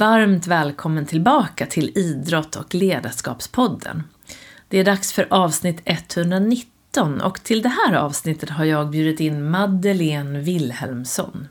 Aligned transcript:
Varmt 0.00 0.46
välkommen 0.46 1.06
tillbaka 1.06 1.66
till 1.66 1.98
Idrott 1.98 2.56
och 2.56 2.74
ledarskapspodden. 2.74 4.02
Det 4.68 4.78
är 4.78 4.84
dags 4.84 5.12
för 5.12 5.26
avsnitt 5.30 5.82
119 5.84 7.20
och 7.20 7.42
till 7.42 7.62
det 7.62 7.68
här 7.68 7.94
avsnittet 7.94 8.50
har 8.50 8.64
jag 8.64 8.90
bjudit 8.90 9.20
in 9.20 9.50
Madeleine 9.50 10.38
Wilhelmsson. 10.38 11.48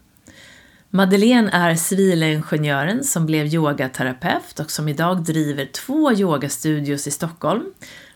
Madeleine 0.90 1.52
är 1.52 1.76
civilingenjören 1.76 3.04
som 3.04 3.26
blev 3.26 3.46
yogaterapeut 3.46 4.60
och 4.60 4.72
som 4.72 4.88
idag 4.88 5.24
driver 5.24 5.66
två 5.66 6.14
yogastudios 6.14 7.08
i 7.08 7.12
Stockholm, 7.12 7.64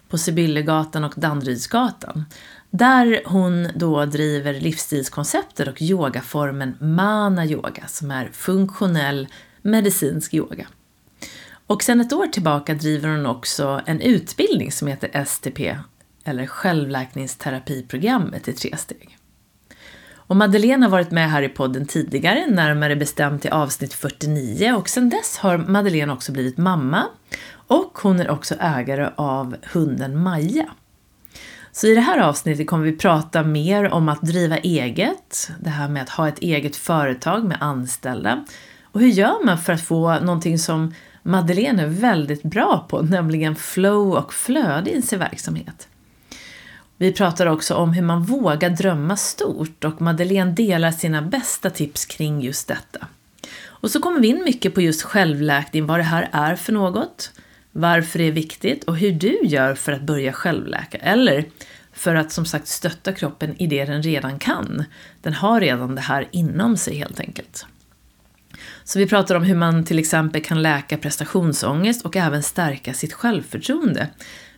på 0.09 0.17
Sibyllegatan 0.17 1.03
och 1.03 1.13
Danderydsgatan, 1.15 2.25
där 2.69 3.21
hon 3.25 3.67
då 3.75 4.05
driver 4.05 4.53
livsstilskonceptet 4.53 5.67
och 5.67 5.81
yogaformen 5.81 6.77
Mana 6.79 7.45
Yoga 7.45 7.87
som 7.87 8.11
är 8.11 8.29
funktionell 8.33 9.27
medicinsk 9.63 10.33
yoga. 10.33 10.67
Och 11.67 11.83
sedan 11.83 12.01
ett 12.01 12.13
år 12.13 12.27
tillbaka 12.27 12.73
driver 12.73 13.09
hon 13.09 13.25
också 13.25 13.81
en 13.85 14.01
utbildning 14.01 14.71
som 14.71 14.87
heter 14.87 15.25
STP, 15.25 15.77
eller 16.23 16.45
självläkningsterapiprogrammet 16.45 18.47
i 18.47 18.53
tre 18.53 18.77
steg. 18.77 19.17
Och 20.25 20.35
Madeleine 20.35 20.85
har 20.85 20.91
varit 20.91 21.11
med 21.11 21.31
här 21.31 21.41
i 21.41 21.49
podden 21.49 21.85
tidigare, 21.85 22.47
närmare 22.47 22.95
bestämt 22.95 23.45
i 23.45 23.49
avsnitt 23.49 23.93
49 23.93 24.73
och 24.73 24.89
sedan 24.89 25.09
dess 25.09 25.37
har 25.37 25.57
Madeleine 25.57 26.13
också 26.13 26.31
blivit 26.31 26.57
mamma 26.57 27.03
och 27.67 27.99
hon 28.01 28.19
är 28.19 28.29
också 28.29 28.55
ägare 28.59 29.09
av 29.15 29.55
hunden 29.73 30.17
Maja. 30.17 30.65
Så 31.71 31.87
i 31.87 31.95
det 31.95 32.01
här 32.01 32.19
avsnittet 32.19 32.67
kommer 32.67 32.85
vi 32.85 32.97
prata 32.97 33.43
mer 33.43 33.89
om 33.89 34.09
att 34.09 34.21
driva 34.21 34.57
eget, 34.57 35.51
det 35.59 35.69
här 35.69 35.89
med 35.89 36.03
att 36.03 36.09
ha 36.09 36.27
ett 36.27 36.39
eget 36.39 36.75
företag 36.75 37.43
med 37.43 37.57
anställda. 37.61 38.45
Och 38.93 38.99
hur 38.99 39.07
gör 39.07 39.45
man 39.45 39.57
för 39.57 39.73
att 39.73 39.81
få 39.81 40.19
någonting 40.19 40.59
som 40.59 40.93
Madeleine 41.23 41.81
är 41.81 41.87
väldigt 41.87 42.43
bra 42.43 42.85
på, 42.89 43.01
nämligen 43.01 43.55
flow 43.55 44.13
och 44.13 44.33
flöde 44.33 44.91
i 44.91 45.01
sin 45.01 45.19
verksamhet. 45.19 45.87
Vi 46.97 47.11
pratar 47.11 47.47
också 47.47 47.75
om 47.75 47.93
hur 47.93 48.01
man 48.01 48.23
vågar 48.23 48.69
drömma 48.69 49.17
stort 49.17 49.83
och 49.83 50.01
Madeleine 50.01 50.51
delar 50.51 50.91
sina 50.91 51.21
bästa 51.21 51.69
tips 51.69 52.05
kring 52.05 52.41
just 52.41 52.67
detta. 52.67 53.07
Och 53.65 53.91
så 53.91 53.99
kommer 53.99 54.19
vi 54.19 54.27
in 54.27 54.43
mycket 54.43 54.73
på 54.73 54.81
just 54.81 55.01
självläkning, 55.01 55.85
vad 55.85 55.99
det 55.99 56.03
här 56.03 56.29
är 56.31 56.55
för 56.55 56.73
något, 56.73 57.31
varför 57.71 58.19
det 58.19 58.25
är 58.25 58.31
viktigt 58.31 58.83
och 58.83 58.97
hur 58.97 59.11
du 59.11 59.39
gör 59.43 59.75
för 59.75 59.91
att 59.91 60.01
börja 60.01 60.33
självläka. 60.33 60.97
Eller 60.97 61.45
för 61.93 62.15
att 62.15 62.31
som 62.31 62.45
sagt 62.45 62.67
stötta 62.67 63.13
kroppen 63.13 63.61
i 63.61 63.67
det 63.67 63.85
den 63.85 64.03
redan 64.03 64.39
kan. 64.39 64.83
Den 65.21 65.33
har 65.33 65.61
redan 65.61 65.95
det 65.95 66.01
här 66.01 66.27
inom 66.31 66.77
sig 66.77 66.97
helt 66.97 67.19
enkelt. 67.19 67.65
Så 68.83 68.99
vi 68.99 69.07
pratar 69.07 69.35
om 69.35 69.43
hur 69.43 69.55
man 69.55 69.85
till 69.85 69.99
exempel 69.99 70.41
kan 70.41 70.61
läka 70.61 70.97
prestationsångest 70.97 72.05
och 72.05 72.15
även 72.15 72.43
stärka 72.43 72.93
sitt 72.93 73.13
självförtroende 73.13 74.07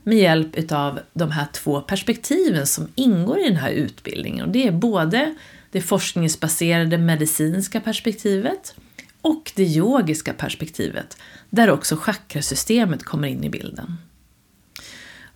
med 0.03 0.17
hjälp 0.17 0.55
utav 0.55 0.99
de 1.13 1.31
här 1.31 1.45
två 1.53 1.81
perspektiven 1.81 2.67
som 2.67 2.87
ingår 2.95 3.39
i 3.39 3.43
den 3.43 3.57
här 3.57 3.71
utbildningen. 3.71 4.45
Och 4.45 4.51
det 4.51 4.67
är 4.67 4.71
både 4.71 5.35
det 5.71 5.81
forskningsbaserade 5.81 6.97
medicinska 6.97 7.81
perspektivet 7.81 8.75
och 9.21 9.51
det 9.55 9.63
yogiska 9.63 10.33
perspektivet, 10.33 11.17
där 11.49 11.69
också 11.69 11.95
chakrasystemet 11.95 13.03
kommer 13.03 13.27
in 13.27 13.43
i 13.43 13.49
bilden. 13.49 13.97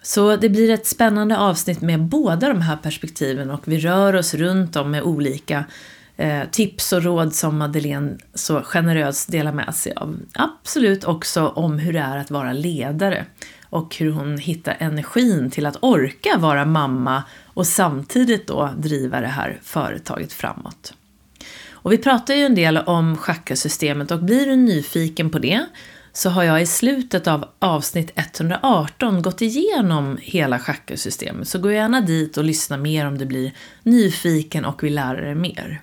Så 0.01 0.35
det 0.35 0.50
blir 0.50 0.69
ett 0.69 0.88
spännande 0.88 1.38
avsnitt 1.38 1.81
med 1.81 2.00
båda 2.00 2.47
de 2.47 2.61
här 2.61 2.77
perspektiven 2.77 3.51
och 3.51 3.67
vi 3.67 3.79
rör 3.79 4.16
oss 4.16 4.33
runt 4.33 4.75
om 4.75 4.91
med 4.91 5.03
olika 5.03 5.66
eh, 6.19 6.50
tips 6.52 6.94
och 6.94 7.03
råd 7.03 7.35
som 7.35 7.57
Madeleine 7.57 8.18
så 8.34 8.62
generöst 8.62 9.31
delar 9.31 9.52
med 9.52 9.75
sig 9.75 9.94
av. 9.96 10.19
Absolut 10.34 11.03
också 11.03 11.47
om 11.47 11.80
hur 11.80 11.94
det 11.94 12.00
är 12.00 12.18
att 12.18 12.31
vara 12.31 12.53
ledare 12.53 13.25
och 13.63 13.96
hur 13.96 14.12
hon 14.12 14.38
hittar 14.38 14.78
energin 14.80 15.52
till 15.52 15.66
att 15.66 15.78
orka 15.81 16.38
vara 16.38 16.66
mamma 16.66 17.24
och 17.46 17.68
samtidigt 17.68 18.47
då 18.47 18.69
driva 18.78 19.22
det 19.22 19.28
här 19.28 19.59
företaget 19.63 20.34
framåt. 20.34 20.94
Och 21.72 21.91
vi 21.91 21.97
pratar 21.97 22.34
ju 22.34 22.46
en 22.46 22.56
del 22.56 22.78
om 22.78 23.18
chakrasystemet 23.18 24.12
och 24.12 24.24
blir 24.24 24.46
du 24.46 24.56
nyfiken 24.56 25.30
på 25.30 25.40
det 25.40 25.66
så 26.13 26.30
har 26.30 26.44
jag 26.44 26.62
i 26.62 26.66
slutet 26.66 27.28
av 27.28 27.46
avsnitt 27.59 28.12
118 28.16 29.22
gått 29.22 29.41
igenom 29.41 30.18
hela 30.22 30.59
chakrasystemet. 30.59 31.47
Så 31.47 31.59
gå 31.59 31.72
gärna 31.72 32.01
dit 32.01 32.38
och 32.38 32.44
lyssna 32.44 32.78
mer 32.78 33.06
om 33.06 33.18
du 33.18 33.25
blir 33.25 33.51
nyfiken 33.84 34.66
och 34.66 34.84
vill 34.84 34.96
lära 34.96 35.22
dig 35.22 35.36
mer. 35.36 35.81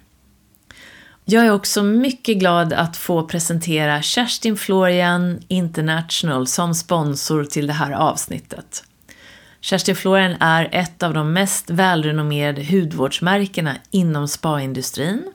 Jag 1.28 1.46
är 1.46 1.52
också 1.52 1.82
mycket 1.82 2.38
glad 2.38 2.72
att 2.72 2.96
få 2.96 3.22
presentera 3.26 4.02
Kerstin 4.02 4.56
Florian 4.56 5.40
International 5.48 6.46
som 6.46 6.74
sponsor 6.74 7.44
till 7.44 7.66
det 7.66 7.72
här 7.72 7.92
avsnittet. 7.92 8.84
Kerstin 9.60 9.96
Florian 9.96 10.36
är 10.40 10.68
ett 10.72 11.02
av 11.02 11.14
de 11.14 11.32
mest 11.32 11.70
välrenommerade 11.70 12.64
hudvårdsmärkena 12.64 13.76
inom 13.90 14.28
spaindustrin 14.28 15.32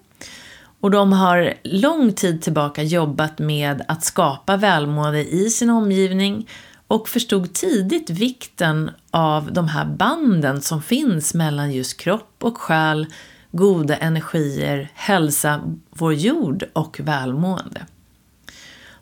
och 0.81 0.91
de 0.91 1.13
har 1.13 1.53
lång 1.63 2.13
tid 2.13 2.41
tillbaka 2.41 2.83
jobbat 2.83 3.39
med 3.39 3.81
att 3.87 4.03
skapa 4.03 4.57
välmående 4.57 5.33
i 5.33 5.49
sin 5.49 5.69
omgivning 5.69 6.49
och 6.87 7.09
förstod 7.09 7.53
tidigt 7.53 8.09
vikten 8.09 8.91
av 9.11 9.53
de 9.53 9.67
här 9.67 9.85
banden 9.85 10.61
som 10.61 10.81
finns 10.81 11.33
mellan 11.33 11.71
just 11.71 11.97
kropp 11.97 12.35
och 12.39 12.57
själ, 12.57 13.07
goda 13.51 13.97
energier, 13.97 14.89
hälsa, 14.93 15.61
vår 15.89 16.13
jord 16.13 16.63
och 16.73 16.99
välmående. 16.99 17.85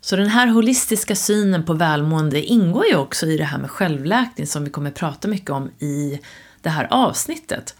Så 0.01 0.15
den 0.15 0.27
här 0.27 0.47
holistiska 0.47 1.15
synen 1.15 1.65
på 1.65 1.73
välmående 1.73 2.41
ingår 2.41 2.85
ju 2.85 2.95
också 2.95 3.25
i 3.25 3.37
det 3.37 3.43
här 3.43 3.57
med 3.57 3.71
självläkning 3.71 4.47
som 4.47 4.63
vi 4.63 4.69
kommer 4.69 4.91
prata 4.91 5.27
mycket 5.27 5.49
om 5.49 5.69
i 5.79 6.19
det 6.61 6.69
här 6.69 6.87
avsnittet. 6.91 7.75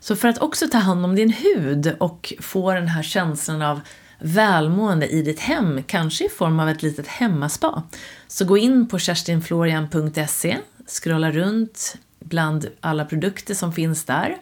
Så 0.00 0.16
för 0.16 0.28
att 0.28 0.38
också 0.38 0.68
ta 0.68 0.78
hand 0.78 1.04
om 1.04 1.14
din 1.14 1.32
hud 1.32 1.96
och 2.00 2.34
få 2.40 2.72
den 2.72 2.88
här 2.88 3.02
känslan 3.02 3.62
av 3.62 3.80
välmående 4.18 5.08
i 5.08 5.22
ditt 5.22 5.40
hem, 5.40 5.82
kanske 5.82 6.26
i 6.26 6.28
form 6.28 6.60
av 6.60 6.68
ett 6.68 6.82
litet 6.82 7.06
hemmaspa, 7.06 7.82
så 8.28 8.44
gå 8.44 8.58
in 8.58 8.88
på 8.88 8.98
kerstinflorian.se, 8.98 10.58
scrolla 10.86 11.30
runt 11.30 11.96
bland 12.20 12.66
alla 12.80 13.04
produkter 13.04 13.54
som 13.54 13.72
finns 13.72 14.04
där. 14.04 14.36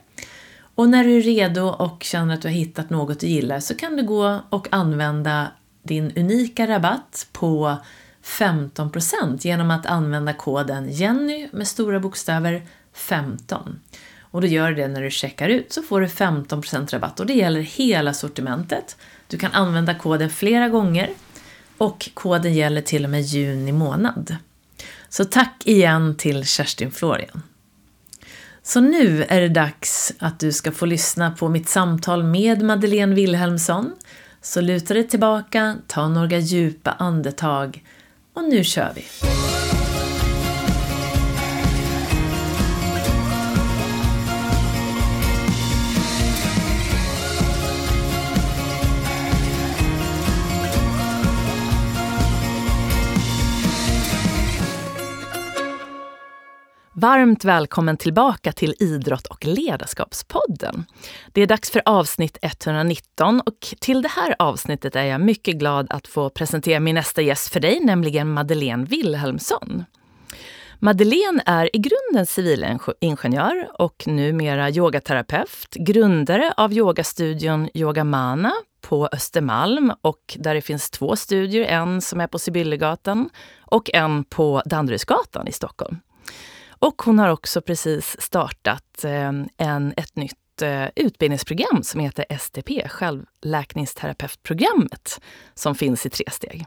Och 0.74 0.88
när 0.88 1.04
du 1.04 1.16
är 1.16 1.22
redo 1.22 1.62
och 1.62 2.02
känner 2.02 2.34
att 2.34 2.42
du 2.42 2.48
har 2.48 2.52
hittat 2.52 2.90
något 2.90 3.20
du 3.20 3.26
gillar 3.26 3.60
så 3.60 3.74
kan 3.74 3.96
du 3.96 4.02
gå 4.02 4.40
och 4.50 4.68
använda 4.70 5.52
din 5.82 6.12
unika 6.16 6.66
rabatt 6.66 7.26
på 7.32 7.76
15% 8.24 9.46
genom 9.46 9.70
att 9.70 9.86
använda 9.86 10.32
koden 10.32 10.92
Jenny 10.92 11.48
med 11.52 11.68
stora 11.68 12.00
bokstäver 12.00 12.62
15. 12.92 13.80
Och 14.20 14.40
då 14.40 14.46
gör 14.46 14.68
du 14.68 14.74
det 14.74 14.88
när 14.88 15.02
du 15.02 15.10
checkar 15.10 15.48
ut 15.48 15.72
så 15.72 15.82
får 15.82 16.00
du 16.00 16.06
15% 16.06 16.90
rabatt 16.92 17.20
och 17.20 17.26
det 17.26 17.34
gäller 17.34 17.60
hela 17.60 18.14
sortimentet. 18.14 18.96
Du 19.26 19.38
kan 19.38 19.52
använda 19.52 19.94
koden 19.94 20.30
flera 20.30 20.68
gånger 20.68 21.10
och 21.78 22.10
koden 22.14 22.54
gäller 22.54 22.80
till 22.80 23.04
och 23.04 23.10
med 23.10 23.22
juni 23.22 23.72
månad. 23.72 24.36
Så 25.08 25.24
tack 25.24 25.62
igen 25.64 26.16
till 26.16 26.46
Kerstin 26.46 26.90
Florian. 26.90 27.42
Så 28.62 28.80
nu 28.80 29.24
är 29.28 29.40
det 29.40 29.48
dags 29.48 30.12
att 30.18 30.40
du 30.40 30.52
ska 30.52 30.72
få 30.72 30.86
lyssna 30.86 31.30
på 31.30 31.48
mitt 31.48 31.68
samtal 31.68 32.22
med 32.22 32.62
Madeleine 32.62 33.14
Wilhelmsson. 33.14 33.92
Så 34.42 34.60
luta 34.60 34.94
dig 34.94 35.08
tillbaka, 35.08 35.76
ta 35.86 36.08
några 36.08 36.38
djupa 36.38 36.90
andetag 36.90 37.84
och 38.34 38.44
nu 38.44 38.64
kör 38.64 38.92
vi! 38.94 39.04
Varmt 57.02 57.44
välkommen 57.44 57.96
tillbaka 57.96 58.52
till 58.52 58.74
Idrott 58.78 59.26
och 59.26 59.44
ledarskapspodden. 59.44 60.84
Det 61.32 61.42
är 61.42 61.46
dags 61.46 61.70
för 61.70 61.82
avsnitt 61.84 62.38
119 62.42 63.40
och 63.40 63.74
till 63.80 64.02
det 64.02 64.08
här 64.08 64.34
avsnittet 64.38 64.96
är 64.96 65.02
jag 65.02 65.20
mycket 65.20 65.56
glad 65.56 65.86
att 65.90 66.06
få 66.06 66.30
presentera 66.30 66.80
min 66.80 66.94
nästa 66.94 67.22
gäst 67.22 67.52
för 67.52 67.60
dig, 67.60 67.80
nämligen 67.80 68.32
Madeleine 68.32 68.84
Wilhelmsson. 68.84 69.84
Madeleine 70.78 71.42
är 71.46 71.76
i 71.76 71.78
grunden 71.78 72.26
civilingenjör 72.26 73.68
och 73.78 74.04
numera 74.06 74.70
yogaterapeut, 74.70 75.74
grundare 75.74 76.54
av 76.56 76.72
yogastudion 76.72 77.68
Yoga 77.74 78.04
Mana 78.04 78.52
på 78.80 79.08
Östermalm 79.12 79.92
och 80.00 80.36
där 80.38 80.54
det 80.54 80.62
finns 80.62 80.90
två 80.90 81.16
studior, 81.16 81.64
en 81.64 82.00
som 82.00 82.20
är 82.20 82.26
på 82.26 82.38
Sibyllegatan 82.38 83.30
och 83.60 83.90
en 83.94 84.24
på 84.24 84.62
Danderydsgatan 84.64 85.48
i 85.48 85.52
Stockholm. 85.52 85.96
Och 86.82 87.02
hon 87.02 87.18
har 87.18 87.28
också 87.28 87.60
precis 87.60 88.20
startat 88.20 89.04
eh, 89.04 89.32
en, 89.56 89.94
ett 89.96 90.16
nytt 90.16 90.62
eh, 90.62 90.86
utbildningsprogram 90.96 91.82
som 91.82 92.00
heter 92.00 92.24
STP, 92.38 92.88
självläkningsterapeutprogrammet, 92.88 95.20
som 95.54 95.74
finns 95.74 96.06
i 96.06 96.10
tre 96.10 96.24
steg. 96.30 96.66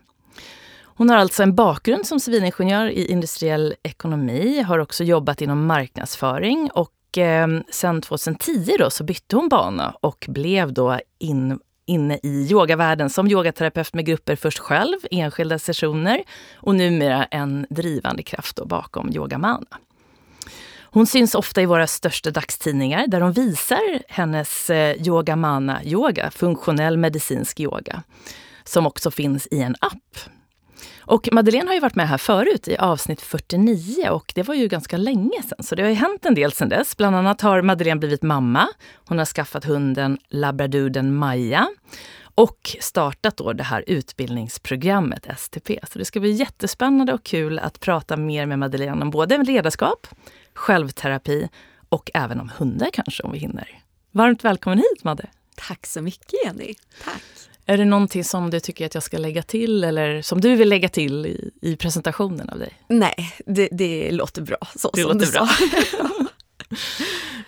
Hon 0.84 1.10
har 1.10 1.18
alltså 1.18 1.44
en 1.44 1.56
bakgrund 1.56 2.08
som 2.08 2.20
civilingenjör 2.20 2.86
i 2.86 3.12
industriell 3.12 3.76
ekonomi, 3.84 4.62
har 4.62 4.80
också 4.80 5.04
jobbat 5.04 5.42
inom 5.42 5.66
marknadsföring 5.66 6.70
och 6.74 7.18
eh, 7.18 7.48
sen 7.72 8.02
2010 8.02 8.76
då 8.80 8.90
så 8.90 9.04
bytte 9.04 9.36
hon 9.36 9.50
bana 9.50 9.96
och 10.02 10.26
blev 10.30 10.74
då 10.74 11.00
in, 11.20 11.60
inne 11.86 12.20
i 12.24 12.48
yogavärlden 12.52 13.10
som 13.10 13.28
yogaterapeut 13.28 13.94
med 13.94 14.06
grupper 14.06 14.36
först 14.36 14.60
själv, 14.60 14.98
enskilda 15.12 15.60
sessioner 15.60 16.24
och 16.56 16.76
numera 16.76 17.26
en 17.26 17.68
drivande 17.70 18.24
kraft 18.24 18.60
bakom 18.66 19.14
Yogamana. 19.14 19.68
Hon 20.96 21.08
syns 21.08 21.36
ofta 21.36 21.62
i 21.62 21.66
våra 21.66 21.88
största 21.88 22.32
dagstidningar 22.32 23.08
där 23.08 23.20
de 23.20 23.32
visar 23.32 24.02
hennes 24.08 24.72
Yoga 24.98 25.36
Mana 25.36 25.84
Yoga, 25.84 26.32
funktionell 26.32 26.98
medicinsk 26.98 27.60
yoga, 27.60 28.04
som 28.64 28.88
också 28.88 29.12
finns 29.12 29.48
i 29.52 29.62
en 29.62 29.76
app. 29.80 30.20
Och 31.00 31.30
Madeleine 31.32 31.68
har 31.68 31.74
ju 31.74 31.80
varit 31.80 31.96
med 31.96 32.08
här 32.08 32.18
förut 32.18 32.68
i 32.68 32.78
avsnitt 32.78 33.22
49 33.22 34.10
och 34.10 34.32
det 34.36 34.44
var 34.44 34.56
ju 34.56 34.68
ganska 34.68 34.98
länge 34.98 35.44
sedan, 35.44 35.64
så 35.64 35.76
det 35.76 35.84
har 35.84 35.90
ju 35.90 35.96
hänt 35.96 36.26
en 36.26 36.36
del 36.36 36.52
sedan 36.52 36.70
dess. 36.70 36.98
Bland 36.98 37.16
annat 37.16 37.42
har 37.42 37.62
Madeleine 37.62 38.00
blivit 38.00 38.24
mamma. 38.24 38.68
Hon 39.08 39.18
har 39.18 39.26
skaffat 39.26 39.66
hunden 39.66 40.18
labraduden 40.30 41.16
Maja 41.16 41.68
och 42.36 42.76
startat 42.80 43.38
då 43.38 43.54
det 43.54 43.64
här 43.64 43.84
utbildningsprogrammet 43.88 45.28
STP. 45.38 45.80
Så 45.92 46.00
det 46.00 46.06
ska 46.06 46.20
bli 46.20 46.32
jättespännande 46.32 47.14
och 47.14 47.24
kul 47.24 47.60
att 47.60 47.80
prata 47.80 48.18
mer 48.18 48.46
med 48.46 48.60
Madeleine 48.60 49.02
om 49.02 49.10
både 49.10 49.38
ledarskap, 49.38 50.08
självterapi 50.56 51.50
och 51.90 52.12
även 52.14 52.40
om 52.40 52.52
hundar 52.58 52.90
kanske 52.94 53.24
om 53.24 53.32
vi 53.32 53.38
hinner. 53.38 53.82
Varmt 54.12 54.44
välkommen 54.44 54.78
hit 54.80 55.04
Madde! 55.04 55.28
Tack 55.56 55.86
så 55.86 56.02
mycket 56.02 56.34
Jenny! 56.46 56.74
Tack! 57.04 57.24
Är 57.66 57.78
det 57.78 57.86
någonting 57.86 58.24
som 58.24 58.50
du 58.50 58.60
tycker 58.60 58.86
att 58.86 58.94
jag 58.94 59.04
ska 59.04 59.18
lägga 59.18 59.44
till 59.44 59.84
eller 59.84 60.22
som 60.22 60.42
du 60.42 60.56
vill 60.56 60.70
lägga 60.70 60.90
till 60.90 61.26
i, 61.26 61.52
i 61.62 61.76
presentationen 61.76 62.50
av 62.50 62.60
dig? 62.60 62.74
Nej, 62.88 63.34
det, 63.46 63.70
det 63.72 64.12
låter 64.12 64.42
bra 64.42 64.58
så 64.76 64.92
det 64.94 65.02
som 65.02 65.12
låter 65.12 65.26
du 65.26 65.32
bra. 65.32 65.48
sa. 65.48 66.26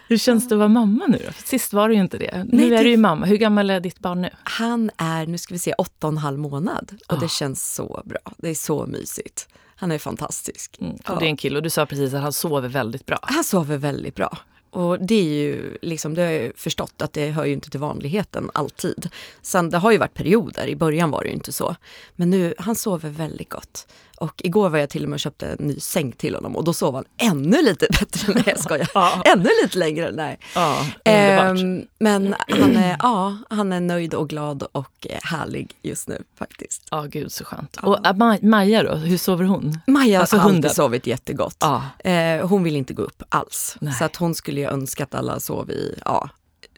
Hur 0.07 0.17
känns 0.17 0.49
det 0.49 0.55
att 0.55 0.59
vara 0.59 0.67
mamma 0.69 1.05
nu 1.07 1.21
då? 1.25 1.31
Sist 1.45 1.73
var 1.73 1.89
du 1.89 1.95
ju 1.95 2.01
inte 2.01 2.17
det. 2.17 2.31
Nej, 2.33 2.45
nu 2.47 2.65
är 2.73 2.77
det- 2.77 2.83
du 2.83 2.89
ju 2.89 2.97
mamma. 2.97 3.25
Hur 3.25 3.37
gammal 3.37 3.69
är 3.69 3.79
ditt 3.79 3.99
barn 3.99 4.21
nu? 4.21 4.29
Han 4.43 4.91
är, 4.97 5.25
nu 5.25 5.37
ska 5.37 5.53
vi 5.53 5.59
se, 5.59 5.73
åtta 5.73 6.07
och 6.07 6.13
en 6.13 6.17
halv 6.17 6.39
månad 6.39 6.91
och 7.07 7.13
Ah. 7.13 7.19
det 7.19 7.29
känns 7.31 7.73
så 7.73 8.01
bra. 8.05 8.19
Det 8.37 8.49
är 8.49 8.55
så 8.55 8.85
mysigt. 8.85 9.47
Han 9.79 9.91
är 9.91 9.97
fantastisk. 9.97 10.77
Mm, 10.81 10.93
och 10.93 10.99
Ja. 11.05 11.15
det 11.19 11.25
är 11.25 11.29
en 11.29 11.37
kille 11.37 11.57
och 11.57 11.63
du 11.63 11.69
sa 11.69 11.85
precis 11.85 12.13
att 12.13 12.21
han 12.21 12.33
sover 12.33 12.69
väldigt 12.69 13.05
bra. 13.05 13.19
Han 13.21 13.43
sover 13.43 13.77
väldigt 13.77 14.15
bra. 14.15 14.37
Och 14.69 14.99
det 14.99 15.15
är 15.15 15.23
ju, 15.23 15.77
liksom, 15.81 16.13
det 16.13 16.21
har 16.21 16.29
jag 16.29 16.51
förstått 16.55 17.01
att 17.01 17.13
det 17.13 17.29
hör 17.31 17.45
ju 17.45 17.53
inte 17.53 17.69
till 17.69 17.79
vanligheten 17.79 18.51
alltid. 18.53 19.09
Sen 19.41 19.69
det 19.69 19.77
har 19.77 19.91
ju 19.91 19.97
varit 19.97 20.13
perioder, 20.13 20.67
i 20.67 20.75
början 20.75 21.11
var 21.11 21.21
det 21.23 21.27
ju 21.27 21.33
inte 21.33 21.51
så. 21.51 21.75
Men 22.15 22.29
nu, 22.29 22.53
han 22.57 22.75
sover 22.75 23.09
väldigt 23.09 23.49
gott. 23.49 23.87
Och 24.17 24.41
igår 24.43 24.69
var 24.69 24.79
jag 24.79 24.89
till 24.89 25.03
och 25.03 25.09
med 25.09 25.15
och 25.15 25.19
köpte 25.19 25.47
en 25.47 25.67
ny 25.67 25.79
säng 25.79 26.11
till 26.11 26.35
honom 26.35 26.55
och 26.55 26.63
då 26.63 26.73
sov 26.73 26.95
han 26.95 27.03
ännu 27.17 27.61
lite 27.61 27.87
bättre. 27.99 28.33
Nej 28.33 28.43
jag 28.45 28.59
skojar. 28.59 28.89
Ja. 28.93 29.21
Ännu 29.25 29.49
lite 29.63 29.77
längre. 29.77 30.11
Nej. 30.11 30.39
Ja. 30.55 30.85
Ehm, 31.03 31.81
men 31.99 32.35
han 32.49 32.75
är, 32.77 32.95
ja, 32.99 33.37
han 33.49 33.73
är 33.73 33.79
nöjd 33.79 34.13
och 34.13 34.29
glad 34.29 34.63
och 34.71 35.07
härlig 35.23 35.71
just 35.81 36.07
nu 36.07 36.23
faktiskt. 36.39 36.87
Ja, 36.91 37.01
gud 37.01 37.31
så 37.31 37.45
skönt. 37.45 37.77
Och 37.83 38.05
äh, 38.07 38.13
Ma- 38.13 38.45
Maja 38.45 38.83
då, 38.83 38.95
hur 38.95 39.17
sover 39.17 39.45
hon? 39.45 39.79
Maja 39.87 40.19
Alltså 40.19 40.37
har 40.37 40.43
hunden. 40.43 40.57
alltid 40.65 40.75
sovit 40.75 41.07
jättegott. 41.07 41.57
Ja. 41.59 41.83
Eh, 42.11 42.47
hon 42.47 42.63
vill 42.63 42.75
inte 42.75 42.93
gå 42.93 43.01
upp 43.01 43.23
alls. 43.29 43.77
Nej. 43.81 43.93
Så 43.93 44.05
att 44.05 44.15
hon 44.15 44.35
skulle 44.35 44.59
ju 44.61 44.67
önska 44.67 45.03
att 45.03 45.15
alla 45.15 45.39
sov 45.39 45.71
i 45.71 45.99
ja, 46.05 46.29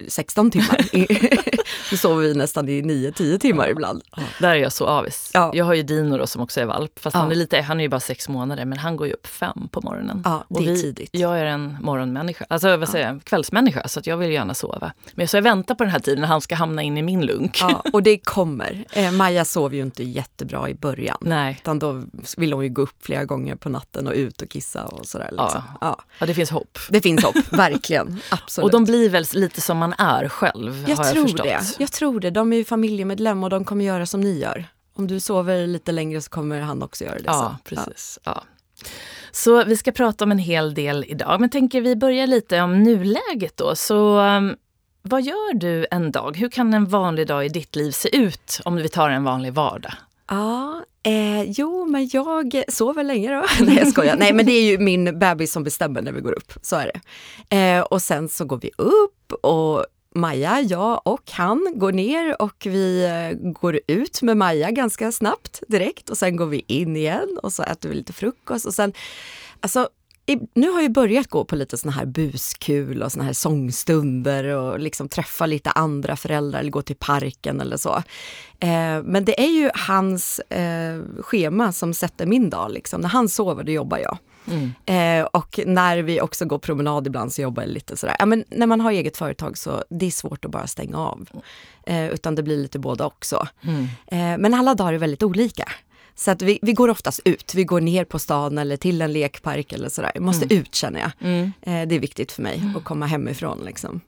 16 0.08 0.52
timmar. 0.52 0.86
nu 1.92 1.98
sover 1.98 2.24
vi 2.24 2.34
nästan 2.34 2.70
i 2.70 2.82
9-10 2.82 3.40
timmar 3.40 3.70
ibland. 3.70 4.04
Där 4.40 4.50
är 4.50 4.56
jag 4.56 4.72
så 4.72 4.86
avis. 4.86 5.32
Ja. 5.34 5.52
Jag 5.54 5.66
har 5.66 5.74
ju 5.74 5.84
Dino 5.84 6.18
då, 6.18 6.28
som 6.28 6.42
också 6.42 6.62
är 6.62 6.66
valp, 6.66 7.00
fast 7.00 7.14
Ja. 7.14 7.20
han, 7.20 7.32
är 7.32 7.36
lite, 7.36 7.62
han 7.62 7.80
är 7.80 7.84
ju 7.84 7.90
bara 7.90 8.00
sex 8.00 8.30
månader, 8.30 8.66
men 8.66 8.78
han 8.78 8.96
går 8.96 9.08
ju 9.08 9.14
upp 9.14 9.28
fem 9.28 9.68
på 9.72 9.82
morgonen. 9.82 10.22
Ja, 10.26 10.44
det 10.50 10.56
Och 10.56 10.62
är 10.62 10.66
vi, 10.66 10.82
tidigt. 10.82 11.10
Jag 11.12 11.40
är 11.40 11.46
en 11.46 11.78
morgonmänniska, 11.82 12.46
alltså 12.50 12.78
vad 12.78 12.90
säger 12.90 13.08
jag, 13.08 13.24
kvällsmänniska, 13.24 13.88
så 13.88 14.00
att 14.00 14.08
jag 14.08 14.18
vill 14.18 14.32
gärna 14.32 14.54
sova. 14.54 14.92
Men 15.14 15.28
så 15.28 15.38
jag 15.38 15.42
väntar 15.42 15.76
på 15.76 15.84
den 15.84 15.92
här 15.92 16.00
tiden 16.00 16.22
när 16.22 16.28
han 16.28 16.42
ska 16.42 16.56
hamna 16.56 16.82
in 16.84 16.98
i 16.98 17.02
min 17.02 17.26
lunk. 17.26 17.58
Ja, 17.62 17.84
och 17.94 18.04
det 18.04 18.18
kommer. 18.18 18.86
Eh, 18.92 19.12
Maja 19.12 19.46
sov 19.46 19.76
ju 19.76 19.82
inte 19.82 20.04
jättebra 20.04 20.70
i 20.70 20.74
början. 20.74 21.18
Nej, 21.22 21.58
Utan 21.62 21.80
då 21.80 22.04
vill 22.38 22.54
hon 22.54 22.64
ju 22.64 22.70
gå 22.70 22.82
upp 22.82 22.96
flera 23.06 23.26
gånger 23.26 23.56
på 23.56 23.70
natten 23.70 24.08
och 24.08 24.14
ut 24.14 24.42
och 24.42 24.50
kissa 24.50 24.86
och 24.86 25.06
sådär. 25.06 25.30
Liksom. 25.32 25.62
Ja. 25.82 25.98
ja, 26.20 26.26
det 26.26 26.34
finns 26.34 26.50
hopp. 26.50 26.78
Det 26.90 27.02
finns 27.02 27.24
hopp, 27.24 27.36
verkligen. 27.54 28.20
Absolut. 28.32 28.64
Och 28.64 28.72
de 28.72 28.84
blir 28.86 29.10
väl 29.10 29.26
lite 29.34 29.62
som 29.62 29.78
man 29.78 29.89
är 29.98 30.30
själv, 30.30 30.86
Jag 30.90 30.98
har 30.98 31.06
jag 31.06 31.14
tror 31.14 31.24
förstått. 31.24 31.44
det. 31.46 31.62
Jag 31.80 31.92
tror 31.92 32.20
det. 32.20 32.30
De 32.30 32.54
är 32.54 32.58
ju 32.58 32.66
familjemedlem 32.66 33.44
och 33.44 33.50
de 33.50 33.66
kommer 33.66 33.86
göra 33.86 34.06
som 34.06 34.22
ni 34.22 34.40
gör. 34.40 34.66
Om 34.96 35.08
du 35.08 35.20
sover 35.20 35.68
lite 35.68 35.92
längre 35.92 36.22
så 36.22 36.30
kommer 36.30 36.62
han 36.62 36.84
också 36.84 37.04
göra 37.04 37.16
det. 37.16 37.24
Ja, 37.26 37.58
så. 37.64 37.70
precis. 37.70 38.20
Ja. 38.24 38.44
Så 39.32 39.64
vi 39.64 39.78
ska 39.78 39.92
prata 39.92 40.24
om 40.26 40.32
en 40.32 40.40
hel 40.40 40.74
del 40.74 41.06
idag, 41.08 41.42
men 41.42 41.50
tänker 41.50 41.82
vi 41.82 41.96
börja 41.96 42.26
lite 42.26 42.62
om 42.62 42.84
nuläget 42.84 43.58
då. 43.58 43.76
Så 43.76 44.20
um, 44.20 44.56
vad 45.02 45.22
gör 45.22 45.54
du 45.54 45.88
en 45.92 46.12
dag? 46.12 46.38
Hur 46.38 46.50
kan 46.50 46.74
en 46.74 46.86
vanlig 46.86 47.28
dag 47.28 47.46
i 47.46 47.50
ditt 47.50 47.76
liv 47.76 47.92
se 47.92 48.18
ut 48.18 48.62
om 48.66 48.76
vi 48.76 48.90
tar 48.90 49.10
en 49.10 49.24
vanlig 49.24 49.54
vardag? 49.54 49.94
Ja, 50.30 50.84
eh, 51.04 51.44
jo 51.44 51.86
men 51.86 52.10
jag 52.14 52.64
sover 52.68 53.04
länge 53.04 53.36
då. 53.36 53.46
Nej 53.66 53.78
jag 53.78 53.88
skojar. 53.88 54.16
Nej 54.16 54.34
men 54.34 54.46
det 54.46 54.52
är 54.52 54.64
ju 54.64 54.78
min 54.78 55.20
bebis 55.20 55.52
som 55.52 55.64
bestämmer 55.64 56.02
när 56.02 56.12
vi 56.12 56.22
går 56.22 56.32
upp, 56.32 56.54
så 56.62 56.76
är 56.76 56.92
det. 56.94 57.58
Eh, 57.58 57.82
och 57.82 58.02
sen 58.02 58.30
så 58.30 58.46
går 58.46 58.58
vi 58.58 58.72
upp 58.78 59.34
och 59.42 59.86
Maja, 60.16 60.62
jag 60.62 61.02
och 61.06 61.32
han 61.32 61.74
går 61.76 61.92
ner 61.92 62.42
och 62.42 62.64
vi 62.66 63.06
eh, 63.06 63.52
går 63.52 63.80
ut 63.88 64.22
med 64.22 64.38
Maja 64.38 64.72
ganska 64.72 65.12
snabbt 65.12 65.64
direkt 65.68 66.10
och 66.10 66.18
sen 66.18 66.36
går 66.36 66.46
vi 66.46 66.66
in 66.68 66.98
igen 66.98 67.40
och 67.44 67.54
så 67.54 67.64
äter 67.64 67.90
vi 67.90 67.96
lite 67.96 68.14
frukost 68.14 68.66
och 68.66 68.74
sen, 68.74 68.94
alltså 69.60 69.90
i, 70.26 70.40
nu 70.54 70.70
har 70.70 70.82
jag 70.82 70.92
börjat 70.92 71.28
gå 71.28 71.46
på 71.46 71.56
lite 71.56 71.78
såna 71.78 71.92
här 71.92 72.06
buskul 72.06 73.04
och 73.04 73.12
såna 73.12 73.24
här 73.24 73.34
sångstunder 73.34 74.44
och 74.44 74.80
liksom 74.80 75.10
träffa 75.10 75.46
lite 75.46 75.72
andra 75.72 76.16
föräldrar 76.16 76.60
eller 76.60 76.72
gå 76.72 76.82
till 76.82 76.96
parken 76.96 77.62
eller 77.62 77.78
så. 77.78 78.04
Eh, 78.60 79.04
men 79.04 79.26
det 79.26 79.44
är 79.44 79.52
ju 79.52 79.70
hans 79.74 80.40
eh, 80.40 81.02
schema 81.20 81.72
som 81.72 81.94
sätter 81.94 82.26
min 82.26 82.50
dag. 82.50 82.72
Liksom. 82.72 83.02
När 83.02 83.10
han 83.10 83.30
sover, 83.30 83.64
då 83.64 83.72
jobbar 83.72 83.98
jag. 83.98 84.18
Eh, 84.86 85.26
och 85.26 85.60
när 85.66 85.98
vi 85.98 86.22
också 86.22 86.46
går 86.46 86.60
promenad 86.60 87.08
ibland 87.08 87.34
så 87.34 87.42
jobbar 87.42 87.64
jag 87.64 87.70
lite 87.70 87.98
sådär. 87.98 88.16
Ja, 88.20 88.26
men 88.26 88.44
när 88.50 88.68
man 88.68 88.82
har 88.82 88.92
eget 88.92 89.18
företag 89.18 89.58
så 89.58 89.84
det 89.90 90.06
är 90.06 90.12
svårt 90.12 90.46
att 90.46 90.52
bara 90.52 90.68
stänga 90.68 90.98
av. 90.98 91.30
Eh, 91.86 92.10
utan 92.10 92.36
det 92.36 92.44
blir 92.44 92.58
lite 92.58 92.80
båda 92.80 93.06
också. 93.06 93.48
Eh, 94.08 94.38
men 94.38 94.54
alla 94.54 94.76
dagar 94.76 94.94
är 94.94 94.98
väldigt 94.98 95.24
olika. 95.24 95.66
Så 96.20 96.32
att 96.32 96.42
vi, 96.42 96.60
vi 96.62 96.74
går 96.74 96.90
oftast 96.90 97.20
ut. 97.26 97.54
Vi 97.56 97.64
går 97.64 97.82
ner 97.82 98.06
på 98.06 98.20
stan 98.20 98.58
eller 98.58 98.78
till 98.78 99.02
en 99.02 99.14
lekpark 99.14 99.74
eller 99.74 99.90
sådär. 99.90 100.12
Vi 100.14 100.20
måste 100.20 100.54
ut 100.54 100.76
känner 100.76 101.00
jag. 101.00 101.12
Eh, 101.62 101.88
det 101.88 101.96
är 101.96 102.00
viktigt 102.00 102.32
för 102.32 102.42
mig 102.42 102.64
att 102.78 102.84
komma 102.84 103.06
hemifrån. 103.06 103.60
Liksom. 103.66 104.02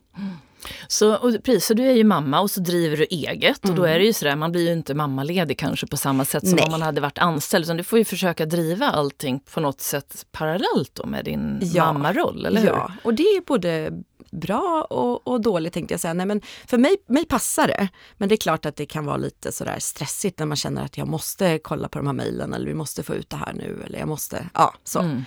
Så, 0.88 1.14
och, 1.16 1.32
precis, 1.44 1.66
så 1.66 1.74
du 1.74 1.86
är 1.86 1.92
ju 1.92 2.04
mamma 2.04 2.40
och 2.40 2.50
så 2.50 2.60
driver 2.60 2.96
du 2.96 3.04
eget 3.10 3.68
och 3.68 3.74
då 3.74 3.84
är 3.84 3.98
det 3.98 4.04
ju 4.04 4.12
sådär, 4.12 4.36
man 4.36 4.52
blir 4.52 4.66
ju 4.66 4.72
inte 4.72 4.94
mammaledig 4.94 5.58
kanske 5.58 5.86
på 5.86 5.96
samma 5.96 6.24
sätt 6.24 6.40
som 6.42 6.48
Mm. 6.48 6.56
Nej. 6.56 6.64
om 6.64 6.70
man 6.70 6.82
hade 6.82 7.00
varit 7.00 7.18
anställd. 7.18 7.64
Utan 7.64 7.76
du 7.76 7.84
får 7.84 7.98
ju 7.98 8.04
försöka 8.04 8.46
driva 8.46 8.86
allting 8.90 9.40
på 9.54 9.60
något 9.60 9.80
sätt 9.80 10.26
parallellt 10.32 10.90
då 10.92 11.06
med 11.06 11.24
din 11.24 11.60
Ja. 11.62 11.92
mammaroll, 11.92 12.46
eller 12.46 12.60
hur? 12.60 12.68
Ja, 12.68 12.92
och 13.04 13.14
det 13.14 13.22
är 13.22 13.40
både 13.46 13.90
bra 14.32 14.86
och, 14.90 15.28
och 15.28 15.40
dåligt 15.40 15.72
tänkte 15.72 15.94
jag 15.94 16.00
säga. 16.00 16.14
Nej, 16.14 16.26
men 16.26 16.40
för 16.66 16.78
mig, 16.78 16.96
mig 17.06 17.24
passar 17.24 17.66
det. 17.66 17.88
Men 18.16 18.28
det 18.28 18.34
är 18.34 18.36
klart 18.36 18.66
att 18.66 18.76
det 18.76 18.86
kan 18.86 19.06
vara 19.06 19.16
lite 19.16 19.52
sådär 19.52 19.78
stressigt 19.78 20.38
när 20.38 20.46
man 20.46 20.56
känner 20.56 20.84
att 20.84 20.98
jag 20.98 21.08
måste 21.08 21.58
kolla 21.58 21.88
på 21.88 21.98
de 21.98 22.06
här 22.06 22.14
mejlen 22.14 22.54
eller 22.54 22.66
vi 22.66 22.74
måste 22.74 23.02
få 23.02 23.14
ut 23.14 23.30
det 23.30 23.36
här 23.36 23.52
nu 23.52 23.82
eller 23.86 23.98
jag 23.98 24.08
måste, 24.08 24.48
ja 24.54 24.74
så. 24.84 25.00
Mm. 25.00 25.24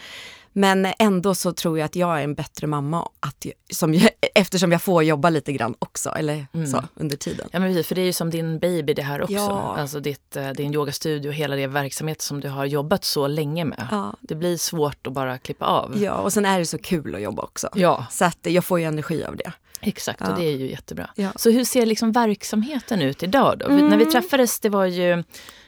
Men 0.57 0.88
ändå 1.00 1.35
så 1.35 1.53
tror 1.53 1.77
jag 1.79 1.85
att 1.85 1.95
jag 1.95 2.19
är 2.19 2.24
en 2.24 2.35
bättre 2.35 2.67
mamma 2.67 3.09
att, 3.19 3.45
som, 3.74 3.93
jag- 3.93 4.09
eftersom 4.35 4.71
jag 4.71 4.81
får 4.81 5.03
jobba 5.03 5.29
lite 5.29 5.53
grann 5.53 5.75
också, 5.79 6.09
eller 6.09 6.47
så, 6.71 6.83
under 6.95 7.17
tiden. 7.17 7.47
Ja, 7.51 7.59
men 7.59 7.69
precis, 7.69 7.88
för 7.88 7.95
det 7.95 8.01
är 8.01 8.05
ju 8.05 8.13
som 8.13 8.29
din 8.29 8.59
baby 8.59 8.93
det 8.93 9.01
här 9.01 9.21
också. 9.21 9.33
Ja. 9.33 9.75
Alltså 9.77 10.00
ditt, 10.00 10.35
eh, 10.35 10.50
din 10.50 10.74
yogastudio 10.74 11.29
och 11.29 11.33
hela 11.35 11.55
det 11.55 11.67
verksamhet 11.67 12.21
som 12.21 12.39
du 12.41 12.50
har 12.50 12.65
jobbat 12.65 13.03
så 13.03 13.27
länge 13.27 13.65
med. 13.65 13.88
Ja. 13.91 14.13
Det 14.21 14.35
blir 14.35 14.57
svårt 14.57 15.07
att 15.07 15.13
bara 15.13 15.38
klippa 15.38 15.65
av. 15.65 16.03
Ja, 16.03 16.13
och 16.13 16.33
sen 16.33 16.45
är 16.45 16.59
det 16.59 16.65
så 16.65 16.77
kul 16.77 17.15
att 17.15 17.21
jobba 17.21 17.43
också. 17.43 17.69
Ja. 17.75 18.05
Så 18.12 18.25
att 18.25 18.38
jag 18.41 18.65
får 18.65 18.79
ju 18.79 18.85
energi 18.85 19.24
av 19.24 19.35
det. 19.38 19.51
Exakt, 19.81 20.21
och 20.21 20.27
Ja. 20.27 20.35
det 20.38 20.43
är 20.45 20.57
ju 20.57 20.69
jättebra. 20.69 21.09
Ja. 21.15 21.29
Så 21.35 21.50
hur 21.50 21.63
ser 21.63 21.85
liksom 21.85 22.12
verksamheten 22.12 23.01
ut 23.01 23.24
idag 23.24 23.57
då? 23.59 23.67
Vi- 23.69 23.81
När 23.81 23.97
vi 23.97 24.05
träffades, 24.05 24.59
det 24.59 24.69
var 24.69 24.85
ju 24.85 25.24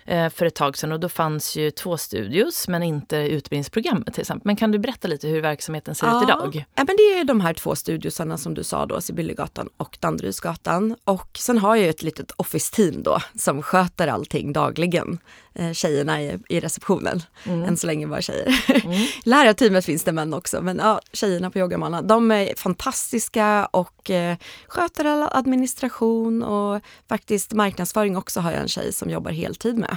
för 0.08 0.46
ett 0.46 0.56
tag 0.56 0.78
sedan 0.78 0.92
och 0.92 1.00
då 1.00 1.10
fanns 1.10 1.56
ju 1.56 1.72
två 1.72 1.98
studios 1.98 2.68
men 2.68 2.84
inte 2.84 3.18
utbildningsprogrammet 3.18 4.14
till 4.14 4.22
exempel. 4.22 4.46
Men 4.46 4.56
kan 4.56 4.72
du 4.72 4.80
berätta 4.80 5.08
lite 5.08 5.28
hur 5.28 5.42
verksamheten 5.42 5.96
ser 5.96 6.18
ut 6.18 6.24
idag? 6.24 6.66
Ja, 6.76 6.84
men 6.88 6.96
det 6.98 7.20
är 7.20 7.24
de 7.24 7.42
här 7.42 7.54
två 7.54 7.76
studiosarna 7.76 8.38
som 8.38 8.54
du 8.54 8.64
sa 8.64 8.86
då, 8.86 9.02
Sibyllegatan 9.02 9.70
och 9.78 9.98
Danderydsgatan. 10.00 10.96
Och 11.04 11.38
sen 11.38 11.58
har 11.58 11.76
jag 11.76 11.90
ett 11.90 12.04
litet 12.04 12.32
office-team 12.32 13.04
då 13.04 13.20
som 13.36 13.62
sköter 13.62 14.08
allting 14.08 14.54
dagligen. 14.54 15.20
Eh, 15.60 15.72
tjejerna 15.72 16.22
i, 16.22 16.40
i 16.50 16.60
receptionen, 16.60 17.22
än 17.46 17.78
så 17.78 17.88
länge 17.88 18.08
bara 18.08 18.22
tjejer. 18.22 18.56
Lärarteamet 19.28 19.86
finns 19.86 20.04
det 20.04 20.12
män 20.12 20.34
också, 20.34 20.62
men 20.62 20.78
ja, 20.78 21.02
tjejerna 21.14 21.52
på 21.52 21.60
Yogamana, 21.60 22.02
de 22.02 22.32
är 22.32 22.56
fantastiska 22.56 23.66
och 23.66 24.10
eh, 24.10 24.38
sköter 24.68 25.06
all 25.06 25.30
administration 25.32 26.44
och 26.44 26.82
faktiskt 27.10 27.54
marknadsföring 27.54 28.18
också 28.18 28.40
har 28.40 28.52
jag 28.52 28.62
en 28.62 28.68
tjej 28.68 28.94
som 28.94 29.10
jobbar 29.10 29.32
heltid 29.32 29.78
med 29.78 29.97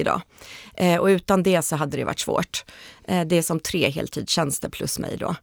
idag. 0.00 0.20
Eh, 0.74 0.96
och 1.00 1.06
utan 1.06 1.42
det 1.42 1.62
så 1.62 1.76
hade 1.76 1.96
det 1.96 2.04
varit 2.04 2.20
svårt. 2.20 2.64
Eh, 3.04 3.24
det 3.26 3.36
är 3.38 3.42
som 3.42 3.60
tre 3.60 3.90
heltidstjänster 3.90 4.68
plus 4.68 4.98
mig 4.98 5.16
då. 5.16 5.34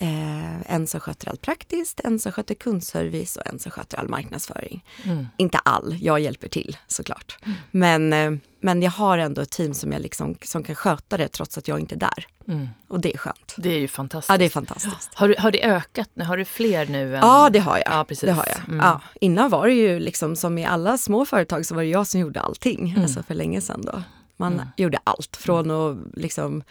Eh, 0.00 0.72
en 0.72 0.86
som 0.86 1.00
sköter 1.00 1.28
allt 1.28 1.40
praktiskt, 1.42 2.00
en 2.04 2.18
som 2.18 2.32
sköter 2.32 2.54
kundservice 2.54 3.36
och 3.36 3.46
en 3.46 3.58
som 3.58 3.70
sköter 3.70 3.98
all 3.98 4.08
marknadsföring. 4.08 4.84
Mm. 5.04 5.26
Inte 5.36 5.58
all, 5.58 5.96
jag 6.00 6.20
hjälper 6.20 6.48
till 6.48 6.76
såklart. 6.86 7.38
Men, 7.70 8.12
eh, 8.12 8.32
men 8.60 8.82
jag 8.82 8.90
har 8.90 9.18
ändå 9.18 9.42
ett 9.42 9.50
team 9.50 9.74
som, 9.74 9.92
jag 9.92 10.02
liksom, 10.02 10.36
som 10.42 10.62
kan 10.62 10.74
sköta 10.74 11.16
det 11.16 11.28
trots 11.28 11.58
att 11.58 11.68
jag 11.68 11.80
inte 11.80 11.94
är 11.94 11.98
där. 11.98 12.26
Mm. 12.48 12.68
Och 12.88 13.00
det 13.00 13.14
är 13.14 13.18
skönt. 13.18 13.54
Det 13.56 13.68
är 13.68 13.78
ju 13.78 13.88
fantastiskt. 13.88 14.30
Ja, 14.30 14.38
det 14.38 14.44
är 14.44 14.48
fantastiskt. 14.48 15.10
Har, 15.14 15.28
du, 15.28 15.34
har 15.38 15.50
det 15.50 15.62
ökat? 15.64 16.10
nu? 16.14 16.24
Har 16.24 16.36
du 16.36 16.44
fler 16.44 16.86
nu? 16.86 17.16
Än... 17.16 17.20
Ja, 17.22 17.50
det 17.50 17.58
har 17.58 17.76
jag. 17.78 17.86
Ja, 17.86 18.04
precis. 18.04 18.24
Det 18.24 18.32
har 18.32 18.46
jag. 18.48 18.58
Mm. 18.68 18.78
Ja, 18.86 19.00
innan 19.20 19.50
var 19.50 19.66
det 19.66 19.72
ju 19.74 20.00
liksom 20.00 20.36
som 20.36 20.58
i 20.58 20.64
alla 20.64 20.98
små 20.98 21.24
företag 21.24 21.66
så 21.66 21.74
var 21.74 21.82
det 21.82 21.88
jag 21.88 22.06
som 22.06 22.20
gjorde 22.20 22.40
allting, 22.40 22.90
Mm. 22.90 23.02
alltså 23.02 23.22
för 23.22 23.34
länge 23.34 23.60
sedan 23.60 23.82
då. 23.84 24.02
Man 24.36 24.68
gjorde 24.76 24.98
allt 25.04 25.36
från 25.36 25.70
att 25.70 25.96
liksom, 26.16 26.62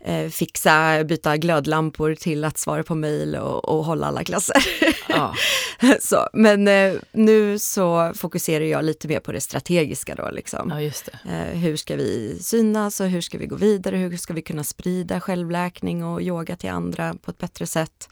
eh, 0.00 0.28
fixa, 0.28 1.04
byta 1.04 1.36
glödlampor 1.36 2.14
till 2.14 2.44
att 2.44 2.58
svara 2.58 2.82
på 2.82 2.94
mejl 2.94 3.36
och, 3.36 3.68
och 3.68 3.84
hålla 3.84 4.06
alla 4.06 4.24
klasser. 4.24 4.56
Ja. 5.08 5.34
så, 6.00 6.28
men 6.32 6.68
eh, 6.68 6.94
nu 7.12 7.58
så 7.58 8.12
fokuserar 8.14 8.64
jag 8.64 8.84
lite 8.84 9.08
mer 9.08 9.20
på 9.20 9.32
det 9.32 9.40
strategiska 9.40 10.14
då. 10.14 10.30
Liksom. 10.30 10.70
ja, 10.70 10.90
det. 11.24 11.30
Eh, 11.30 11.58
hur 11.58 11.76
ska 11.76 11.96
vi 11.96 12.38
synas 12.40 13.00
och 13.00 13.06
hur 13.06 13.20
ska 13.20 13.38
vi 13.38 13.46
gå 13.46 13.56
vidare? 13.56 13.96
Hur 13.96 14.16
ska 14.16 14.34
vi 14.34 14.42
kunna 14.42 14.64
sprida 14.64 15.20
självläkning 15.20 16.04
och 16.04 16.22
yoga 16.22 16.56
till 16.56 16.70
andra 16.70 17.14
på 17.22 17.30
ett 17.30 17.38
bättre 17.38 17.66
sätt? 17.66 18.08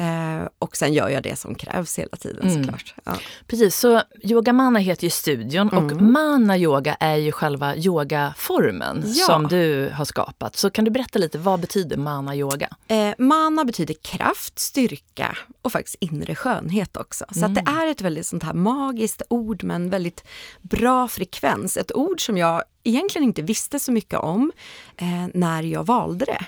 Eh, 0.00 0.48
och 0.58 0.76
sen 0.76 0.92
gör 0.92 1.08
jag 1.08 1.22
det 1.22 1.38
som 1.38 1.54
krävs 1.54 1.98
hela 1.98 2.16
tiden 2.16 2.48
Mm. 2.48 2.62
såklart. 2.64 2.94
Ja. 3.04 3.12
Precis, 3.46 3.76
så 3.76 4.02
Yoga 4.22 4.52
Mana 4.52 4.78
heter 4.78 5.04
ju 5.04 5.10
studion 5.10 5.68
och 5.68 5.92
Mm. 5.92 6.12
Mana 6.12 6.58
Yoga 6.58 6.94
är 7.00 7.16
ju 7.16 7.32
själva 7.32 7.76
yogaformen 7.76 9.02
Ja. 9.06 9.26
som 9.26 9.46
du 9.46 9.90
har 9.94 10.04
skapat. 10.04 10.56
Så 10.56 10.70
kan 10.70 10.84
du 10.84 10.90
berätta 10.90 11.18
lite, 11.18 11.38
vad 11.38 11.60
betyder 11.60 11.96
Mana 11.96 12.36
Yoga? 12.36 12.68
Eh, 12.88 13.10
mana 13.18 13.64
betyder 13.64 13.94
kraft, 14.02 14.58
styrka 14.58 15.36
och 15.62 15.72
faktiskt 15.72 15.96
inre 16.00 16.34
skönhet 16.34 16.96
också. 16.96 17.24
Så 17.30 17.44
att 17.44 17.54
det 17.54 17.64
är 17.66 17.86
ett 17.86 18.00
väldigt 18.00 18.26
sånt 18.26 18.42
här 18.42 18.52
magiskt 18.54 19.22
ord 19.30 19.64
med 19.64 19.74
en 19.76 19.90
väldigt 19.90 20.24
bra 20.62 21.08
frekvens. 21.08 21.76
Ett 21.76 21.92
ord 21.94 22.26
som 22.26 22.36
jag 22.38 22.62
egentligen 22.84 23.28
inte 23.28 23.42
visste 23.42 23.78
så 23.78 23.92
mycket 23.92 24.18
om 24.18 24.52
eh, 24.96 25.26
när 25.34 25.62
jag 25.62 25.86
valde 25.86 26.24
det. 26.24 26.46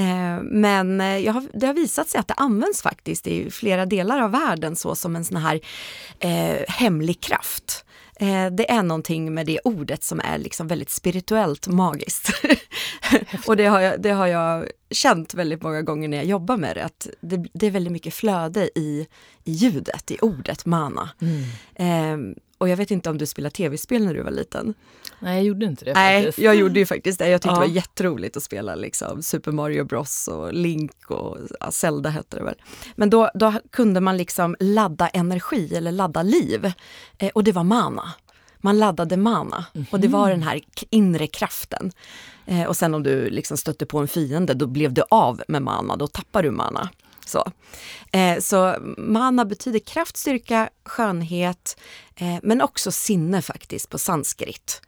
Eh, 0.00 0.42
men 0.42 1.00
eh, 1.00 1.18
jag 1.18 1.32
har, 1.32 1.44
det 1.54 1.66
har 1.66 1.74
visat 1.74 2.08
sig 2.08 2.18
att 2.18 2.28
det 2.28 2.34
används 2.34 2.82
faktiskt 2.82 3.26
i 3.26 3.50
flera 3.50 3.86
delar 3.86 4.20
av 4.20 4.30
världen 4.30 4.76
så 4.76 4.94
som 4.94 5.16
en 5.16 5.24
sån 5.24 5.36
här 5.36 5.60
eh, 6.18 6.58
hemlig 6.68 7.20
kraft. 7.20 7.84
Eh, 8.20 8.46
det 8.46 8.70
är 8.70 8.82
någonting 8.82 9.34
med 9.34 9.46
det 9.46 9.60
ordet 9.64 10.04
som 10.04 10.20
är 10.20 10.38
liksom 10.38 10.68
väldigt 10.68 10.90
spirituellt 10.90 11.66
magiskt. 11.66 12.30
och 13.46 13.56
det 13.56 13.66
har, 13.66 13.80
jag, 13.80 14.02
det 14.02 14.10
har 14.10 14.26
jag 14.26 14.68
känt 14.90 15.34
väldigt 15.34 15.62
många 15.62 15.82
gånger 15.82 16.08
när 16.08 16.16
jag 16.16 16.26
jobbar 16.26 16.56
med 16.56 16.76
det, 16.76 16.84
att 16.84 17.08
det, 17.20 17.46
det 17.52 17.66
är 17.66 17.70
väldigt 17.70 17.92
mycket 17.92 18.14
flöde 18.14 18.70
i, 18.74 19.06
i 19.44 19.52
ljudet, 19.52 20.10
i 20.10 20.18
ordet 20.20 20.66
mana. 20.66 21.10
Eh, 21.74 22.16
och 22.58 22.68
jag 22.68 22.76
vet 22.76 22.90
inte 22.90 23.10
om 23.10 23.18
du 23.18 23.26
spelade 23.26 23.54
tv-spel 23.54 24.04
när 24.04 24.14
du 24.14 24.22
var 24.22 24.30
liten? 24.30 24.74
Nej, 25.20 25.36
jag 25.36 25.44
gjorde 25.44 25.66
inte 25.66 25.84
det 25.84 25.94
Nej, 25.94 26.22
faktiskt. 26.24 26.38
jag 26.44 26.54
gjorde 26.54 26.78
ju 26.80 26.86
faktiskt 26.86 27.18
det. 27.18 27.28
Jag 27.28 27.42
tyckte 27.42 27.54
Ja. 27.54 27.60
det 27.60 27.66
var 27.68 27.74
jätteroligt 27.74 28.36
att 28.36 28.42
spela 28.42 28.74
liksom 28.74 29.22
Super 29.22 29.52
Mario 29.52 29.84
Bros 29.84 30.28
och 30.28 30.52
Link 30.54 31.10
och 31.10 31.38
ja, 31.60 31.70
Zelda 31.70 32.10
hette 32.10 32.36
det 32.36 32.42
väl. 32.44 32.54
Men 32.96 33.10
då, 33.10 33.30
då 33.34 33.52
kunde 33.70 34.00
man 34.00 34.16
liksom 34.16 34.56
ladda 34.60 35.08
energi 35.08 35.74
eller 35.76 35.92
ladda 35.92 36.22
liv 36.22 36.72
eh, 37.18 37.30
och 37.34 37.44
det 37.44 37.52
var 37.52 37.64
mana. 37.64 38.12
Man 38.58 38.78
laddade 38.78 39.16
mana 39.16 39.64
och 39.90 40.00
det 40.00 40.08
var 40.08 40.30
den 40.30 40.42
här 40.42 40.60
inre 40.90 41.26
kraften. 41.26 41.92
Eh, 42.46 42.64
och 42.64 42.76
sen 42.76 42.94
om 42.94 43.02
du 43.02 43.30
liksom 43.30 43.56
stötte 43.56 43.86
på 43.86 43.98
en 43.98 44.08
fiende, 44.08 44.54
då 44.54 44.66
blev 44.66 44.92
du 44.92 45.02
av 45.10 45.42
med 45.48 45.62
mana, 45.62 45.96
då 45.96 46.06
tappar 46.06 46.42
du 46.42 46.50
mana. 46.50 46.88
Så, 47.28 47.52
eh, 48.12 48.38
så 48.38 48.76
mana 48.98 49.44
betyder 49.44 49.78
kraft, 49.78 50.16
styrka, 50.16 50.68
skönhet, 50.84 51.80
eh, 52.16 52.36
men 52.42 52.60
också 52.60 52.92
sinne 52.92 53.42
faktiskt 53.42 53.90
på 53.90 53.98
sanskrit. 53.98 54.82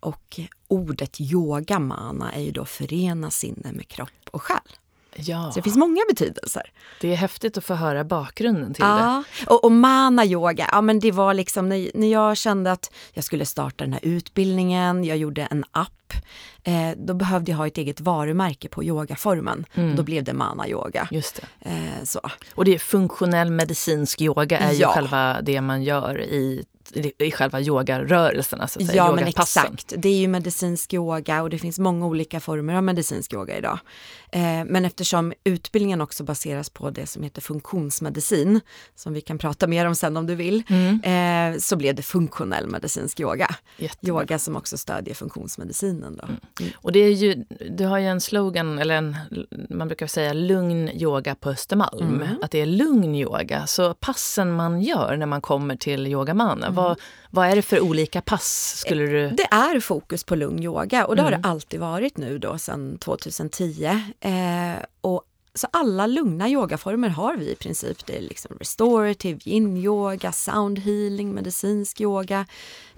Och 0.00 0.40
ordet 0.68 1.20
yoga 1.20 1.78
mana 1.78 2.32
är 2.32 2.42
ju 2.42 2.50
då 2.50 2.64
förena 2.64 3.30
sinne 3.30 3.72
med 3.72 3.88
kropp 3.88 4.28
och 4.30 4.42
själ. 4.42 4.76
Ja, 5.18 5.50
Så 5.52 5.58
det 5.58 5.62
finns 5.62 5.76
många 5.76 6.00
betydelser. 6.08 6.62
det 7.00 7.12
är 7.12 7.16
häftigt 7.16 7.58
att 7.58 7.64
få 7.64 7.74
höra 7.74 8.04
bakgrunden 8.04 8.74
till 8.74 8.84
det. 8.84 8.88
Ja, 8.90 9.24
och, 9.46 9.64
och 9.64 9.72
mana 9.72 10.24
yoga, 10.24 10.68
ja 10.72 10.80
men 10.80 11.00
det 11.00 11.12
var 11.12 11.34
liksom 11.34 11.68
när, 11.68 11.90
när 11.94 12.12
jag 12.12 12.36
kände 12.36 12.72
att 12.72 12.90
jag 13.12 13.24
skulle 13.24 13.46
starta 13.46 13.84
den 13.84 13.92
här 13.92 14.00
utbildningen, 14.04 15.04
jag 15.04 15.16
gjorde 15.16 15.42
en 15.42 15.64
app, 15.70 16.12
eh, 16.64 16.90
då 16.96 17.14
behövde 17.14 17.50
jag 17.50 17.58
ha 17.58 17.66
ett 17.66 17.78
eget 17.78 18.00
varumärke 18.00 18.68
på 18.68 18.84
yogaformen. 18.84 19.64
Mm. 19.74 19.96
Då 19.96 20.02
blev 20.02 20.24
det 20.24 20.32
mana 20.32 20.68
yoga. 20.68 21.08
Just 21.10 21.40
det. 21.60 21.70
Eh, 21.70 22.04
så. 22.04 22.20
Och 22.54 22.64
det 22.64 22.74
är 22.74 22.78
funktionell 22.78 23.50
medicinsk 23.50 24.20
yoga 24.20 24.58
är 24.58 24.72
ju 24.72 24.78
Ja. 24.78 24.88
själva 24.94 25.40
det 25.42 25.60
man 25.60 25.82
gör 25.82 26.20
i, 26.20 26.64
i 27.18 27.30
själva 27.30 27.60
yogarörelserna, 27.60 28.68
så 28.68 28.80
att 28.80 28.86
säga, 28.86 28.96
Ja 28.96 29.14
men 29.14 29.24
exakt, 29.24 29.92
det 29.96 30.08
är 30.08 30.16
ju 30.18 30.28
medicinsk 30.28 30.94
yoga 30.94 31.42
och 31.42 31.50
det 31.50 31.58
finns 31.58 31.78
många 31.78 32.06
olika 32.06 32.40
former 32.40 32.74
av 32.74 32.82
medicinsk 32.82 33.32
yoga 33.32 33.58
idag. 33.58 33.78
Eh, 34.32 34.40
men 34.66 34.84
eftersom 34.84 35.32
utbildningen 35.44 36.00
också 36.00 36.24
baseras 36.24 36.70
på 36.70 36.90
det 36.90 37.06
som 37.06 37.22
heter 37.22 37.40
funktionsmedicin, 37.42 38.60
som 38.94 39.12
vi 39.12 39.20
kan 39.20 39.38
prata 39.38 39.66
mer 39.66 39.86
om 39.86 39.94
sen 39.94 40.16
om 40.16 40.26
du 40.26 40.34
vill, 40.34 40.62
eh, 41.02 41.58
så 41.58 41.76
blev 41.76 41.94
det 41.94 42.02
funktionell 42.02 42.66
medicinsk 42.66 43.20
yoga. 43.20 43.54
Jättebra. 43.76 44.08
Yoga 44.08 44.38
som 44.38 44.56
också 44.56 44.78
stödjer 44.78 45.14
funktionsmedicinen. 45.14 46.16
Då. 46.16 46.24
Mm. 46.24 46.72
Och 46.76 46.92
det 46.92 47.00
är 47.00 47.10
ju, 47.10 47.44
du 47.70 47.86
har 47.86 47.98
ju 47.98 48.06
en 48.06 48.20
slogan, 48.20 48.78
eller 48.78 48.94
en, 48.94 49.16
man 49.70 49.88
brukar 49.88 50.06
säga 50.06 50.32
lugn 50.32 50.88
yoga 50.88 51.34
på 51.34 51.50
Östermalm. 51.50 52.14
Mm. 52.22 52.28
Att 52.42 52.50
det 52.50 52.60
är 52.60 52.66
lugn 52.66 53.14
yoga. 53.14 53.66
Så 53.66 53.94
passen 53.94 54.52
man 54.52 54.82
gör 54.82 55.16
när 55.16 55.26
man 55.26 55.40
kommer 55.40 55.76
till 55.76 56.06
Yogamana, 56.06 56.66
Mm. 56.66 56.74
Vad, 56.76 57.00
vad 57.30 57.48
är 57.48 57.56
det 57.56 57.62
för 57.62 57.80
olika 57.80 58.20
pass? 58.20 58.74
Skulle 58.78 59.06
du... 59.06 59.28
Det 59.30 59.48
är 59.50 59.80
fokus 59.80 60.24
på 60.24 60.34
lugn 60.34 60.62
yoga 60.62 61.06
och 61.06 61.16
det 61.16 61.22
har 61.22 61.28
Mm. 61.28 61.42
det 61.42 61.48
alltid 61.48 61.80
varit 61.80 62.16
nu 62.16 62.38
då 62.38 62.58
sedan 62.58 62.98
2010. 62.98 63.84
Eh, 64.20 64.32
och 65.00 65.22
så 65.54 65.66
alla 65.72 66.06
lugna 66.06 66.48
yogaformer 66.48 67.08
har 67.08 67.36
vi 67.36 67.50
i 67.50 67.54
princip. 67.54 68.06
Det 68.06 68.16
är 68.16 68.20
liksom 68.22 68.56
restorative, 68.58 69.38
yin-yoga, 69.44 70.32
sound 70.32 70.78
healing, 70.78 71.34
medicinsk 71.34 72.00
yoga. 72.00 72.46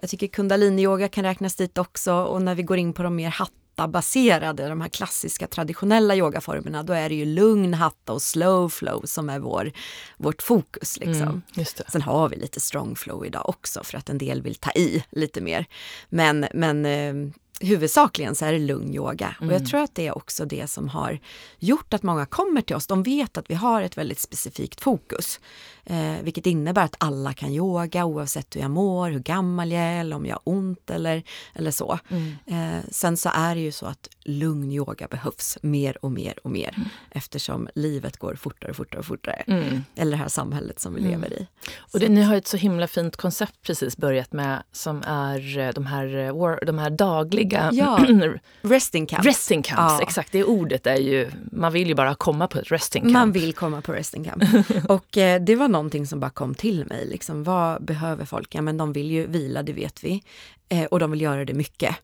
Jag 0.01 0.11
tycker 0.11 0.27
kundalini-yoga 0.27 1.09
kan 1.09 1.25
räknas 1.25 1.55
dit 1.55 1.79
också 1.79 2.13
och 2.15 2.43
när 2.43 2.55
vi 2.55 2.63
går 2.63 2.77
in 2.79 2.93
på 2.93 3.03
de 3.03 3.17
mer 3.17 3.31
hatta-baserade, 3.79 4.69
de 4.69 4.81
här 4.81 4.89
klassiska 4.89 5.47
traditionella 5.47 6.17
yogaformerna, 6.17 6.83
då 6.83 6.93
är 6.93 7.09
det 7.09 7.15
ju 7.15 7.25
lugn 7.25 7.75
hatta 7.75 8.13
och 8.13 8.23
slow 8.23 8.69
flow 8.69 9.03
som 9.05 9.31
är 9.31 9.39
vår, 9.39 9.73
vårt 10.17 10.43
fokus. 10.43 10.99
Liksom. 11.01 11.43
Mm. 11.57 11.67
Sen 11.89 12.03
har 12.03 12.29
vi 12.29 12.37
lite 12.37 12.61
strong 12.61 12.97
flow 12.97 13.27
idag 13.27 13.49
också 13.49 13.85
för 13.85 13.99
att 13.99 14.09
en 14.09 14.19
del 14.19 14.43
vill 14.43 14.55
ta 14.55 14.71
i 14.71 15.05
lite 15.11 15.41
mer. 15.41 15.67
Men, 16.09 16.47
men 16.55 16.87
eh, 16.87 17.15
huvudsakligen 17.61 18.35
så 18.35 18.45
är 18.45 18.53
det 18.53 18.59
lugn 18.59 18.95
yoga. 18.95 19.37
Och 19.41 19.53
jag 19.53 19.67
tror 19.67 19.81
att 19.81 19.95
det 19.95 20.07
är 20.07 20.17
också 20.17 20.45
det 20.45 20.71
som 20.71 20.89
har 20.89 21.19
gjort 21.59 21.95
att 21.95 22.03
många 22.03 22.27
kommer 22.27 22.61
till 22.61 22.77
oss. 22.77 22.87
De 22.87 23.03
vet 23.03 23.39
att 23.39 23.51
vi 23.51 23.55
har 23.55 23.83
ett 23.83 23.99
väldigt 23.99 24.21
specifikt 24.21 24.81
fokus. 24.81 25.41
Eh, 25.85 26.23
vilket 26.23 26.47
innebär 26.47 26.83
att 26.83 26.97
alla 26.99 27.33
kan 27.33 27.51
yoga 27.51 28.05
oavsett 28.05 28.57
hur 28.57 28.61
jag 28.61 28.71
mår, 28.71 29.11
hur 29.11 29.21
gammal 29.21 29.73
jag 29.73 29.83
är 29.83 30.01
eller 30.01 30.17
om 30.17 30.27
jag 30.27 30.35
har 30.35 30.43
ont 30.45 30.91
eller, 30.91 31.23
eller 31.55 31.71
så. 31.71 31.99
Eh, 32.47 32.85
sen 32.91 33.17
så 33.17 33.31
är 33.35 33.55
det 33.55 33.61
ju 33.61 33.73
så 33.73 33.87
att 33.87 34.09
lugn 34.25 34.73
yoga 34.73 35.09
behövs 35.09 35.59
mer 35.63 36.05
och 36.05 36.13
mer 36.13 36.35
och 36.45 36.51
mer 36.51 36.77
eftersom 37.11 37.69
livet 37.75 38.17
går 38.17 38.35
fortare 38.35 38.71
och 38.71 38.77
fortare 38.77 38.99
och 38.99 39.07
fortare. 39.07 39.45
Mm. 39.47 39.85
Eller 39.97 40.11
det 40.11 40.17
här 40.17 40.29
samhället 40.29 40.81
som 40.81 40.95
vi 40.95 41.01
lever 41.01 41.33
i. 41.33 41.47
Och 41.93 42.01
det, 42.01 42.09
ni 42.09 42.23
har 42.23 42.37
ett 42.37 42.47
så 42.47 42.57
himla 42.57 42.87
fint 42.87 43.17
koncept 43.17 43.63
precis 43.63 43.97
börjat 43.97 44.33
med 44.33 44.63
som 44.73 45.03
är 45.07 45.59
eh, 45.59 45.73
de 45.73 45.87
här, 45.87 46.17
eh, 46.17 46.57
de 46.67 46.79
här 46.79 46.91
dagliga 46.91 47.48
Ja. 47.51 47.99
Resting 48.63 49.07
camps. 49.07 49.27
resting 49.27 49.63
camps. 49.63 49.93
Ja. 49.99 50.03
Exakt, 50.03 50.33
det 50.33 50.45
ordet 50.45 50.87
är 50.87 50.97
ju, 50.97 51.31
man 51.53 51.73
vill 51.73 51.89
ju 51.89 51.95
bara 51.95 52.15
komma 52.15 52.49
på 52.49 52.59
ett 52.59 52.73
resting 52.73 53.03
camp. 53.03 53.13
Man 53.13 53.33
vill 53.33 53.53
komma 53.53 53.81
på 53.81 53.93
resting 53.93 54.25
camp. 54.25 54.45
och 54.89 55.19
eh, 55.19 55.43
det 55.43 55.57
var 55.57 55.69
någonting 55.69 56.07
som 56.07 56.21
bara 56.21 56.31
kom 56.31 56.55
till 56.55 56.87
mig. 56.87 57.07
Liksom, 57.07 57.45
vad 57.45 57.85
behöver 57.85 58.25
folk? 58.25 58.55
Ja 58.55 58.63
men 58.63 58.77
de 58.77 58.93
vill 58.93 59.11
ju 59.11 59.27
vila, 59.27 59.63
det 59.63 59.73
vet 59.73 60.05
vi. 60.05 60.23
Eh, 60.69 60.85
och 60.85 60.99
de 60.99 61.11
vill 61.11 61.21
göra 61.21 61.45
det 61.45 61.55
mycket. 61.55 61.97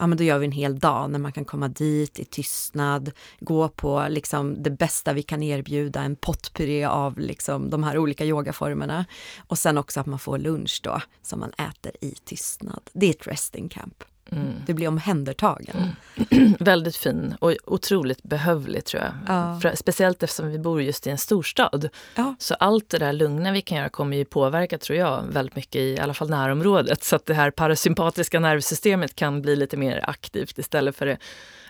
Ja 0.00 0.06
men 0.06 0.18
då 0.18 0.24
gör 0.24 0.38
vi 0.38 0.46
en 0.46 0.52
hel 0.52 0.78
dag 0.78 1.10
när 1.10 1.18
man 1.18 1.32
kan 1.32 1.44
komma 1.44 1.68
dit 1.68 2.18
i 2.18 2.24
tystnad, 2.24 3.10
gå 3.40 3.68
på 3.68 4.06
liksom 4.08 4.62
det 4.62 4.70
bästa 4.70 5.12
vi 5.12 5.22
kan 5.22 5.42
erbjuda, 5.42 6.02
en 6.02 6.16
potpuré 6.16 6.84
av 6.84 7.18
liksom 7.18 7.70
de 7.70 7.82
här 7.82 7.98
olika 7.98 8.24
yogaformerna. 8.24 9.04
Och 9.46 9.58
sen 9.58 9.78
också 9.78 10.00
att 10.00 10.06
man 10.06 10.18
får 10.18 10.38
lunch 10.38 10.80
då 10.82 11.00
som 11.22 11.40
man 11.40 11.50
äter 11.50 11.92
i 12.00 12.14
tystnad. 12.24 12.90
Det 12.92 13.06
är 13.06 13.10
ett 13.10 13.26
resting 13.26 13.68
camp. 13.68 14.04
Mm. 14.32 14.52
Du 14.66 14.74
blir 14.74 14.88
omhändertagen. 14.88 15.76
Mm. 16.30 16.54
Väldigt 16.60 16.96
fin 16.96 17.34
och 17.38 17.54
otroligt 17.66 18.22
behövlig 18.22 18.84
tror 18.84 19.02
jag. 19.02 19.12
Ja. 19.26 19.60
För, 19.60 19.74
speciellt 19.74 20.22
eftersom 20.22 20.50
vi 20.50 20.58
bor 20.58 20.82
just 20.82 21.06
i 21.06 21.10
en 21.10 21.18
storstad. 21.18 21.88
Ja. 22.14 22.34
Så 22.38 22.54
allt 22.54 22.88
det 22.88 22.98
där 22.98 23.12
lugna 23.12 23.52
vi 23.52 23.62
kan 23.62 23.78
göra 23.78 23.88
kommer 23.88 24.16
ju 24.16 24.24
påverka, 24.24 24.78
tror 24.78 24.98
jag, 24.98 25.22
väldigt 25.32 25.56
mycket 25.56 25.76
i, 25.76 25.94
i 25.94 25.98
alla 25.98 26.14
fall 26.14 26.30
närområdet. 26.30 27.04
Så 27.04 27.16
att 27.16 27.26
det 27.26 27.34
här 27.34 27.50
parasympatiska 27.50 28.40
nervsystemet 28.40 29.14
kan 29.14 29.42
bli 29.42 29.56
lite 29.56 29.76
mer 29.76 30.04
aktivt 30.06 30.58
istället 30.58 30.96
för 30.96 31.06
det 31.06 31.18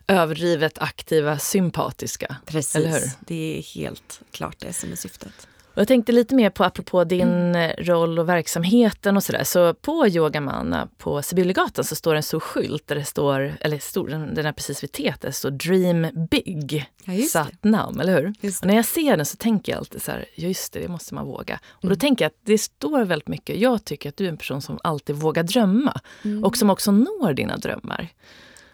överdrivet 0.06 0.78
aktiva 0.78 1.38
sympatiska. 1.38 2.36
Precis, 2.46 3.18
det 3.20 3.58
är 3.58 3.62
helt 3.74 4.20
klart 4.30 4.56
det 4.58 4.72
som 4.72 4.92
är 4.92 4.96
syftet. 4.96 5.48
Och 5.74 5.78
jag 5.78 5.88
tänkte 5.88 6.12
lite 6.12 6.34
mer 6.34 6.50
på, 6.50 6.64
apropå 6.64 7.04
din 7.04 7.28
mm. 7.28 7.72
roll 7.78 8.18
och 8.18 8.28
verksamheten 8.28 9.16
och 9.16 9.24
sådär. 9.24 9.44
Så 9.44 9.74
på 9.74 10.08
Yogamana 10.08 10.88
på 10.98 11.22
Sibyllegatan 11.22 11.84
så 11.84 11.94
står 11.94 12.14
en 12.14 12.22
stor 12.22 12.40
skylt 12.40 12.86
där 12.86 12.96
det 12.96 13.04
står, 13.04 13.54
eller 13.60 13.78
stor, 13.78 14.08
den 14.08 14.46
är 14.46 14.52
precis 14.52 14.82
vid 14.82 14.92
T, 14.92 15.14
det 15.20 15.32
står 15.32 15.50
Dream 15.50 16.26
Big. 16.30 16.86
Ja, 17.04 17.22
Satt 17.22 17.64
namn, 17.64 18.00
eller 18.00 18.20
hur? 18.20 18.28
Och 18.28 18.66
när 18.66 18.76
jag 18.76 18.84
ser 18.84 19.16
den 19.16 19.26
så 19.26 19.36
tänker 19.36 19.72
jag 19.72 19.78
alltid 19.78 20.02
så 20.02 20.10
här, 20.10 20.24
just 20.34 20.72
det, 20.72 20.80
det 20.80 20.88
måste 20.88 21.14
man 21.14 21.26
våga. 21.26 21.60
Och 21.66 21.88
då 21.88 21.96
tänker 21.96 22.24
jag 22.24 22.30
att 22.30 22.40
det 22.44 22.58
står 22.58 23.04
väldigt 23.04 23.28
mycket, 23.28 23.56
jag 23.56 23.84
tycker 23.84 24.08
att 24.08 24.16
du 24.16 24.24
är 24.24 24.28
en 24.28 24.36
person 24.36 24.62
som 24.62 24.78
alltid 24.84 25.16
vågar 25.16 25.42
drömma. 25.42 26.00
Mm. 26.24 26.44
Och 26.44 26.56
som 26.56 26.70
också 26.70 26.92
når 26.92 27.32
dina 27.32 27.56
drömmar. 27.56 28.08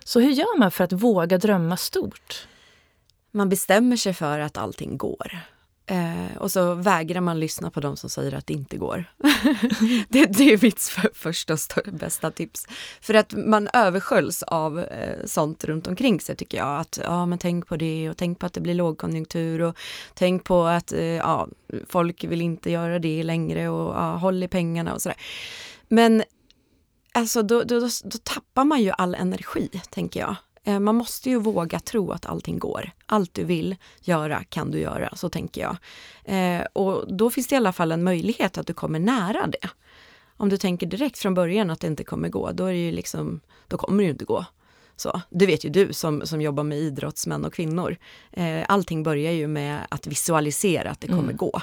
Så 0.05 0.21
hur 0.21 0.31
gör 0.31 0.59
man 0.59 0.71
för 0.71 0.85
att 0.85 0.93
våga 0.93 1.39
drömma 1.39 1.77
stort? 1.77 2.49
Man 3.31 3.49
bestämmer 3.49 3.97
sig 3.97 4.15
för 4.15 4.39
att 4.39 4.57
allting 4.57 4.97
går. 4.97 5.41
Eh, 5.89 6.37
och 6.37 6.53
så 6.53 6.75
vägrar 6.75 7.21
man 7.21 7.41
lyssna 7.41 7.71
på 7.71 7.81
de 7.81 7.97
som 7.97 8.11
säger 8.11 8.35
att 8.35 8.47
det 8.47 8.53
inte 8.53 8.77
går. 8.77 9.05
det, 10.09 10.25
det, 10.25 10.53
är 10.53 10.63
mitt 10.63 10.81
för, 10.81 11.11
första 11.15 11.55
och 11.55 11.93
bästa 11.93 12.31
tips. 12.31 12.67
För 13.01 13.15
att 13.15 13.33
man 13.33 13.69
översköljs 13.73 14.43
av 14.43 14.81
eh, 14.81 15.25
sånt 15.25 15.65
runt 15.65 15.87
omkring 15.87 16.21
sig 16.21 16.37
tycker 16.37 16.59
jag. 16.59 16.81
Att 16.81 16.99
ja, 17.03 17.27
men 17.27 17.39
tänk 17.39 17.67
på 17.67 17.77
det 17.77 18.11
och 18.11 18.17
tänk 18.17 18.39
på 18.39 18.47
att 18.47 18.53
det 18.53 18.61
blir 18.61 18.75
lågkonjunktur 18.75 19.63
och 19.63 19.77
tänk 20.15 20.45
på 20.45 20.65
att 20.65 20.93
eh, 20.93 21.05
ja, 21.05 21.49
folk 21.89 22.25
vill 22.25 22.41
inte 22.41 22.71
göra 22.71 22.99
det 22.99 23.23
längre 23.23 23.69
och 23.69 23.95
ja, 23.95 24.17
håll 24.17 24.43
i 24.43 24.49
pengarna 24.49 24.95
och 24.95 25.03
sådär. 25.03 25.19
Men 25.89 26.23
alltså 27.15 27.43
då, 27.43 27.63
då, 27.63 27.81
då, 27.81 27.89
då 28.05 28.19
tappar 28.23 28.65
man 28.65 28.83
ju 28.83 28.91
all 28.91 29.15
energi, 29.15 29.71
tänker 29.91 30.21
jag. 30.21 30.37
Eh, 30.67 30.81
man 30.81 30.95
måste 30.95 31.31
ju 31.31 31.39
våga 31.41 31.81
tro 31.81 32.13
att 32.13 32.27
allting 32.27 32.59
går. 32.59 32.91
Allt 33.07 33.35
du 33.35 33.45
vill 33.45 33.77
göra 34.01 34.45
kan 34.45 34.71
du 34.71 34.79
göra, 34.79 35.17
så 35.17 35.29
tänker 35.29 35.61
jag. 35.61 35.77
Eh, 36.25 36.67
och 36.73 37.15
då 37.17 37.31
finns 37.31 37.47
det 37.47 37.55
i 37.55 37.57
alla 37.57 37.73
fall 37.73 37.93
en 37.93 38.03
möjlighet 38.05 38.59
att 38.59 38.67
du 38.67 38.75
kommer 38.75 38.99
nära 38.99 39.47
det. 39.47 39.69
Om 40.37 40.49
du 40.49 40.57
tänker 40.57 40.87
direkt 40.87 41.19
från 41.19 41.35
början 41.35 41.71
att 41.71 41.81
det 41.81 41.87
inte 41.87 42.05
kommer 42.05 42.29
gå, 42.29 42.51
då, 42.53 42.65
är 42.65 42.73
det 42.73 42.79
ju 42.79 42.93
liksom, 42.93 43.41
då 43.69 43.77
kommer 43.77 43.99
det 43.99 44.05
ju 44.05 44.11
inte 44.11 44.25
gå. 44.25 44.45
Så, 44.97 45.21
det 45.31 45.47
vet 45.47 45.65
ju 45.65 45.71
du 45.71 45.93
som, 45.93 46.27
som 46.27 46.41
jobbar 46.41 46.63
med 46.65 46.79
idrottsmän 46.79 47.45
och 47.45 47.55
kvinnor. 47.55 47.97
Eh, 48.33 48.63
allting 48.69 49.03
börjar 49.03 49.33
ju 49.33 49.47
med 49.47 49.87
att 49.89 50.07
visualisera 50.07 50.91
att 50.91 51.01
det 51.01 51.07
kommer 51.09 51.23
Mm. 51.23 51.37
gå. 51.37 51.61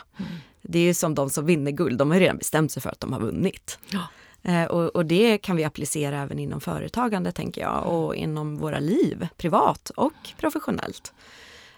Det 0.61 0.79
är 0.79 0.83
ju 0.83 0.93
som 0.93 1.15
de 1.15 1.29
som 1.29 1.45
vinner 1.45 1.71
guld, 1.71 1.97
de 1.97 2.11
har 2.11 2.19
redan 2.19 2.37
bestämt 2.37 2.71
sig 2.71 2.81
för 2.81 2.89
att 2.89 2.99
de 2.99 3.13
har 3.13 3.19
vunnit. 3.19 3.77
Ja. 3.89 4.07
Eh, 4.43 4.65
och, 4.65 4.95
och 4.95 5.05
det 5.05 5.37
kan 5.37 5.55
vi 5.55 5.63
applicera 5.63 6.21
även 6.21 6.39
inom 6.39 6.61
företagande 6.61 7.31
tänker 7.31 7.61
jag 7.61 7.85
och 7.85 8.15
inom 8.15 8.57
våra 8.57 8.79
liv, 8.79 9.27
privat 9.37 9.89
och 9.89 10.13
professionellt. 10.37 11.13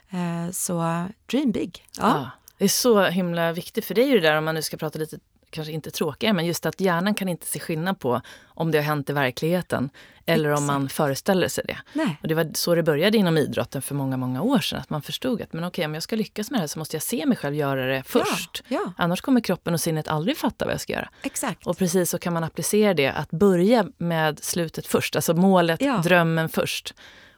Eh, 0.10 0.52
så 0.52 1.06
dream 1.26 1.52
big. 1.52 1.86
Ja. 1.98 2.08
Ja, 2.08 2.30
det 2.58 2.64
är 2.64 2.70
så 2.70 3.04
himla 3.04 3.52
viktigt, 3.52 3.86
för 3.86 3.94
ju 4.06 4.20
det 4.20 4.28
där 4.28 4.38
om 4.38 4.46
man 4.46 4.56
nu 4.56 4.62
ska 4.62 4.78
prata 4.78 5.00
lite 5.00 5.20
kanske 5.56 5.74
inte 5.74 5.92
tråkigare, 5.92 6.34
men 6.34 6.46
just 6.46 6.66
att 6.66 6.82
hjärnan 6.82 7.14
kan 7.14 7.30
inte 7.30 7.46
se 7.48 7.60
skillnad 7.60 8.00
på 8.00 8.22
om 8.48 8.72
det 8.72 8.78
har 8.78 8.84
hänt 8.84 9.10
i 9.10 9.14
verkligheten 9.14 9.90
eller 10.26 10.52
om 10.52 10.66
man 10.66 10.90
föreställer 10.90 11.48
sig 11.48 11.64
det. 11.68 11.78
Nej. 11.94 12.18
Och 12.22 12.28
det 12.28 12.36
var 12.36 12.52
så 12.54 12.76
det 12.76 12.84
började 12.84 13.18
inom 13.18 13.38
idrotten 13.38 13.82
för 13.82 13.96
många, 13.96 14.18
många 14.18 14.42
år 14.42 14.60
sedan. 14.60 14.80
Att 14.80 14.90
man 14.90 15.02
förstod 15.02 15.42
att 15.42 15.54
men 15.54 15.64
okej, 15.64 15.86
om 15.86 15.94
jag 15.94 16.04
ska 16.04 16.16
lyckas 16.16 16.52
med 16.52 16.58
det 16.58 16.62
här 16.62 16.68
så 16.68 16.80
måste 16.80 16.96
jag 16.96 17.04
se 17.04 17.26
mig 17.26 17.38
själv 17.38 17.56
göra 17.56 17.86
det 17.86 18.04
först. 18.06 18.64
Ja, 18.68 18.80
ja, 18.86 18.94
Annars 18.98 19.22
kommer 19.22 19.42
kroppen 19.42 19.74
och 19.74 19.82
sinnet 19.82 20.08
aldrig 20.08 20.38
fatta 20.38 20.66
vad 20.66 20.74
jag 20.74 20.82
ska 20.82 20.94
göra. 20.94 21.10
exakt. 21.24 21.68
Och 21.68 21.78
precis 21.78 22.10
så 22.10 22.20
kan 22.20 22.34
man 22.34 22.44
applicera 22.44 22.94
det, 22.94 23.08
att 23.12 23.32
börja 23.32 23.86
med 23.98 24.44
slutet 24.44 24.88
först. 24.88 25.16
Alltså 25.16 25.34
målet, 25.34 25.82
Ja. 25.82 25.98
drömmen 26.04 26.50
först. 26.50 26.94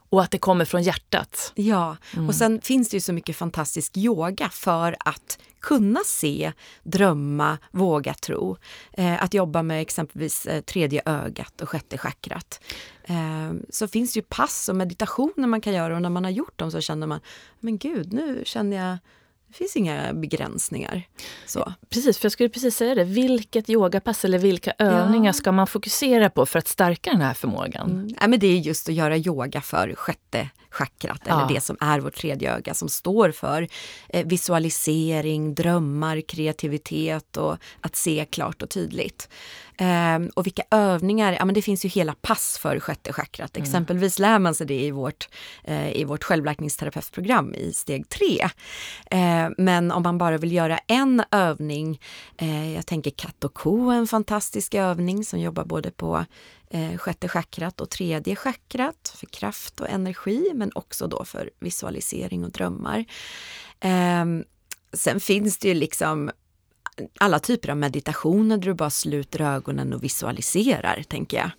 Och 0.09 0.21
att 0.21 0.31
det 0.31 0.37
kommer 0.37 0.65
från 0.65 0.83
hjärtat. 0.83 1.51
Ja, 1.55 1.97
och 2.27 2.35
sen 2.35 2.61
finns 2.61 2.89
det 2.89 2.97
ju 2.97 3.01
så 3.01 3.13
mycket 3.13 3.35
fantastisk 3.35 3.97
yoga 3.97 4.49
för 4.49 4.95
att 4.99 5.39
kunna 5.59 5.99
se, 6.05 6.53
drömma, 6.83 7.57
våga 7.71 8.13
tro. 8.13 8.57
Eh, 8.93 9.23
att 9.23 9.33
jobba 9.33 9.63
med 9.63 9.81
exempelvis 9.81 10.45
eh, 10.45 10.61
tredje 10.61 11.01
ögat 11.05 11.61
och 11.61 11.69
sjätte 11.69 11.97
chakrat. 11.97 12.61
Eh, 13.03 13.53
så 13.69 13.87
finns 13.87 14.13
det 14.13 14.17
ju 14.17 14.23
pass 14.29 14.69
och 14.69 14.75
meditationer 14.75 15.47
man 15.47 15.61
kan 15.61 15.73
göra 15.73 15.95
och 15.95 16.01
när 16.01 16.09
man 16.09 16.23
har 16.23 16.31
gjort 16.31 16.59
dem 16.59 16.71
så 16.71 16.81
känner 16.81 17.07
man, 17.07 17.19
men 17.59 17.77
gud, 17.77 18.13
nu 18.13 18.41
känner 18.45 18.77
jag, 18.77 18.97
det 19.47 19.53
finns 19.57 19.75
inga 19.75 20.13
begränsningar. 20.13 21.07
Så. 21.45 21.73
Precis, 21.89 22.17
för 22.17 22.25
jag 22.25 22.31
skulle 22.31 22.49
precis 22.49 22.75
säga 22.75 22.95
det. 22.95 23.03
Vilket 23.03 23.69
yogapass 23.69 24.25
eller 24.25 24.37
vilka 24.39 24.73
övningar 24.79 25.31
ska 25.31 25.51
man 25.51 25.67
fokusera 25.67 26.29
på 26.29 26.45
för 26.45 26.59
att 26.59 26.67
stärka 26.67 27.11
den 27.11 27.21
här 27.21 27.33
förmågan? 27.33 27.91
Mm. 27.91 28.07
Nej, 28.19 28.29
men 28.29 28.39
det 28.39 28.47
är 28.47 28.57
just 28.57 28.89
att 28.89 28.95
göra 28.95 29.17
yoga 29.17 29.61
för 29.61 29.95
sjätte 29.95 30.49
chakrat, 30.69 31.21
Ja. 31.25 31.37
eller 31.45 31.53
det 31.55 31.61
som 31.61 31.77
är 31.79 31.99
vårt 31.99 32.15
tredje 32.15 32.55
öga, 32.55 32.73
som 32.73 32.89
står 32.89 33.31
för 33.31 33.67
eh, 34.09 34.27
visualisering, 34.27 35.55
drömmar, 35.55 36.21
kreativitet 36.21 37.37
och 37.37 37.57
att 37.81 37.95
se 37.95 38.25
klart 38.29 38.61
och 38.61 38.69
tydligt. 38.69 39.29
Ehm, 39.77 40.29
och 40.35 40.45
vilka 40.45 40.63
övningar, 40.71 41.33
ja 41.33 41.45
men 41.45 41.55
det 41.55 41.61
finns 41.61 41.85
ju 41.85 41.89
hela 41.89 42.15
pass 42.21 42.57
för 42.57 42.79
sjätte 42.79 43.13
chakrat. 43.13 43.57
Exempelvis 43.57 44.19
lär 44.19 44.39
man 44.39 44.55
sig 44.55 44.67
det 44.67 44.81
i 44.81 44.91
vårt, 44.91 45.29
eh, 45.63 45.91
i 45.91 46.03
vårt 46.03 46.23
självläkningsterapeutprogram 46.23 47.53
i 47.53 47.73
steg 47.73 48.09
tre. 48.09 48.49
Eh, 49.11 49.49
men 49.57 49.91
om 49.91 50.03
man 50.03 50.17
bara 50.17 50.37
vill 50.37 50.51
göra 50.51 50.77
en 50.87 51.23
övning, 51.31 52.01
eh, 52.37 52.73
jag 52.75 52.85
tänker 52.85 53.11
katt 53.11 53.43
och 53.43 53.53
ko 53.53 53.89
är 53.89 53.95
en 53.97 54.07
fantastisk 54.07 54.73
övning 54.73 55.25
som 55.25 55.39
jobbar 55.39 55.65
både 55.65 55.91
på 55.91 56.25
eh, 56.69 56.97
sjätte 56.97 57.27
chakrat 57.27 57.81
och 57.81 57.89
tredje 57.89 58.35
chakrat 58.35 59.13
för 59.15 59.27
kraft 59.27 59.79
och 59.79 59.89
energi, 59.89 60.51
men 60.53 60.71
också 60.75 61.07
då 61.07 61.25
för 61.25 61.49
visualisering 61.59 62.43
och 62.43 62.51
drömmar. 62.51 63.05
Ehm, 63.79 64.43
sen 64.93 65.19
finns 65.19 65.57
det 65.57 65.67
ju 65.67 65.73
liksom 65.73 66.31
alla 67.19 67.39
typer 67.39 67.69
av 67.69 67.77
meditationer 67.77 68.57
där 68.57 68.65
du 68.65 68.73
bara 68.73 68.89
sluter 68.89 69.41
ögonen 69.41 69.93
och 69.93 70.03
visualiserar, 70.03 71.03
tänker 71.07 71.37
jag. 71.37 71.51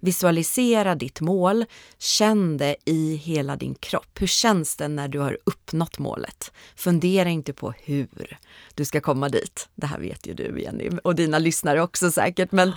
Visualisera 0.00 0.94
ditt 0.94 1.20
mål, 1.20 1.64
känn 1.98 2.56
det 2.56 2.76
i 2.84 3.16
hela 3.16 3.56
din 3.56 3.74
kropp. 3.74 4.20
Hur 4.20 4.26
känns 4.26 4.76
det 4.76 4.88
när 4.88 5.08
du 5.08 5.18
har 5.18 5.38
uppnått 5.44 5.98
målet? 5.98 6.52
Fundera 6.76 7.28
inte 7.28 7.52
på 7.52 7.74
hur 7.84 8.38
du 8.74 8.84
ska 8.84 9.00
komma 9.00 9.28
dit. 9.28 9.68
Det 9.74 9.86
här 9.86 9.98
vet 9.98 10.26
ju 10.26 10.34
du 10.34 10.60
Jenny 10.60 10.90
och 11.04 11.14
dina 11.14 11.38
lyssnare 11.38 11.82
också 11.82 12.10
säkert. 12.10 12.52
Men 12.52 12.68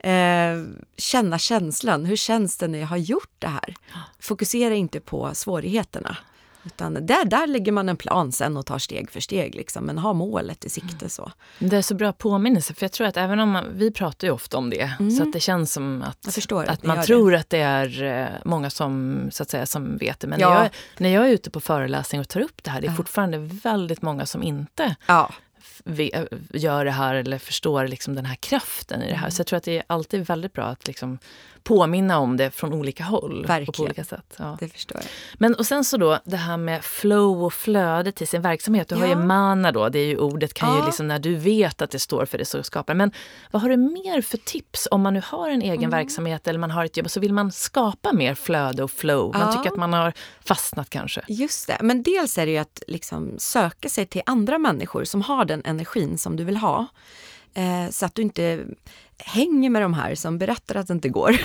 eh, 0.00 0.68
känna 0.96 1.38
känslan. 1.38 2.04
Hur 2.04 2.16
känns 2.16 2.56
det 2.56 2.68
när 2.68 2.78
jag 2.78 2.86
har 2.86 2.96
gjort 2.96 3.34
det 3.38 3.48
här? 3.48 3.74
Fokusera 4.20 4.74
inte 4.74 5.00
på 5.00 5.30
svårigheterna. 5.34 6.16
Utan 6.66 7.06
där, 7.06 7.24
där 7.24 7.46
lägger 7.46 7.72
man 7.72 7.88
en 7.88 7.96
plan 7.96 8.32
sen 8.32 8.56
och 8.56 8.66
tar 8.66 8.78
steg 8.78 9.10
för 9.10 9.20
steg. 9.20 9.54
Liksom, 9.54 9.84
men 9.84 9.98
ha 9.98 10.12
målet 10.12 10.64
i 10.64 10.68
sikte. 10.70 11.08
så. 11.08 11.32
Det 11.58 11.76
är 11.76 11.82
så 11.82 11.94
bra 11.94 12.12
påminnelse, 12.12 12.74
för 12.74 12.84
jag 12.84 12.92
tror 12.92 13.06
att 13.06 13.16
även 13.16 13.40
om 13.40 13.50
man, 13.50 13.64
vi 13.72 13.90
pratar 13.90 14.26
ju 14.28 14.32
ofta 14.32 14.56
om 14.58 14.70
det, 14.70 14.92
så 15.16 15.22
att 15.22 15.32
det 15.32 15.40
känns 15.40 15.72
som 15.72 15.86
Mm. 15.86 16.02
Att, 16.02 16.26
att 16.52 16.68
att 16.68 16.84
man 16.84 16.96
gör 16.96 17.00
det. 17.02 17.06
tror 17.06 17.34
att 17.34 17.50
det 17.50 17.58
är 17.58 18.02
eh, 18.02 18.26
många 18.44 18.70
som, 18.70 19.20
så 19.32 19.42
att 19.42 19.50
säga, 19.50 19.66
som 19.66 19.96
vet 19.96 20.20
det. 20.20 20.26
Men 20.26 20.40
Ja. 20.40 20.48
när, 20.54 20.62
jag, 20.62 20.70
när 20.98 21.08
jag 21.08 21.26
är 21.26 21.30
ute 21.30 21.50
på 21.50 21.60
föreläsning 21.60 22.20
och 22.20 22.28
tar 22.28 22.40
upp 22.40 22.62
det 22.64 22.70
här, 22.70 22.80
det 22.80 22.86
är 22.86 22.92
fortfarande 22.92 23.38
väldigt 23.38 24.02
många 24.02 24.26
som 24.26 24.42
inte 24.42 24.96
Ja, 25.06 25.30
gör 26.52 26.84
det 26.84 26.90
här 26.90 27.14
eller 27.14 27.38
förstår 27.38 27.88
liksom 27.88 28.14
den 28.14 28.24
här 28.26 28.34
kraften 28.34 29.02
i 29.02 29.04
det 29.04 29.10
Mm. 29.10 29.20
här. 29.22 29.30
Så 29.30 29.40
jag 29.40 29.46
tror 29.46 29.56
att 29.56 29.64
det 29.64 29.76
är 29.78 29.84
alltid 29.86 30.26
väldigt 30.26 30.52
bra 30.52 30.64
att 30.64 30.86
liksom 30.86 31.18
påminna 31.66 32.18
om 32.18 32.36
det 32.36 32.50
från 32.50 32.72
olika 32.72 33.04
håll. 33.04 33.36
Och 33.40 33.42
på 33.42 33.48
Verkligen. 33.52 33.84
olika 33.86 34.04
sätt. 34.04 34.34
Ja. 34.38 34.56
det 34.60 34.68
förstår 34.68 34.96
jag. 35.00 35.10
Men 35.38 35.54
och 35.54 35.66
sen 35.66 35.84
så 35.84 35.96
då 35.96 36.18
det 36.24 36.36
här 36.36 36.56
med 36.56 36.84
flow 36.84 37.44
och 37.44 37.52
flöde 37.52 38.12
till 38.12 38.28
sin 38.28 38.42
verksamhet. 38.42 38.88
Du 38.88 38.94
har 38.94 39.04
ju 39.06 39.10
Ja. 39.12 39.18
mana 39.18 39.72
då, 39.72 39.88
det 39.88 39.98
är 39.98 40.06
ju 40.06 40.18
ordet 40.18 40.54
kan 40.54 40.72
ju 40.74 40.78
Ja. 40.78 40.86
liksom 40.86 41.08
när 41.08 41.18
du 41.18 41.34
vet 41.34 41.82
att 41.82 41.90
det 41.90 41.98
står 41.98 42.24
för 42.24 42.38
det 42.38 42.44
så 42.44 42.62
skapar. 42.62 42.94
Men 42.94 43.12
vad 43.50 43.62
har 43.62 43.68
du 43.68 43.76
mer 43.76 44.20
för 44.22 44.36
tips 44.38 44.88
om 44.90 45.02
man 45.02 45.14
nu 45.14 45.22
har 45.24 45.50
en 45.50 45.62
egen 45.62 45.76
Mm. 45.78 45.90
verksamhet 45.90 46.48
eller 46.48 46.58
man 46.58 46.70
har 46.70 46.84
ett 46.84 46.96
jobb 46.96 47.10
så 47.10 47.20
vill 47.20 47.32
man 47.32 47.52
skapa 47.52 48.12
mer 48.12 48.34
flöde 48.34 48.82
och 48.84 48.90
flow. 48.90 49.32
Man 49.32 49.40
Ja. 49.42 49.52
tycker 49.52 49.70
att 49.70 49.78
man 49.78 49.92
har 49.92 50.12
fastnat 50.44 50.90
kanske. 50.90 51.20
Just 51.28 51.66
det, 51.66 51.76
men 51.82 52.02
dels 52.02 52.38
är 52.38 52.46
det 52.46 52.52
ju 52.52 52.58
att 52.58 52.82
liksom 52.86 53.34
söka 53.38 53.88
sig 53.88 54.06
till 54.06 54.22
andra 54.26 54.58
människor 54.58 55.04
som 55.04 55.22
har 55.22 55.44
den 55.44 55.62
energin 55.64 56.18
som 56.18 56.36
du 56.36 56.44
vill 56.44 56.56
ha. 56.56 56.86
Eh, 57.56 57.90
så 57.90 58.06
att 58.06 58.14
du 58.14 58.22
inte 58.22 58.64
hänger 59.18 59.70
med 59.70 59.82
de 59.82 59.94
här 59.94 60.14
som 60.14 60.38
berättar 60.38 60.74
att 60.74 60.86
det 60.86 60.94
inte 60.94 61.08
går. 61.08 61.36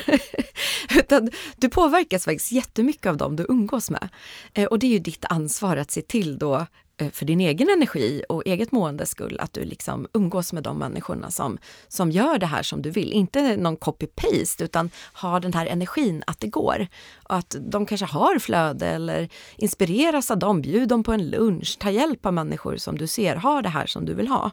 Utan 0.99 1.29
du 1.55 1.69
påverkas 1.69 2.25
faktiskt 2.25 2.51
jättemycket 2.51 3.05
av 3.05 3.17
dem 3.17 3.35
du 3.35 3.45
umgås 3.49 3.89
med. 3.89 4.09
Eh, 4.53 4.65
och 4.65 4.79
det 4.79 4.87
är 4.87 4.91
ju 4.91 4.99
ditt 4.99 5.25
ansvar 5.25 5.77
att 5.77 5.91
se 5.91 6.01
till 6.01 6.37
då 6.37 6.65
Eh, 7.01 7.11
för 7.11 7.25
din 7.25 7.41
egen 7.41 7.69
energi 7.69 8.23
och 8.29 8.43
eget 8.45 8.71
måendes 8.71 9.09
skull, 9.09 9.37
att 9.39 9.53
du 9.53 9.63
liksom 9.63 10.07
umgås 10.13 10.53
med 10.53 10.63
de 10.63 10.77
människorna 10.77 11.31
som, 11.31 11.57
som 11.87 12.11
gör 12.11 12.37
det 12.37 12.45
här 12.45 12.63
som 12.63 12.81
du 12.81 12.89
vill. 12.89 13.13
Inte 13.13 13.57
någon 13.57 13.77
copy-paste, 13.77 14.63
utan 14.63 14.89
ha 15.13 15.39
den 15.39 15.53
här 15.53 15.65
energin 15.65 16.23
att 16.27 16.39
det 16.39 16.47
går. 16.47 16.87
Och 17.23 17.35
att 17.35 17.55
de 17.59 17.85
kanske 17.85 18.05
har 18.05 18.39
flöde 18.39 18.87
eller 18.87 19.29
inspireras 19.57 20.31
av 20.31 20.39
dem, 20.39 20.61
bjud 20.61 20.89
dem 20.89 21.03
på 21.03 21.13
en 21.13 21.29
lunch, 21.29 21.77
ta 21.79 21.89
hjälp 21.89 22.25
av 22.25 22.33
människor 22.33 22.77
som 22.77 22.97
du 22.97 23.07
ser 23.07 23.35
har 23.35 23.61
det 23.61 23.69
här 23.69 23.85
som 23.85 24.05
du 24.05 24.13
vill 24.13 24.27
ha. 24.27 24.51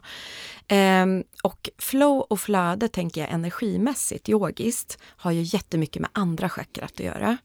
Ehm, 0.67 1.23
och 1.43 1.69
flow 1.77 2.19
och 2.19 2.39
flöde 2.39 2.87
tänker 2.87 3.21
jag 3.21 3.29
energimässigt, 3.29 4.29
yogiskt, 4.29 4.97
har 5.03 5.31
ju 5.31 5.41
jättemycket 5.41 6.01
med 6.01 6.09
andra 6.13 6.49
chakrat 6.49 6.91
att 6.91 6.99
göra. 6.99 7.37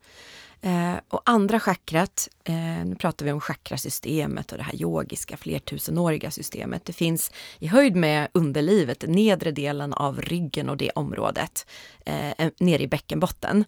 Eh, 0.64 0.94
och 1.08 1.22
andra 1.24 1.60
chakrat, 1.60 2.28
eh, 2.44 2.84
nu 2.84 2.96
pratar 2.98 3.26
vi 3.26 3.32
om 3.32 3.40
chakrasystemet 3.40 4.52
och 4.52 4.58
det 4.58 4.64
här 4.64 4.82
yogiska 4.82 5.36
flertusenåriga 5.36 6.30
systemet. 6.30 6.84
Det 6.84 6.92
finns 6.92 7.32
i 7.58 7.66
höjd 7.66 7.96
med 7.96 8.28
underlivet, 8.34 9.04
nedre 9.08 9.50
delen 9.50 9.92
av 9.92 10.22
ryggen 10.22 10.68
och 10.68 10.76
det 10.76 10.90
området, 10.90 11.66
eh, 12.06 12.30
eh 12.30 12.50
nere 12.60 12.82
i 12.82 12.88
bäckenbotten. 12.88 13.64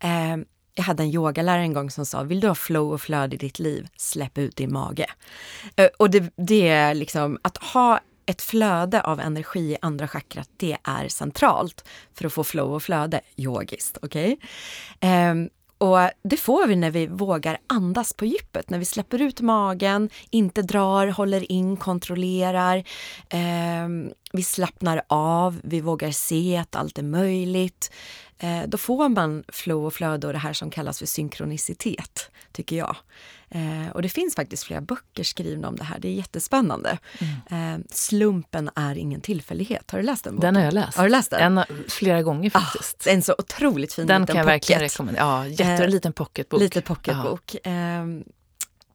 Eh, 0.00 0.36
jag 0.74 0.84
hade 0.84 1.02
en 1.02 1.10
yogalärare 1.10 1.62
en 1.62 1.72
gång 1.72 1.90
som 1.90 2.06
sa, 2.06 2.22
vill 2.22 2.40
du 2.40 2.48
ha 2.48 2.54
flow 2.54 2.92
och 2.92 3.00
flöde 3.00 3.36
i 3.36 3.38
ditt 3.38 3.58
liv, 3.58 3.88
släpp 3.96 4.38
ut 4.38 4.56
din 4.56 4.72
mage. 4.72 5.06
Eh, 5.76 5.88
och 5.96 6.10
det, 6.10 6.32
det 6.36 6.68
är 6.68 6.94
liksom 6.94 7.38
att 7.42 7.56
ha 7.56 8.00
ett 8.26 8.42
flöde 8.42 9.00
av 9.00 9.20
energi 9.20 9.60
i 9.60 9.76
andra 9.82 10.08
chakrat, 10.08 10.48
det 10.56 10.76
är 10.84 11.08
centralt 11.08 11.84
för 12.14 12.26
att 12.26 12.32
få 12.32 12.44
flow 12.44 12.74
och 12.74 12.82
flöde 12.82 13.20
yogiskt. 13.36 13.98
Okay? 14.02 14.32
Um, 14.32 14.38
ehm, 15.00 15.48
och 15.78 15.98
det 16.22 16.36
får 16.36 16.66
vi 16.66 16.76
när 16.76 16.90
vi 16.90 17.06
vågar 17.06 17.58
andas 17.66 18.14
på 18.14 18.24
djupet, 18.24 18.70
när 18.70 18.78
vi 18.78 18.84
släpper 18.84 19.22
ut 19.22 19.40
magen, 19.40 20.10
inte 20.30 20.62
drar, 20.62 21.06
håller 21.06 21.52
in, 21.52 21.76
kontrollerar. 21.76 22.76
Eh, 23.28 23.88
vi 24.32 24.42
slappnar 24.42 25.02
av, 25.06 25.60
vi 25.64 25.80
vågar 25.80 26.10
se 26.10 26.56
att 26.56 26.76
allt 26.76 26.98
är 26.98 27.02
möjligt. 27.02 27.92
Eh, 28.38 28.62
då 28.66 28.78
får 28.78 29.08
man 29.08 29.44
flow 29.48 29.86
och 29.86 29.94
flöde 29.94 30.26
och 30.26 30.32
det 30.32 30.38
här 30.38 30.52
som 30.52 30.70
kallas 30.70 30.98
för 30.98 31.06
synkronicitet, 31.06 32.30
tycker 32.52 32.76
jag. 32.76 32.96
Eh, 33.50 33.90
och 33.94 34.02
det 34.02 34.08
finns 34.08 34.34
faktiskt 34.34 34.62
flera 34.62 34.80
böcker 34.80 35.24
skrivna 35.24 35.68
om 35.68 35.76
det 35.76 35.84
här, 35.84 35.98
det 35.98 36.08
är 36.08 36.12
jättespännande. 36.12 36.98
Mm. 37.18 37.74
Eh, 37.74 37.86
Slumpen 37.90 38.70
är 38.74 38.98
ingen 38.98 39.20
tillfällighet, 39.20 39.90
har 39.90 39.98
du 39.98 40.04
läst 40.04 40.24
den 40.24 40.36
boken? 40.36 40.54
Den 40.54 40.56
har 40.56 40.64
jag 40.64 40.74
läst. 40.74 40.96
Har 40.96 41.04
du 41.04 41.10
läst 41.10 41.30
den? 41.30 41.58
En, 41.58 41.64
flera 41.88 42.22
gånger 42.22 42.50
ah, 42.54 42.60
faktiskt. 42.60 43.06
Ah, 43.06 43.10
en 43.10 43.22
så 43.22 43.34
otroligt 43.38 43.92
fin 43.92 44.06
Den 44.06 44.20
liten 44.20 44.34
kan 44.34 44.36
jag 44.36 44.46
pocket. 44.46 44.54
verkligen 44.54 44.80
rekommendera. 44.80 45.24
Ja, 45.24 45.46
jätteliten 45.46 46.12
pocketbok. 46.12 46.60
Liten 46.60 46.82
pocketbok. 46.82 47.66
Eh, 47.66 48.04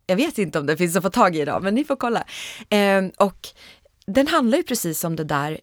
jag 0.05 0.15
vet 0.15 0.37
inte 0.37 0.59
om 0.59 0.65
den 0.65 0.77
finns 0.77 0.95
att 0.95 1.03
få 1.03 1.09
tag 1.09 1.35
i 1.35 1.41
idag, 1.41 1.63
men 1.63 1.75
ni 1.75 1.83
får 1.83 1.95
kolla. 1.95 2.23
Eh, 2.69 3.03
och 3.17 3.47
den 4.05 4.27
handlar 4.27 4.57
ju 4.57 4.63
precis 4.63 5.03
om 5.03 5.15
det 5.15 5.23
där 5.23 5.59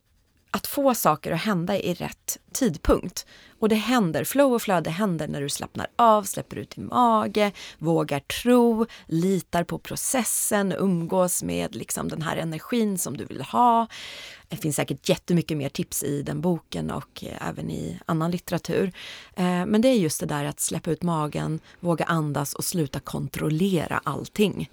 att 0.50 0.66
få 0.66 0.94
saker 0.94 1.32
att 1.32 1.40
hända 1.40 1.78
i 1.78 1.94
rätt 1.94 2.38
tidpunkt. 2.52 3.26
Och 3.58 3.68
det 3.68 3.74
händer, 3.74 4.24
flow 4.24 4.54
och 4.54 4.62
flöde 4.62 4.90
händer 4.90 5.28
när 5.28 5.40
du 5.40 5.48
slappnar 5.48 5.86
av, 5.96 6.22
släpper 6.22 6.56
ut 6.56 6.70
din 6.70 6.86
mage, 6.86 7.52
vågar 7.78 8.20
tro, 8.20 8.86
litar 9.06 9.64
på 9.64 9.78
processen, 9.78 10.72
umgås 10.72 11.42
med 11.42 11.74
liksom 11.74 12.08
den 12.08 12.22
här 12.22 12.36
energin 12.36 12.98
som 12.98 13.16
du 13.16 13.24
vill 13.24 13.42
ha. 13.42 13.86
Det 14.48 14.56
finns 14.56 14.76
säkert 14.76 15.08
jättemycket 15.08 15.56
mer 15.56 15.68
tips 15.68 16.02
i 16.02 16.22
den 16.22 16.40
boken 16.40 16.90
och 16.90 17.24
eh, 17.24 17.48
även 17.48 17.70
i 17.70 17.98
annan 18.06 18.30
litteratur. 18.30 18.92
Eh, 19.34 19.66
men 19.66 19.80
det 19.80 19.88
är 19.88 19.94
just 19.94 20.20
det 20.20 20.26
där 20.26 20.44
att 20.44 20.60
släppa 20.60 20.90
ut 20.90 21.02
magen, 21.02 21.60
våga 21.80 22.04
andas 22.04 22.54
och 22.54 22.64
sluta 22.64 23.00
kontrollera 23.00 24.00
allting 24.04 24.70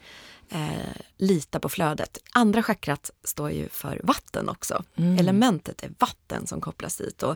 eh, 0.49 1.01
lita 1.17 1.59
på 1.59 1.69
flödet. 1.69 2.17
Andra 2.31 2.63
chakrat 2.63 3.11
står 3.23 3.51
ju 3.51 3.69
för 3.69 4.01
vatten 4.03 4.49
också. 4.49 4.83
Mm. 4.95 5.17
Elementet 5.17 5.83
är 5.83 5.91
vatten 5.99 6.47
som 6.47 6.61
kopplas 6.61 6.97
dit. 6.97 7.23
Och 7.23 7.35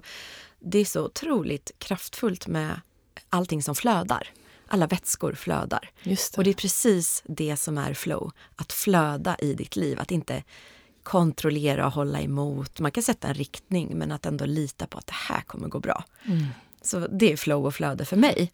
det 0.59 0.79
är 0.79 0.85
så 0.85 1.05
otroligt 1.05 1.71
kraftfullt 1.77 2.47
med 2.47 2.81
allting 3.29 3.63
som 3.63 3.75
flödar. 3.75 4.27
Alla 4.67 4.87
vätskor 4.87 5.33
flödar. 5.33 5.89
Det. 6.03 6.37
Och 6.37 6.43
det 6.43 6.49
är 6.49 6.53
precis 6.53 7.23
det 7.25 7.57
som 7.57 7.77
är 7.77 7.93
flow. 7.93 8.31
Att 8.55 8.73
flöda 8.73 9.35
i 9.39 9.53
ditt 9.53 9.75
liv. 9.75 9.99
Att 9.99 10.11
inte 10.11 10.43
kontrollera 11.03 11.85
och 11.85 11.93
hålla 11.93 12.21
emot. 12.21 12.79
Man 12.79 12.91
kan 12.91 13.03
sätta 13.03 13.27
en 13.27 13.33
riktning 13.33 13.97
men 13.97 14.11
att 14.11 14.25
ändå 14.25 14.45
lita 14.45 14.87
på 14.87 14.97
att 14.97 15.07
det 15.07 15.13
här 15.13 15.41
kommer 15.41 15.67
gå 15.67 15.79
bra. 15.79 16.03
Mm. 16.25 16.45
Så 16.81 16.99
det 16.99 17.31
är 17.31 17.37
flow 17.37 17.65
och 17.65 17.75
flöde 17.75 18.05
för 18.05 18.17
mig. 18.17 18.51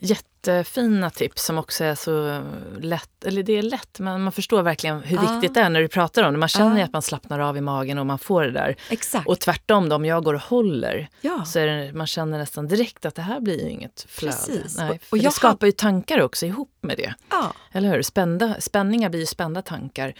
Jättefina 0.00 1.10
tips 1.10 1.44
som 1.44 1.58
också 1.58 1.84
är 1.84 1.94
så 1.94 2.42
lätt, 2.80 3.24
eller 3.24 3.42
det 3.42 3.52
är 3.52 3.62
lätt, 3.62 3.98
men 3.98 4.22
man 4.22 4.32
förstår 4.32 4.62
verkligen 4.62 5.00
hur 5.00 5.18
ah. 5.18 5.32
viktigt 5.32 5.54
det 5.54 5.60
är 5.60 5.68
när 5.68 5.80
du 5.80 5.88
pratar 5.88 6.22
om 6.22 6.32
det. 6.32 6.38
Man 6.38 6.48
känner 6.48 6.80
ah. 6.80 6.84
att 6.84 6.92
man 6.92 7.02
slappnar 7.02 7.38
av 7.38 7.56
i 7.56 7.60
magen 7.60 7.98
och 7.98 8.06
man 8.06 8.18
får 8.18 8.42
det 8.42 8.50
där. 8.50 8.76
Exakt. 8.90 9.28
Och 9.28 9.40
tvärtom, 9.40 9.88
då, 9.88 9.96
om 9.96 10.04
jag 10.04 10.24
går 10.24 10.34
och 10.34 10.40
håller 10.40 11.08
ja. 11.20 11.44
så 11.44 11.58
är 11.58 11.66
det, 11.66 11.92
man 11.92 12.06
känner 12.06 12.38
nästan 12.38 12.68
direkt 12.68 13.06
att 13.06 13.14
det 13.14 13.22
här 13.22 13.40
blir 13.40 13.68
inget 13.68 14.06
flöde. 14.08 14.36
Precis. 14.36 14.76
Nej, 14.78 14.90
och, 14.90 14.98
och 15.10 15.18
det 15.18 15.30
skapar 15.30 15.66
ju 15.66 15.72
tankar 15.72 16.20
också 16.20 16.46
ihop 16.46 16.78
med 16.80 16.96
det. 16.96 17.14
Ja. 17.30 17.52
Eller 17.72 17.94
hur? 17.94 18.02
Spända, 18.02 18.60
spänningar 18.60 19.08
blir 19.08 19.20
ju 19.20 19.26
spända 19.26 19.62
tankar. 19.62 20.14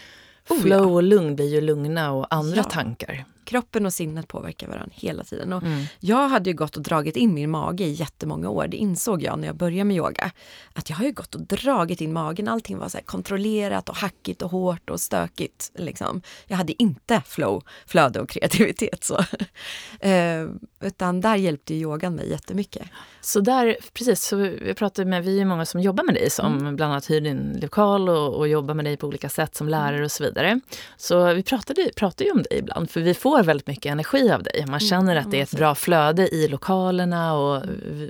Oh, 0.49 0.59
Flow 0.59 0.89
ja. 0.89 0.95
och 0.95 1.03
lugn 1.03 1.35
blir 1.35 1.53
ju 1.53 1.61
lugna 1.61 2.11
och 2.11 2.27
andra 2.29 2.57
ja. 2.57 2.63
tankar 2.63 3.25
kroppen 3.43 3.85
och 3.85 3.93
sinnet 3.93 4.27
påverkar 4.27 4.67
varandra 4.67 4.93
hela 4.95 5.23
tiden. 5.23 5.53
Och 5.53 5.63
mm. 5.63 5.85
Jag 5.99 6.29
hade 6.29 6.49
ju 6.49 6.55
gått 6.55 6.77
och 6.77 6.83
dragit 6.83 7.15
in 7.15 7.33
min 7.33 7.49
mage 7.49 7.83
i 7.83 7.91
jättemånga 7.91 8.49
år. 8.49 8.67
Det 8.67 8.77
insåg 8.77 9.23
jag 9.23 9.39
när 9.39 9.47
jag 9.47 9.55
började 9.55 9.83
med 9.83 9.97
yoga. 9.97 10.31
Att 10.73 10.89
jag 10.89 10.97
har 10.97 11.05
ju 11.05 11.11
gått 11.11 11.35
och 11.35 11.41
dragit 11.41 12.01
in 12.01 12.13
magen. 12.13 12.47
Allting 12.47 12.77
var 12.77 12.89
så 12.89 12.97
kontrollerat 13.05 13.89
och 13.89 13.95
hackigt 13.95 14.41
och 14.41 14.51
hårt 14.51 14.89
och 14.89 14.99
stökigt. 14.99 15.71
Liksom. 15.75 16.21
Jag 16.47 16.57
hade 16.57 16.81
inte 16.81 17.21
flow, 17.25 17.63
flöde 17.85 18.19
och 18.19 18.29
kreativitet. 18.29 19.03
Så. 19.03 19.17
eh, 19.99 20.47
utan 20.81 21.21
där 21.21 21.35
hjälpte 21.35 21.73
yogan 21.73 22.15
mig 22.15 22.29
jättemycket. 22.29 22.83
Så 23.21 23.39
där, 23.39 23.77
precis, 23.93 24.23
så 24.23 24.35
vi 24.35 24.73
pratade 24.73 25.09
med, 25.09 25.23
vi 25.23 25.39
är 25.39 25.45
många 25.45 25.65
som 25.65 25.81
jobbar 25.81 26.03
med 26.03 26.15
dig 26.15 26.29
som 26.29 26.57
mm. 26.57 26.75
bland 26.75 26.91
annat 26.91 27.09
hyr 27.09 27.21
din 27.21 27.59
lokal 27.61 28.09
och, 28.09 28.35
och 28.35 28.47
jobbar 28.47 28.73
med 28.73 28.85
dig 28.85 28.97
på 28.97 29.07
olika 29.07 29.29
sätt 29.29 29.55
som 29.55 29.67
lärare 29.67 30.05
och 30.05 30.11
så 30.11 30.23
vidare. 30.23 30.59
Så 30.97 31.33
vi 31.33 31.43
pratade, 31.43 31.91
pratade 31.95 32.23
ju 32.23 32.31
om 32.31 32.43
dig 32.43 32.57
ibland 32.57 32.89
för 32.89 33.01
vi 33.01 33.13
får 33.13 33.30
väldigt 33.43 33.67
mycket 33.67 33.91
energi 33.91 34.31
av 34.31 34.43
dig. 34.43 34.59
Man 34.59 34.69
mm, 34.69 34.79
känner 34.79 35.15
att 35.15 35.31
det 35.31 35.39
är 35.39 35.43
ett 35.43 35.51
bra 35.51 35.75
flöde 35.75 36.35
i 36.35 36.47
lokalerna 36.47 37.33
och 37.33 37.63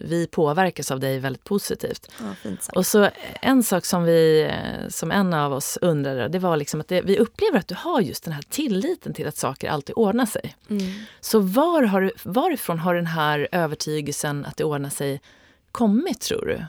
vi 0.04 0.28
påverkas 0.32 0.92
av 0.92 1.00
dig 1.00 1.20
väldigt 1.20 1.44
positivt. 1.44 2.12
Ja, 2.20 2.52
och 2.76 2.86
så 2.86 3.10
en 3.42 3.64
sak 3.64 3.86
som 3.86 4.04
vi, 4.04 4.52
som 4.90 5.12
en 5.12 5.34
av 5.34 5.54
oss 5.54 5.78
undrade, 5.82 6.28
det 6.28 6.40
var 6.40 6.58
liksom 6.58 6.82
att 6.82 6.88
det, 6.88 7.02
vi 7.02 7.18
upplever 7.18 7.60
att 7.60 7.68
du 7.68 7.76
har 7.76 8.02
just 8.02 8.24
den 8.24 8.34
här 8.34 8.44
tilliten 8.50 9.14
till 9.14 9.28
att 9.28 9.38
saker 9.38 9.70
alltid 9.70 9.96
ordnar 9.96 10.26
sig. 10.26 10.56
Mm. 10.70 10.94
Så 11.20 11.40
var 11.40 11.84
har 11.84 12.02
du, 12.02 12.12
varifrån 12.24 12.80
har 12.80 12.96
den 12.96 13.08
här 13.08 13.48
övertygelsen 13.52 14.46
att 14.46 14.58
det 14.58 14.64
ordnar 14.64 14.90
sig 14.90 15.22
kommit 15.72 16.22
tror 16.22 16.46
du? 16.46 16.66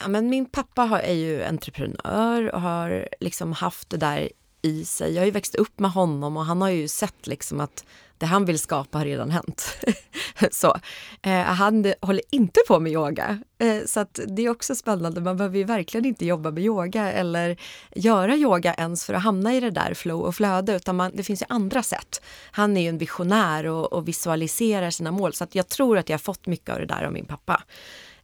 Ja, 0.00 0.08
men 0.08 0.28
min 0.28 0.46
pappa 0.46 0.82
har, 0.82 0.98
är 0.98 1.12
ju 1.12 1.44
entreprenör 1.44 2.54
och 2.54 2.60
har 2.60 3.08
liksom 3.20 3.52
haft 3.52 3.90
det 3.90 3.96
där 3.96 4.28
i 4.62 4.84
sig. 4.84 5.12
Jag 5.12 5.20
har 5.20 5.26
ju 5.26 5.30
växt 5.30 5.54
upp 5.54 5.78
med 5.78 5.90
honom 5.90 6.36
och 6.36 6.44
han 6.44 6.60
har 6.62 6.70
ju 6.70 6.88
sett 6.88 7.26
liksom 7.26 7.60
att 7.60 7.84
det 8.18 8.26
han 8.26 8.44
vill 8.44 8.58
skapa 8.58 8.98
har 8.98 9.04
redan 9.04 9.30
hänt. 9.30 9.76
så, 10.50 10.76
eh, 11.22 11.42
han 11.42 11.94
håller 12.00 12.22
inte 12.30 12.60
på 12.68 12.80
med 12.80 12.92
yoga. 12.92 13.38
Eh, 13.58 13.84
så 13.86 14.00
att 14.00 14.20
det 14.26 14.42
är 14.42 14.50
också 14.50 14.74
spännande. 14.74 15.20
Man 15.20 15.36
behöver 15.36 15.58
ju 15.58 15.64
verkligen 15.64 16.04
inte 16.04 16.26
jobba 16.26 16.50
med 16.50 16.64
yoga 16.64 17.12
eller 17.12 17.56
göra 17.94 18.36
yoga 18.36 18.74
ens 18.74 19.04
för 19.04 19.14
att 19.14 19.22
hamna 19.22 19.54
i 19.54 19.60
det 19.60 19.70
där 19.70 19.94
flow 19.94 20.22
och 20.22 20.34
flöde, 20.34 20.76
utan 20.76 20.96
man, 20.96 21.10
det 21.14 21.22
finns 21.22 21.42
ju 21.42 21.46
andra 21.48 21.82
sätt. 21.82 22.22
Han 22.50 22.76
är 22.76 22.80
ju 22.80 22.88
en 22.88 22.98
visionär 22.98 23.66
och, 23.66 23.92
och 23.92 24.08
visualiserar 24.08 24.90
sina 24.90 25.10
mål, 25.10 25.32
så 25.32 25.44
att 25.44 25.54
jag 25.54 25.68
tror 25.68 25.98
att 25.98 26.08
jag 26.08 26.14
har 26.14 26.22
fått 26.22 26.46
mycket 26.46 26.70
av 26.70 26.80
det 26.80 26.86
där 26.86 27.02
av 27.02 27.12
min 27.12 27.26
pappa. 27.26 27.62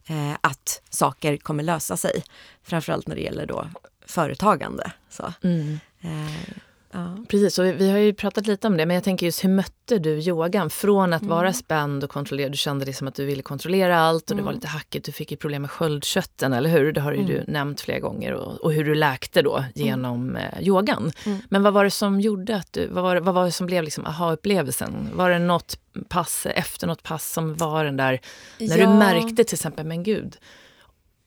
Eh, 0.07 0.33
att 0.41 0.81
saker 0.89 1.37
kommer 1.37 1.63
lösa 1.63 1.97
sig, 1.97 2.23
framförallt 2.63 3.07
när 3.07 3.15
det 3.15 3.21
gäller 3.21 3.45
då 3.45 3.67
företagande. 4.05 4.91
Så. 5.09 5.33
Mm. 5.43 5.79
Eh, 6.03 6.53
ja. 6.91 7.17
Precis, 7.29 7.59
och 7.59 7.65
vi 7.65 7.91
har 7.91 7.97
ju 7.97 8.13
pratat 8.13 8.47
lite 8.47 8.67
om 8.67 8.77
det, 8.77 8.85
men 8.85 8.95
jag 8.95 9.03
tänker 9.03 9.25
just 9.25 9.43
hur 9.43 9.49
mötte 9.49 9.99
du 9.99 10.09
yogan? 10.09 10.69
Från 10.69 11.13
att 11.13 11.21
mm. 11.21 11.35
vara 11.35 11.53
spänd 11.53 12.03
och 12.03 12.09
kontrollerad, 12.09 12.51
du 12.51 12.57
kände 12.57 12.85
det 12.85 12.93
som 12.93 13.07
att 13.07 13.15
du 13.15 13.25
ville 13.25 13.41
kontrollera 13.41 13.99
allt 13.99 14.23
och 14.23 14.31
mm. 14.31 14.37
det 14.37 14.45
var 14.45 14.51
mm. 14.51 14.57
lite 14.57 14.67
hackigt, 14.67 15.05
du 15.05 15.11
fick 15.11 15.31
ju 15.31 15.37
problem 15.37 15.61
med 15.61 15.71
sköldkörteln, 15.71 16.53
eller 16.53 16.69
hur? 16.69 16.91
Det 16.91 17.01
har 17.01 17.11
ju 17.11 17.19
mm. 17.19 17.27
du 17.27 17.43
nämnt 17.51 17.81
flera 17.81 17.99
gånger 17.99 18.33
och, 18.33 18.61
och, 18.61 18.73
hur 18.73 18.83
du 18.83 18.95
läkte 18.95 19.41
då 19.41 19.57
mm. 19.57 19.71
genom 19.73 20.35
eh, 20.35 20.61
yogan. 20.61 21.11
Mm. 21.25 21.39
Men 21.49 21.63
vad 21.63 21.73
var 21.73 21.83
det 21.83 21.91
som 21.91 22.21
gjorde 22.21 22.55
att 22.55 22.73
du, 22.73 22.87
vad 22.87 23.03
var, 23.03 23.15
vad 23.15 23.33
var 23.33 23.45
det 23.45 23.51
som 23.51 23.65
blev 23.65 23.83
liksom 23.83 24.05
aha-upplevelsen? 24.05 25.09
Var 25.13 25.29
det 25.29 25.39
något 25.39 25.77
pass, 26.07 26.45
efter 26.45 26.87
något 26.87 27.03
pass 27.03 27.31
som 27.31 27.55
var 27.55 27.85
den 27.85 27.97
där, 27.97 28.19
när 28.59 28.77
ja. 28.77 28.85
du 28.85 28.93
märkte 28.93 29.43
till 29.43 29.55
exempel, 29.55 29.85
men 29.85 30.03
gud, 30.03 30.37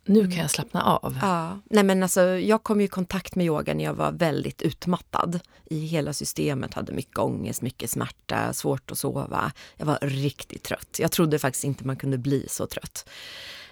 nu 0.07 0.31
kan 0.31 0.39
jag 0.39 0.51
slappna 0.51 0.83
av. 0.83 1.19
Ja. 1.23 1.59
Nej, 1.71 1.85
men 1.85 2.03
alltså, 2.03 2.21
jag 2.23 2.63
kom 2.63 2.81
i 2.81 2.89
kontakt 2.89 3.35
med 3.35 3.47
yoga 3.47 3.75
när 3.75 3.85
jag 3.85 3.95
var 3.95 4.13
väldigt 4.13 4.63
utmattad 4.63 5.41
i 5.65 5.79
hela 5.79 6.13
systemet. 6.13 6.75
Hade 6.75 6.93
mycket 6.93 7.19
ångest, 7.19 7.63
mycket 7.63 7.91
smärta, 7.91 8.53
svårt 8.53 8.91
att 8.91 8.99
sova. 8.99 9.53
Jag 9.77 9.87
var 9.87 9.99
riktigt 10.03 10.63
trött. 10.63 10.97
Jag 10.99 11.13
trodde 11.13 11.39
faktiskt 11.39 11.65
inte 11.65 11.87
man 11.87 11.97
kunde 11.97 12.19
bli 12.19 12.47
så 12.49 12.67
trött. 12.67 13.09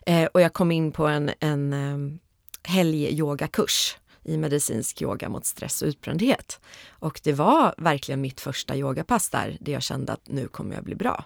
Eh, 0.06 0.24
och 0.24 0.40
jag 0.40 0.52
kom 0.52 0.72
in 0.72 0.92
på 0.92 1.06
en, 1.06 1.30
en 1.40 1.72
eh, 1.72 2.18
helgyogakurs 2.62 3.96
i 4.24 4.36
medicinsk 4.36 5.02
yoga 5.02 5.28
mot 5.28 5.46
stress 5.46 5.82
och 5.82 5.88
utbrändhet. 5.88 6.60
Och 6.88 7.20
det 7.24 7.32
var 7.32 7.74
verkligen 7.78 8.20
mitt 8.20 8.40
första 8.40 8.76
yogapass 8.76 9.30
där, 9.30 9.56
där 9.60 9.72
jag 9.72 9.82
kände 9.82 10.12
att 10.12 10.28
nu 10.28 10.48
kommer 10.48 10.74
jag 10.74 10.84
bli 10.84 10.94
bra. 10.94 11.24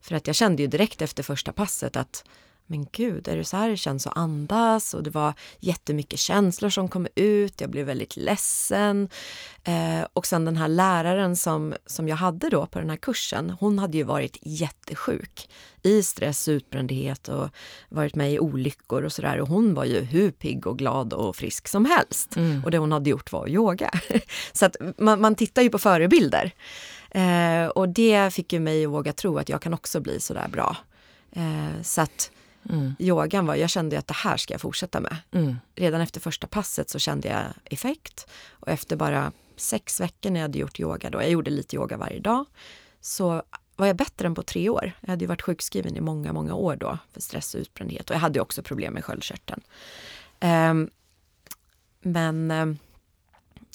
För 0.00 0.14
att 0.14 0.26
jag 0.26 0.36
kände 0.36 0.62
ju 0.62 0.68
direkt 0.68 1.02
efter 1.02 1.22
första 1.22 1.52
passet 1.52 1.96
att 1.96 2.24
men 2.70 2.86
gud, 2.92 3.28
är 3.28 3.36
det 3.36 3.44
så 3.44 3.56
här 3.56 3.70
det 3.70 3.76
känns 3.76 4.06
att 4.06 4.16
andas? 4.16 4.94
Och 4.94 5.02
det 5.02 5.10
var 5.10 5.34
jättemycket 5.58 6.18
känslor 6.18 6.70
som 6.70 6.88
kom 6.88 7.06
ut. 7.14 7.60
Jag 7.60 7.70
blev 7.70 7.86
väldigt 7.86 8.16
ledsen. 8.16 9.08
Eh, 9.64 10.06
och 10.12 10.26
sen 10.26 10.44
den 10.44 10.56
här 10.56 10.68
läraren 10.68 11.36
som, 11.36 11.74
som 11.86 12.08
jag 12.08 12.16
hade 12.16 12.48
då 12.48 12.66
på 12.66 12.78
den 12.78 12.90
här 12.90 12.96
kursen, 12.96 13.50
hon 13.50 13.78
hade 13.78 13.96
ju 13.96 14.02
varit 14.02 14.38
jättesjuk 14.42 15.50
i 15.82 16.02
stress 16.02 16.48
och 16.48 16.52
utbrändhet 16.52 17.28
och 17.28 17.48
varit 17.88 18.14
med 18.14 18.32
i 18.32 18.38
olyckor 18.38 19.02
och 19.02 19.12
sådär. 19.12 19.40
Och 19.40 19.48
hon 19.48 19.74
var 19.74 19.84
ju 19.84 20.00
hur 20.00 20.30
pigg 20.30 20.66
och 20.66 20.78
glad 20.78 21.12
och 21.12 21.36
frisk 21.36 21.68
som 21.68 21.84
helst. 21.84 22.36
Mm. 22.36 22.64
Och 22.64 22.70
det 22.70 22.78
hon 22.78 22.92
hade 22.92 23.10
gjort 23.10 23.32
var 23.32 23.48
yoga. 23.48 23.90
så 24.52 24.66
att 24.66 24.76
man, 24.98 25.20
man 25.20 25.34
tittar 25.34 25.62
ju 25.62 25.70
på 25.70 25.78
förebilder. 25.78 26.52
Eh, 27.10 27.66
och 27.66 27.88
det 27.88 28.34
fick 28.34 28.52
ju 28.52 28.60
mig 28.60 28.84
att 28.84 28.92
våga 28.92 29.12
tro 29.12 29.38
att 29.38 29.48
jag 29.48 29.62
kan 29.62 29.74
också 29.74 30.00
bli 30.00 30.20
sådär 30.20 30.48
bra. 30.48 30.76
Eh, 31.32 31.82
så 31.82 32.00
att 32.00 32.30
Mm. 32.68 32.94
Yogan 32.98 33.46
var, 33.46 33.54
jag 33.54 33.70
kände 33.70 33.98
att 33.98 34.06
det 34.06 34.14
här 34.14 34.36
ska 34.36 34.54
jag 34.54 34.60
fortsätta 34.60 35.00
med. 35.00 35.16
Mm. 35.32 35.56
Redan 35.74 36.00
efter 36.00 36.20
första 36.20 36.46
passet 36.46 36.90
så 36.90 36.98
kände 36.98 37.28
jag 37.28 37.44
effekt 37.64 38.26
och 38.50 38.68
efter 38.68 38.96
bara 38.96 39.32
sex 39.56 40.00
veckor 40.00 40.30
när 40.30 40.40
jag 40.40 40.44
hade 40.44 40.58
gjort 40.58 40.80
yoga, 40.80 41.10
då, 41.10 41.22
jag 41.22 41.30
gjorde 41.30 41.50
lite 41.50 41.76
yoga 41.76 41.96
varje 41.96 42.20
dag, 42.20 42.44
så 43.00 43.42
var 43.76 43.86
jag 43.86 43.96
bättre 43.96 44.26
än 44.26 44.34
på 44.34 44.42
tre 44.42 44.68
år. 44.68 44.92
Jag 45.00 45.08
hade 45.08 45.26
varit 45.26 45.42
sjukskriven 45.42 45.96
i 45.96 46.00
många, 46.00 46.32
många 46.32 46.54
år 46.54 46.76
då 46.76 46.98
för 47.12 47.20
stress 47.20 47.54
och 47.54 47.60
utbrändhet 47.60 48.10
och 48.10 48.16
jag 48.16 48.20
hade 48.20 48.40
också 48.40 48.62
problem 48.62 48.94
med 48.94 49.04
sköldkörteln. 49.04 49.60
Um, 50.40 50.90
men 52.00 52.50
um, 52.50 52.78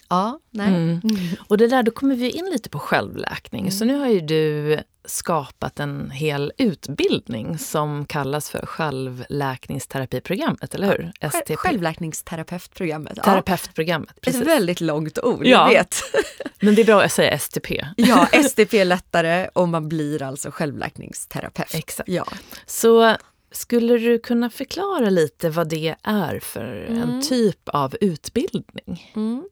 Ja, 0.10 0.40
nej. 0.52 0.68
Mm. 0.68 1.02
Och 1.48 1.58
det 1.58 1.68
där, 1.68 1.84
då 1.84 1.92
kommer 1.92 2.16
vi 2.16 2.30
in 2.30 2.46
lite 2.46 2.70
på 2.70 2.80
självläkning. 2.80 3.62
Mm. 3.62 3.72
Så 3.72 3.86
nu 3.86 3.96
har 3.96 4.08
ju 4.08 4.22
du 4.22 4.80
skapat 5.06 5.80
en 5.80 6.12
hel 6.12 6.52
utbildning 6.58 7.58
som 7.58 8.06
kallas 8.06 8.50
för 8.50 8.66
självläkningsterapiprogrammet, 8.66 10.76
eller 10.76 10.88
hur? 10.88 11.12
Ja, 11.20 11.30
STP. 11.30 11.56
Självläkningsterapeutprogrammet. 11.56 13.24
Terapeutprogrammet, 13.24 14.22
precis. 14.22 14.42
Ett 14.42 14.48
väldigt 14.48 14.82
långt 14.82 15.20
ord, 15.20 15.46
ja. 15.46 15.48
jag 15.48 15.70
vet. 15.70 15.96
Men 16.60 16.76
det 16.76 16.82
är 16.82 16.86
bra 16.86 17.02
att 17.02 17.12
säga 17.12 17.40
STP. 17.40 17.86
Ja, 17.98 18.26
STP 18.50 18.74
är 18.74 18.86
lättare 18.86 19.50
och 19.54 19.70
man 19.70 19.90
blir 19.90 20.24
alltså 20.24 20.52
självläkningsterapeut. 20.52 21.76
Exakt. 21.76 22.10
Ja. 22.10 22.26
Så 22.66 23.16
skulle 23.56 23.98
du 23.98 24.20
kunna 24.20 24.50
förklara 24.50 25.10
lite 25.10 25.50
vad 25.50 25.70
det 25.70 25.96
är 26.04 26.40
för 26.40 26.86
mm. 26.90 27.02
en 27.02 27.22
typ 27.22 27.70
av 27.70 27.96
utbildning? 28.02 29.12
Mm. 29.16 29.44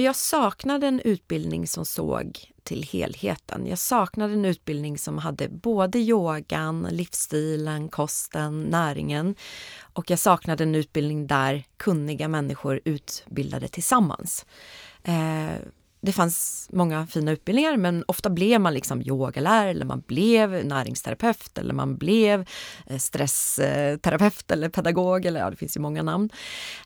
Jag 0.00 0.16
saknade 0.16 0.86
en 0.86 1.00
utbildning 1.00 1.66
som 1.66 1.84
såg 1.84 2.52
till 2.62 2.82
helheten. 2.82 3.66
Jag 3.66 3.78
saknade 3.78 4.32
en 4.32 4.44
utbildning 4.44 4.98
som 4.98 5.18
hade 5.18 5.48
både 5.48 5.98
yogan, 5.98 6.88
livsstilen, 6.90 7.88
kosten, 7.88 8.62
näringen 8.62 9.34
och 9.80 10.10
jag 10.10 10.18
saknade 10.18 10.64
en 10.64 10.74
utbildning 10.74 11.26
där 11.26 11.64
kunniga 11.76 12.28
människor 12.28 12.80
utbildade 12.84 13.68
tillsammans. 13.68 14.46
Eh, 15.02 15.56
det 16.02 16.12
fanns 16.12 16.68
många 16.72 17.06
fina 17.06 17.32
utbildningar 17.32 17.76
men 17.76 18.04
ofta 18.08 18.30
blev 18.30 18.60
man 18.60 18.74
liksom 18.74 19.02
yogalärare 19.02 19.70
eller 19.70 19.84
man 19.84 20.02
blev 20.06 20.66
näringsterapeut 20.66 21.58
eller 21.58 21.74
man 21.74 21.96
blev 21.96 22.48
eh, 22.86 22.98
stressterapeut 22.98 24.50
eller 24.50 24.68
pedagog 24.68 25.26
eller 25.26 25.40
ja, 25.40 25.50
det 25.50 25.56
finns 25.56 25.76
ju 25.76 25.80
många 25.80 26.02
namn. 26.02 26.30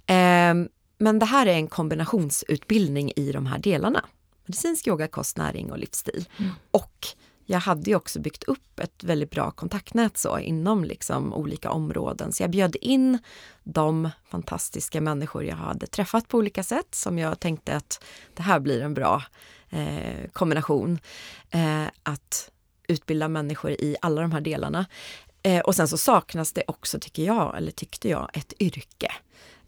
Ehm, 0.07 0.68
men 0.98 1.18
det 1.18 1.26
här 1.26 1.46
är 1.46 1.52
en 1.52 1.66
kombinationsutbildning 1.66 3.12
i 3.16 3.33
de 3.33 3.46
här 3.46 3.59
delarna. 3.59 4.05
Medicinsk 4.46 4.87
yoga, 4.87 5.09
kost, 5.09 5.37
näring 5.37 5.72
och 5.72 5.79
livsstil. 5.79 6.29
Mm. 6.38 6.52
Och 6.70 7.07
jag 7.46 7.61
hade 7.61 7.90
ju 7.90 7.96
också 7.96 8.20
byggt 8.20 8.44
upp 8.44 8.80
ett 8.80 9.04
väldigt 9.04 9.30
bra 9.30 9.50
kontaktnät 9.50 10.18
så 10.18 10.38
inom 10.38 10.85
liksom 10.85 11.35
olika 11.35 11.70
områden. 11.70 12.32
Så 12.32 12.42
jag 12.42 12.50
bjöd 12.50 12.76
in 12.80 13.18
de 13.64 14.11
fantastiska 14.30 15.00
människor 15.00 15.44
jag 15.44 15.56
hade 15.56 15.87
träffat 15.87 16.28
på 16.28 16.38
olika 16.38 16.62
sätt 16.62 16.94
som 16.94 17.18
jag 17.18 17.40
tänkte 17.40 17.76
att 17.76 18.04
det 18.35 18.42
här 18.42 18.61
blir 18.61 18.82
en 18.82 18.94
bra 18.94 19.22
eh, 19.70 20.30
kombination. 20.32 20.98
Eh, 21.50 21.85
att 22.02 22.50
utbilda 22.88 23.28
människor 23.28 23.70
i 23.70 23.96
alla 24.02 24.22
de 24.22 24.32
här 24.32 24.40
delarna. 24.40 24.87
Eh, 25.42 25.61
och 25.61 25.74
sen 25.74 25.88
så 25.88 25.98
saknas 25.98 26.52
det 26.52 26.62
också, 26.66 26.98
tycker 26.98 27.22
jag, 27.22 27.56
eller 27.56 27.72
tyckte 27.72 28.09
jag, 28.09 28.30
ett 28.32 28.52
yrke. 28.61 29.12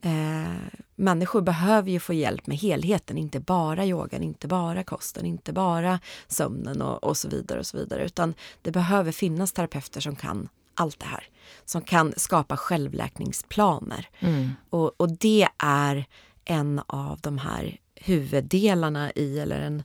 Eh, 0.02 0.78
människor 0.96 1.40
behöver 1.40 1.90
ju 1.90 2.00
få 2.00 2.12
hjälp 2.12 2.46
med 2.46 2.56
helheten, 2.56 3.18
inte 3.18 3.40
bara 3.40 3.87
yogan, 3.87 4.22
inte 4.22 4.48
bara 4.48 4.84
kosten, 4.84 5.26
inte 5.26 5.52
bara 5.52 6.00
sömnen 6.28 6.82
och, 6.82 7.04
och 7.04 7.16
så 7.16 7.28
vidare 7.28 7.58
och 7.58 7.66
så 7.66 7.76
vidare, 7.76 8.04
utan 8.04 8.34
det 8.62 8.70
behöver 8.70 9.12
finnas 9.12 9.52
terapeuter 9.52 10.00
som 10.00 10.16
kan 10.16 10.48
allt 10.74 11.00
det 11.00 11.06
här. 11.06 11.28
Som 11.64 11.82
kan 11.82 12.14
skapa 12.16 12.56
självläkningsplaner. 12.56 14.08
Mm. 14.18 14.50
Och, 14.70 15.00
och 15.00 15.18
det 15.18 15.48
är 15.58 16.06
en 16.44 16.80
av 16.87 17.20
de 17.20 17.38
här 17.38 17.78
huvuddelarna 17.94 19.12
i, 19.12 19.38
eller 19.38 19.61
en 19.61 19.82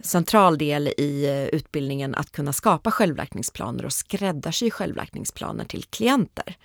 central 0.00 0.58
del 0.58 0.88
i 0.88 1.26
eh, 1.26 1.44
utbildningen 1.44 2.14
att 2.14 2.32
kunna 2.32 2.52
skapa 2.52 2.90
självläkningsplaner 2.90 3.84
och 3.84 3.92
skräddarsy 3.92 4.70
självläkningsplaner 4.70 5.64
till 5.64 5.84
klienter. 5.84 6.56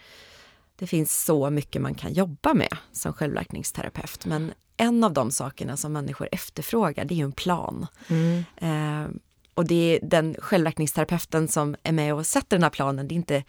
Det 0.81 0.87
finns 0.87 1.23
så 1.23 1.49
mycket 1.49 1.81
man 1.81 1.95
kan 1.95 2.13
jobba 2.13 2.53
med 2.53 2.77
som 2.91 3.13
självläkningsterapeut 3.13 4.25
men 4.25 4.53
en 4.77 5.03
av 5.03 5.13
de 5.13 5.31
sakerna 5.31 5.77
som 5.77 5.93
människor 5.93 6.29
efterfrågar 6.31 7.05
det 7.05 7.13
är 7.13 7.15
ju 7.15 7.23
en 7.23 7.31
plan. 7.31 7.87
Mm. 8.07 8.43
Eh, 8.57 9.11
och 9.53 9.65
det 9.65 9.75
är 9.75 9.99
den 10.03 10.35
självläkningsterapeuten 10.39 11.47
som 11.47 11.75
är 11.83 11.91
med 11.91 12.13
och 12.13 12.25
sätter 12.25 12.57
den 12.57 12.63
här 12.63 12.69
planen. 12.69 13.07
Det 13.07 13.13
är 13.13 13.15
inte, 13.15 13.43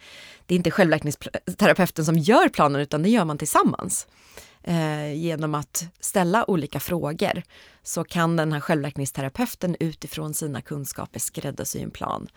det 0.45 0.55
är 0.55 0.57
inte 0.57 0.71
självläkningsterapeuten 0.71 2.05
som 2.05 2.17
gör 2.17 2.49
planen 2.49 2.81
utan 2.81 3.03
det 3.03 3.09
gör 3.09 3.25
man 3.25 3.37
tillsammans. 3.37 4.07
Eh, 4.63 5.13
genom 5.13 5.55
att 5.55 5.85
ställa 5.99 6.49
olika 6.49 6.79
frågor 6.79 7.43
så 7.83 8.03
kan 8.03 8.35
den 8.35 8.53
här 8.53 8.59
självläkningsterapeuten 8.59 9.75
utifrån 9.79 10.33
sina 10.33 10.61
kunskaper 10.61 11.19
skräddarsy 11.19 11.79
en 11.79 11.91
plan 11.91 12.27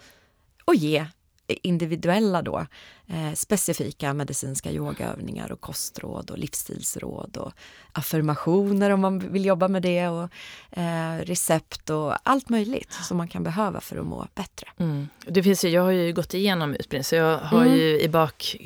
och 0.64 0.74
ge 0.74 1.06
individuella 1.46 2.42
då, 2.42 2.66
eh, 3.08 3.32
specifika 3.34 4.14
medicinska 4.14 4.70
yogaövningar 4.70 5.52
och 5.52 5.60
kostråd 5.60 6.30
och 6.30 6.38
livsstilsråd 6.38 7.36
och 7.36 7.52
affirmationer 7.92 8.90
om 8.90 9.00
man 9.00 9.18
vill 9.18 9.44
jobba 9.44 9.68
med 9.68 9.82
det 9.82 10.08
och 10.08 10.28
eh, 10.70 11.18
recept 11.18 11.90
och 11.90 12.28
allt 12.28 12.48
möjligt 12.48 12.92
som 12.92 13.16
man 13.16 13.28
kan 13.28 13.42
behöva 13.42 13.80
för 13.80 13.96
att 13.96 14.06
må 14.06 14.26
bättre. 14.34 14.68
Mm. 14.78 15.08
Det 15.26 15.42
finns 15.42 15.64
ju, 15.64 15.68
jag 15.68 15.82
har 15.82 15.90
ju 15.90 16.12
gått 16.12 16.34
igenom 16.34 16.74
utbildning 16.74 17.04
så 17.04 17.14
jag 17.14 17.38
har 17.38 17.62
mm. 17.62 17.74
ju 17.74 18.00
i 18.00 18.08
bak, 18.08 18.56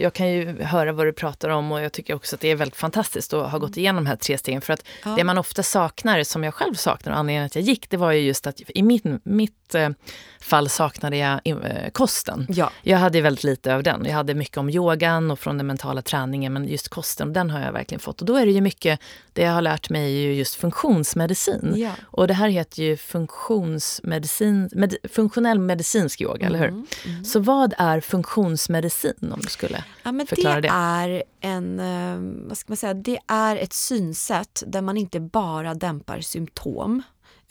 jag 0.00 0.12
kan 0.12 0.28
ju 0.28 0.62
höra 0.62 0.92
vad 0.92 1.06
du 1.06 1.12
pratar 1.12 1.48
om 1.48 1.72
och 1.72 1.80
jag 1.80 1.92
tycker 1.92 2.14
också 2.14 2.36
att 2.36 2.40
det 2.40 2.48
är 2.48 2.56
väldigt 2.56 2.76
fantastiskt 2.76 3.32
att 3.32 3.50
ha 3.50 3.58
gått 3.58 3.76
igenom 3.76 4.04
de 4.04 4.08
här 4.08 4.16
tre 4.16 4.38
stegen 4.38 4.60
för 4.60 4.72
att 4.72 4.84
ja. 5.04 5.14
det 5.16 5.24
man 5.24 5.38
ofta 5.38 5.62
saknar, 5.62 6.22
som 6.22 6.44
jag 6.44 6.54
själv 6.54 6.74
saknar 6.74 7.12
och 7.12 7.18
anledningen 7.18 7.46
att 7.46 7.54
jag 7.54 7.64
gick, 7.64 7.90
det 7.90 7.96
var 7.96 8.12
ju 8.12 8.20
just 8.20 8.46
att 8.46 8.60
i 8.68 8.82
min, 8.82 9.20
mitt 9.24 9.74
eh, 9.74 9.88
fall 10.40 10.68
saknade 10.68 11.16
jag 11.16 11.40
eh, 11.44 11.90
kosten. 11.92 12.46
Ja. 12.48 12.70
Jag 12.82 12.98
hade 12.98 13.20
väldigt 13.20 13.44
lite 13.44 13.63
av 13.72 13.82
den. 13.82 14.04
Jag 14.04 14.12
hade 14.12 14.34
mycket 14.34 14.56
om 14.56 14.70
yogan 14.70 15.30
och 15.30 15.38
från 15.38 15.56
den 15.56 15.66
mentala 15.66 16.02
träningen 16.02 16.52
men 16.52 16.68
just 16.68 16.88
kosten, 16.88 17.32
den 17.32 17.50
har 17.50 17.60
jag 17.60 17.72
verkligen 17.72 18.00
fått. 18.00 18.20
Och 18.20 18.26
då 18.26 18.36
är 18.36 18.46
det 18.46 18.52
ju 18.52 18.60
mycket, 18.60 19.00
det 19.32 19.42
jag 19.42 19.52
har 19.52 19.62
lärt 19.62 19.90
mig 19.90 20.04
är 20.04 20.20
ju 20.20 20.34
just 20.34 20.54
funktionsmedicin. 20.54 21.72
Ja. 21.76 21.90
Och 22.04 22.28
det 22.28 22.34
här 22.34 22.48
heter 22.48 22.82
ju 22.82 22.96
funktionsmedicin, 22.96 24.70
med, 24.72 24.96
funktionell 25.12 25.58
medicinsk 25.58 26.20
yoga, 26.20 26.46
mm. 26.46 26.48
eller 26.48 26.58
hur? 26.58 26.68
Mm. 26.68 26.86
mm. 27.06 27.24
Så 27.24 27.40
vad 27.40 27.74
är 27.78 28.00
funktionsmedicin 28.00 29.32
om 29.32 29.40
du 29.40 29.48
skulle 29.48 29.84
ja, 30.02 30.12
förklara 30.28 30.54
det? 30.54 30.60
Det 30.60 30.74
är 30.74 31.22
en, 31.40 31.80
eh, 31.80 32.46
vad 32.48 32.58
ska 32.58 32.70
man 32.70 32.76
säga, 32.76 32.94
det 32.94 33.18
är 33.28 33.56
ett 33.56 33.72
synsätt 33.72 34.62
där 34.66 34.80
man 34.80 34.96
inte 34.96 35.20
bara 35.20 35.74
dämpar 35.74 36.20
symptom 36.20 37.02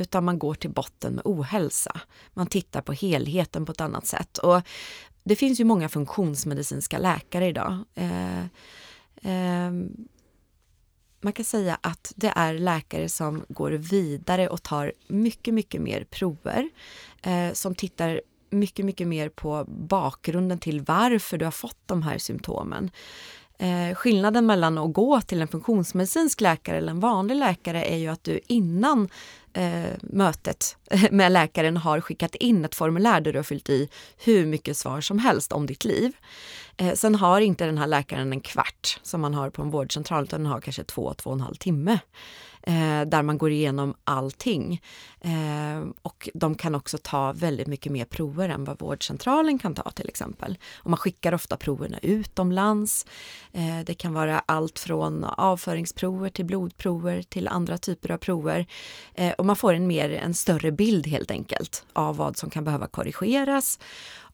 utan 0.03 0.23
man 0.23 0.39
går 0.39 0.53
till 0.53 0.69
botten 0.69 1.13
med 1.13 1.21
ohälsa. 1.25 2.01
Man 2.33 2.47
tittar 2.47 2.81
på 2.81 2.93
helheten 2.93 3.65
på 3.65 3.71
ett 3.71 3.81
annat 3.81 4.05
sätt. 4.05 4.37
Och 4.37 4.61
det 5.23 5.35
finns 5.35 5.59
ju 5.59 5.63
många 5.63 5.89
funktionsmedicinska 5.89 6.97
läkare 6.97 7.47
idag. 7.47 7.77
Eh, 7.95 8.43
eh, 9.21 9.71
man 11.21 11.33
kan 11.33 11.45
säga 11.45 11.77
att 11.81 12.13
det 12.15 12.33
är 12.35 12.53
läkare 12.53 13.09
som 13.09 13.45
går 13.49 13.71
vidare 13.71 14.49
och 14.49 14.63
tar 14.63 14.93
mycket, 15.07 15.53
mycket 15.53 15.81
mer 15.81 16.03
prover. 16.03 16.69
Eh, 17.21 17.53
som 17.53 17.75
tittar 17.75 18.21
mycket, 18.49 18.85
mycket 18.85 19.07
mer 19.07 19.29
på 19.29 19.65
bakgrunden 19.67 20.59
till 20.59 20.81
varför 20.81 21.37
du 21.37 21.45
har 21.45 21.51
fått 21.51 21.79
de 21.85 22.03
här 22.03 22.17
symptomen. 22.17 22.91
Eh, 23.57 23.95
skillnaden 23.95 24.45
mellan 24.45 24.77
att 24.77 24.93
gå 24.93 25.21
till 25.21 25.41
en 25.41 25.47
funktionsmedicinsk 25.47 26.41
läkare 26.41 26.77
eller 26.77 26.91
en 26.91 26.99
vanlig 26.99 27.35
läkare 27.35 27.85
är 27.85 27.97
ju 27.97 28.07
att 28.07 28.23
du 28.23 28.39
innan 28.47 29.09
eh, 29.53 29.83
mötet 30.01 30.77
med 31.11 31.31
läkaren 31.31 31.77
har 31.77 32.01
skickat 32.01 32.35
in 32.35 32.65
ett 32.65 32.75
formulär 32.75 33.21
där 33.21 33.33
du 33.33 33.39
har 33.39 33.43
fyllt 33.43 33.69
i 33.69 33.89
hur 34.17 34.45
mycket 34.45 34.77
svar 34.77 35.01
som 35.01 35.19
helst 35.19 35.51
om 35.51 35.65
ditt 35.65 35.85
liv. 35.85 36.11
Eh, 36.77 36.93
sen 36.93 37.15
har 37.15 37.41
inte 37.41 37.65
den 37.65 37.77
här 37.77 37.87
läkaren 37.87 38.33
en 38.33 38.41
kvart 38.41 38.99
som 39.03 39.21
man 39.21 39.33
har 39.33 39.49
på 39.49 39.61
en 39.61 39.69
vårdcentral 39.69 40.23
utan 40.23 40.43
den 40.43 40.51
har 40.51 40.61
kanske 40.61 40.83
två, 40.83 41.13
två 41.13 41.29
och 41.29 41.35
en 41.35 41.41
halv 41.41 41.55
timme 41.55 41.99
eh, 42.63 43.01
där 43.01 43.21
man 43.21 43.37
går 43.37 43.51
igenom 43.51 43.93
allting. 44.03 44.81
Eh, 45.21 45.87
och 46.01 46.29
de 46.33 46.55
kan 46.55 46.75
också 46.75 46.97
ta 46.97 47.33
väldigt 47.33 47.67
mycket 47.67 47.91
mer 47.91 48.05
prover 48.05 48.49
än 48.49 48.63
vad 48.63 48.79
vårdcentralen 48.79 49.59
kan 49.59 49.75
ta 49.75 49.91
till 49.91 50.09
exempel. 50.09 50.57
Och 50.75 50.89
man 50.89 50.97
skickar 50.97 51.33
ofta 51.33 51.57
proverna 51.57 51.99
utomlands. 52.01 53.05
Eh, 53.51 53.79
det 53.85 53.93
kan 53.93 54.13
vara 54.13 54.39
allt 54.45 54.79
från 54.79 55.23
avföringsprover 55.23 56.29
till 56.29 56.45
blodprover 56.45 57.21
till 57.21 57.47
andra 57.47 57.77
typer 57.77 58.11
av 58.11 58.17
prover. 58.17 58.65
Eh, 59.13 59.31
och 59.31 59.45
man 59.45 59.55
får 59.55 59.73
en 59.73 59.87
mer, 59.87 60.09
en 60.09 60.33
större 60.33 60.71
bild 60.71 61.07
helt 61.07 61.31
enkelt 61.31 61.85
av 61.93 62.17
vad 62.17 62.37
som 62.37 62.49
kan 62.49 62.63
behöva 62.63 62.87
korrigeras 62.87 63.79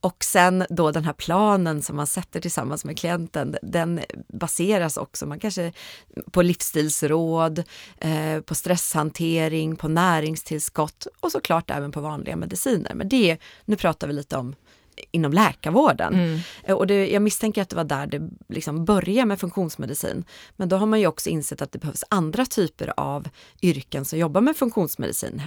och 0.02 0.24
sen 0.24 0.66
då 0.70 0.92
den 0.92 1.04
här 1.04 1.14
planen 1.14 1.82
som 1.82 1.96
man 1.96 2.08
sätter 2.08 2.40
tillsammans 2.42 2.86
med 2.86 2.98
klienten, 2.98 3.56
den 3.62 4.00
baseras 4.28 4.98
också 4.98 5.26
man 5.26 5.40
kanske 5.40 5.74
på 6.32 6.42
livsstilsråd, 6.42 7.64
eh, 7.98 8.40
på 8.46 8.56
stresshantering, 8.56 9.76
på 9.76 9.88
näringstillskott 9.88 11.08
och 11.20 11.32
såklart 11.32 11.72
även 11.72 11.92
på 11.92 12.02
vanliga 12.02 12.36
mediciner. 12.36 12.94
Men 12.94 13.10
det, 13.10 13.38
nu 13.66 13.76
pratar 13.76 14.08
vi 14.08 14.14
lite 14.14 14.38
om 14.38 14.56
inom 15.12 15.34
läkarvården. 15.34 16.14
Mm. 16.14 16.40
Eh, 16.64 16.76
och 16.76 16.88
det, 16.88 17.12
jag 17.12 17.22
misstänker 17.22 17.62
att 17.62 17.70
det 17.70 17.76
var 17.76 17.84
där 17.84 18.08
det 18.08 18.30
liksom 18.48 18.86
började 18.86 19.26
med 19.26 19.40
funktionsmedicin. 19.40 20.24
Men 20.56 20.70
då 20.70 20.78
har 20.78 20.86
man 20.86 21.00
ju 21.00 21.08
också 21.08 21.30
insett 21.30 21.62
att 21.62 21.72
det 21.72 21.80
behövs 21.80 22.04
andra 22.10 22.46
typer 22.46 22.94
av 22.98 23.28
yrken 23.62 24.06
som 24.06 24.20
jobbar 24.20 24.42
med 24.42 24.58
funktionsmedicin 24.58 25.42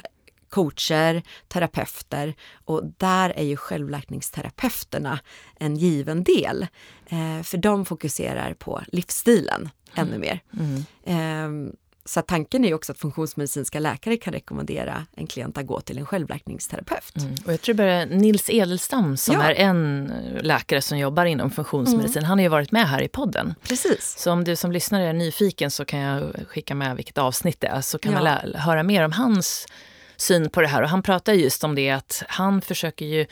coacher, 0.53 1.23
terapeuter 1.49 2.35
och 2.65 2.83
där 2.97 3.31
är 3.31 3.45
ju 3.45 3.57
självläkningsterapeuterna 3.57 5.19
en 5.59 5.77
given 5.77 6.25
del. 6.25 6.67
Eh, 7.07 7.43
för 7.43 7.57
de 7.57 7.85
fokuserar 7.85 8.55
på 8.55 8.83
livsstilen 8.93 9.71
mm. 9.95 10.09
ännu 10.09 10.19
mer. 10.19 10.41
Mm. 10.59 10.85
Eh, 11.05 11.73
så 12.05 12.23
tanken 12.23 12.65
är 12.65 12.75
också 12.75 12.93
att 12.93 12.99
funktionsmedicinska 12.99 13.81
läkare 13.81 14.17
kan 14.17 14.33
rekommendera 14.33 15.07
en 15.17 15.27
klient 15.27 15.59
att 15.59 15.67
gå 15.67 15.81
till 15.81 15.99
en 15.99 16.07
självläkningsterapeut. 16.07 17.17
Mm. 17.17 17.35
Och 17.47 17.53
jag 17.53 17.61
tror 17.61 17.75
bara 17.75 18.05
Nils 18.05 18.51
Edelstam 18.51 19.17
som 19.17 19.35
ja. 19.35 19.43
är 19.43 19.55
en 19.55 20.13
läkare 20.41 20.83
som 20.83 20.99
jobbar 20.99 21.25
inom 21.25 21.51
funktionsmedicin, 21.51 22.19
mm. 22.19 22.29
han 22.29 22.39
har 22.39 22.43
ju 22.43 22.49
varit 22.49 22.73
med 22.73 22.89
här 22.89 23.03
i 23.03 23.09
podden. 23.09 23.55
Precis. 23.63 24.15
Så 24.19 24.33
om 24.33 24.45
du 24.45 24.57
som 24.57 24.73
lyssnare 24.73 25.09
är 25.09 25.13
nyfiken 25.13 25.71
så 25.71 25.85
kan 25.85 26.01
jag 26.01 26.35
skicka 26.49 26.75
med 26.75 26.97
vilket 26.97 27.19
avsnitt 27.19 27.61
det 27.61 27.67
är 27.67 27.81
så 27.81 27.99
kan 27.99 28.13
ja. 28.13 28.23
man 28.23 28.55
höra 28.55 28.83
mer 28.83 29.05
om 29.05 29.13
hans 29.13 29.67
syn 30.23 30.51
på 30.51 30.61
det 30.61 30.67
här. 30.67 30.83
Och 30.83 30.89
han 30.89 31.03
pratar 31.03 31.33
just 31.33 31.65
om 31.65 31.75
det 31.75 31.91
att 31.91 32.23
han 32.29 32.63
försöker 32.63 33.07
ju 33.07 33.27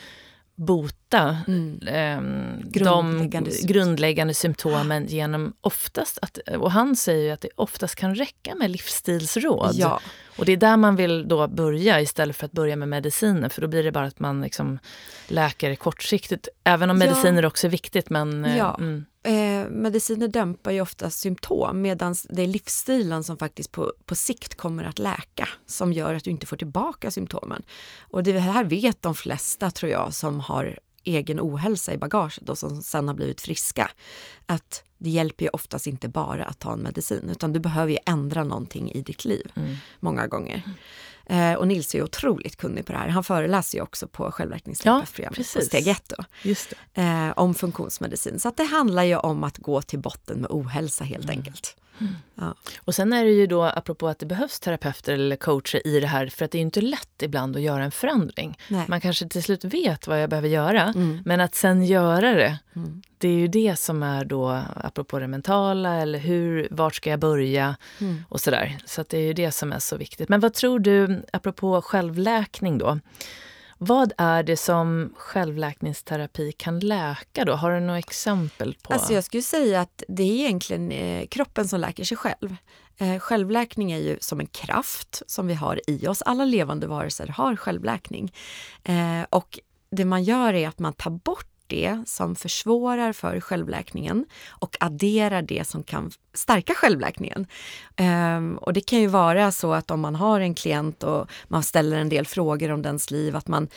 bota 0.55 1.37
mm. 1.47 1.79
eh, 1.87 2.69
grundläggande 2.69 3.51
de 3.51 3.67
grundläggande 3.67 4.33
symptomen 4.33 5.05
genom 5.07 5.53
oftast 5.61 6.19
att, 6.21 6.37
och 6.37 6.71
han 6.71 6.95
säger 6.95 7.33
att 7.33 7.41
det 7.41 7.49
oftast 7.55 7.95
kan 7.95 8.15
räcka 8.15 8.55
med 8.55 8.71
livsstilsråd. 8.71 9.71
Ja. 9.73 9.99
Och 10.37 10.45
det 10.45 10.51
är 10.51 10.57
där 10.57 10.77
man 10.77 10.95
vill 10.95 11.27
då 11.27 11.47
börja 11.47 12.01
istället 12.01 12.35
för 12.35 12.45
att 12.45 12.51
börja 12.51 12.75
med 12.75 12.87
mediciner 12.87 13.49
för 13.49 13.61
då 13.61 13.67
blir 13.67 13.83
det 13.83 13.91
bara 13.91 14.05
att 14.05 14.19
man 14.19 14.41
liksom 14.41 14.79
läker 15.27 15.75
kortsiktigt. 15.75 16.47
Även 16.63 16.89
om 16.89 16.97
mediciner 16.97 17.41
ja. 17.43 17.47
också 17.47 17.67
är 17.67 17.71
viktigt 17.71 18.09
men... 18.09 18.45
Eh, 18.45 18.57
ja. 18.57 18.75
Mm. 18.79 19.05
Eh, 19.23 19.69
mediciner 19.69 20.27
dämpar 20.27 20.71
ju 20.71 20.81
ofta 20.81 21.09
symptom 21.09 21.81
medan 21.81 22.15
det 22.29 22.41
är 22.41 22.47
livsstilen 22.47 23.23
som 23.23 23.37
faktiskt 23.37 23.71
på, 23.71 23.93
på 24.05 24.15
sikt 24.15 24.55
kommer 24.55 24.83
att 24.83 24.99
läka 24.99 25.49
som 25.65 25.93
gör 25.93 26.13
att 26.13 26.23
du 26.23 26.31
inte 26.31 26.45
får 26.45 26.57
tillbaka 26.57 27.11
symptomen. 27.11 27.63
Och 27.99 28.23
det 28.23 28.39
här 28.39 28.63
vet 28.63 29.01
de 29.01 29.15
flesta 29.15 29.71
tror 29.71 29.91
jag 29.91 30.13
som 30.13 30.39
har 30.39 30.79
egen 31.03 31.39
ohälsa 31.39 31.93
i 31.93 31.97
bagaget 31.97 32.49
och 32.49 32.57
som 32.57 32.81
sen 32.81 33.07
har 33.07 33.15
blivit 33.15 33.41
friska. 33.41 33.91
Att 34.45 34.83
det 34.97 35.09
hjälper 35.09 35.45
ju 35.45 35.49
oftast 35.49 35.87
inte 35.87 36.07
bara 36.07 36.45
att 36.45 36.59
ta 36.59 36.73
en 36.73 36.79
medicin 36.79 37.29
utan 37.29 37.53
du 37.53 37.59
behöver 37.59 37.91
ju 37.91 37.97
ändra 38.05 38.43
någonting 38.43 38.91
i 38.91 39.01
ditt 39.01 39.25
liv 39.25 39.51
mm. 39.55 39.75
många 39.99 40.27
gånger. 40.27 40.63
Eh, 41.31 41.53
och 41.53 41.67
Nils 41.67 41.95
är 41.95 42.03
otroligt 42.03 42.55
kunnig 42.55 42.85
på 42.85 42.91
det 42.91 42.97
här. 42.97 43.07
Han 43.07 43.23
föreläser 43.23 43.77
ju 43.77 43.81
också 43.81 44.07
på 44.07 44.31
självläkningsterapeutprogrammet 44.31 45.37
ja, 45.37 45.59
på 45.59 45.65
Steg 45.65 45.87
1 45.87 46.13
eh, 46.93 47.29
om 47.35 47.55
funktionsmedicin. 47.55 48.39
Så 48.39 48.47
att 48.47 48.57
det 48.57 48.63
handlar 48.63 49.03
ju 49.03 49.17
om 49.17 49.43
att 49.43 49.57
gå 49.57 49.81
till 49.81 49.99
botten 49.99 50.41
med 50.41 50.51
ohälsa 50.51 51.03
helt 51.03 51.23
mm. 51.23 51.37
enkelt. 51.37 51.75
Mm. 52.01 52.15
Ja. 52.35 52.55
Och 52.79 52.95
sen 52.95 53.13
är 53.13 53.25
det 53.25 53.31
ju 53.31 53.47
då, 53.47 53.63
apropå 53.63 54.07
att 54.07 54.19
det 54.19 54.25
behövs 54.25 54.59
terapeuter 54.59 55.13
eller 55.13 55.35
coacher 55.35 55.87
i 55.87 55.99
det 55.99 56.07
här, 56.07 56.27
för 56.27 56.45
att 56.45 56.51
det 56.51 56.57
är 56.57 56.61
inte 56.61 56.81
lätt 56.81 57.21
ibland 57.23 57.55
att 57.55 57.61
göra 57.61 57.83
en 57.83 57.91
förändring. 57.91 58.57
Nej. 58.67 58.85
Man 58.87 59.01
kanske 59.01 59.27
till 59.27 59.43
slut 59.43 59.63
vet 59.63 60.07
vad 60.07 60.21
jag 60.21 60.29
behöver 60.29 60.49
göra, 60.49 60.81
mm. 60.81 61.19
men 61.25 61.39
att 61.39 61.55
sen 61.55 61.85
göra 61.85 62.33
det, 62.33 62.59
mm. 62.75 63.01
det 63.17 63.27
är 63.27 63.33
ju 63.33 63.47
det 63.47 63.79
som 63.79 64.03
är 64.03 64.25
då, 64.25 64.61
apropå 64.75 65.19
det 65.19 65.27
mentala, 65.27 65.95
eller 65.95 66.19
hur, 66.19 66.67
vart 66.71 66.95
ska 66.95 67.09
jag 67.09 67.19
börja 67.19 67.75
mm. 67.99 68.23
och 68.29 68.41
sådär. 68.41 68.77
Så 68.85 69.01
att 69.01 69.09
det 69.09 69.17
är 69.17 69.25
ju 69.25 69.33
det 69.33 69.51
som 69.51 69.71
är 69.71 69.79
så 69.79 69.97
viktigt. 69.97 70.29
Men 70.29 70.39
vad 70.39 70.53
tror 70.53 70.79
du, 70.79 71.23
apropå 71.33 71.81
självläkning 71.81 72.77
då, 72.77 72.99
vad 73.83 74.13
är 74.17 74.43
det 74.43 74.57
som 74.57 75.13
självläkningsterapi 75.17 76.51
kan 76.51 76.79
läka 76.79 77.45
då? 77.45 77.53
Har 77.53 77.71
du 77.71 77.79
några 77.79 77.99
exempel 77.99 78.75
på? 78.81 78.93
Alltså 78.93 79.13
jag 79.13 79.23
skulle 79.23 79.43
säga 79.43 79.81
att 79.81 80.03
det 80.07 80.23
är 80.23 80.45
egentligen 80.45 80.91
eh, 80.91 81.27
kroppen 81.27 81.67
som 81.67 81.79
läker 81.79 82.03
sig 82.03 82.17
själv. 82.17 82.55
Eh, 82.97 83.19
självläkning 83.19 83.91
är 83.91 83.97
ju 83.97 84.17
som 84.19 84.39
en 84.39 84.47
kraft 84.47 85.21
som 85.27 85.47
vi 85.47 85.53
har 85.53 85.81
i 85.87 86.07
oss. 86.07 86.21
Alla 86.21 86.45
levande 86.45 86.87
varelser 86.87 87.27
har 87.27 87.55
självläkning. 87.55 88.33
Eh, 88.83 89.25
och 89.29 89.59
det 89.91 90.05
man 90.05 90.23
gör 90.23 90.53
är 90.53 90.67
att 90.67 90.79
man 90.79 90.93
tar 90.93 91.11
bort 91.11 91.50
det 91.71 92.03
som 92.05 92.35
försvårar 92.35 93.13
för 93.13 93.39
självläkningen 93.39 94.25
och 94.49 94.77
adderar 94.79 95.41
det 95.41 95.67
som 95.67 95.83
kan 95.83 96.11
stärka 96.33 96.73
självläkningen. 96.73 97.47
Um, 97.99 98.57
och 98.57 98.73
det 98.73 98.81
kan 98.81 98.99
ju 98.99 99.07
vara 99.07 99.51
så 99.51 99.73
att 99.73 99.91
om 99.91 99.99
man 99.99 100.15
har 100.15 100.39
en 100.39 100.55
klient 100.55 101.03
och 101.03 101.31
man 101.47 101.63
ställer 101.63 101.97
en 101.97 102.09
del 102.09 102.25
frågor 102.25 102.71
om 102.71 102.81
dens 102.81 103.11
liv, 103.11 103.35
att 103.35 103.47
man 103.47 103.67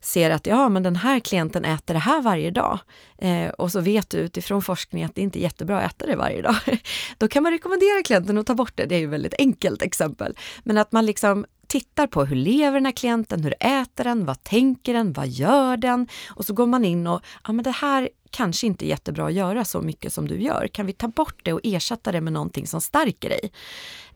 ser 0.00 0.30
att 0.30 0.46
ja, 0.46 0.68
men 0.68 0.82
den 0.82 0.96
här 0.96 1.20
klienten 1.20 1.64
äter 1.64 1.94
det 1.94 2.00
här 2.00 2.22
varje 2.22 2.50
dag. 2.50 2.78
Uh, 3.24 3.48
och 3.48 3.72
så 3.72 3.80
vet 3.80 4.10
du 4.10 4.18
utifrån 4.18 4.62
forskning 4.62 5.04
att 5.04 5.14
det 5.14 5.20
inte 5.20 5.38
är 5.38 5.42
jättebra 5.42 5.80
att 5.80 5.92
äta 5.92 6.06
det 6.06 6.16
varje 6.16 6.42
dag. 6.42 6.56
Då 7.18 7.28
kan 7.28 7.42
man 7.42 7.52
rekommendera 7.52 8.02
klienten 8.02 8.38
att 8.38 8.46
ta 8.46 8.54
bort 8.54 8.72
det. 8.74 8.86
Det 8.86 8.94
är 8.94 8.98
ju 8.98 9.04
ett 9.04 9.10
väldigt 9.10 9.34
enkelt 9.38 9.82
exempel. 9.82 10.36
Men 10.64 10.78
att 10.78 10.92
man 10.92 11.06
liksom 11.06 11.46
tittar 11.72 12.06
på 12.06 12.24
hur 12.24 12.36
lever 12.36 12.72
den 12.72 12.84
här 12.86 12.92
klienten, 12.92 13.44
hur 13.44 13.54
äter 13.60 14.04
den, 14.04 14.24
vad 14.24 14.42
tänker 14.44 14.94
den, 14.94 15.12
vad 15.12 15.28
gör 15.28 15.76
den? 15.76 16.08
Och 16.28 16.44
så 16.44 16.52
går 16.54 16.66
man 16.66 16.84
in 16.84 17.06
och, 17.06 17.22
ja 17.44 17.52
men 17.52 17.62
det 17.64 17.70
här 17.70 18.08
kanske 18.30 18.66
inte 18.66 18.86
är 18.86 18.88
jättebra 18.88 19.26
att 19.26 19.32
göra 19.32 19.64
så 19.64 19.80
mycket 19.80 20.12
som 20.12 20.28
du 20.28 20.40
gör. 20.40 20.68
Kan 20.72 20.86
vi 20.86 20.92
ta 20.92 21.08
bort 21.08 21.40
det 21.42 21.52
och 21.52 21.60
ersätta 21.62 22.12
det 22.12 22.20
med 22.20 22.32
någonting 22.32 22.66
som 22.66 22.80
stärker 22.80 23.28
dig? 23.28 23.52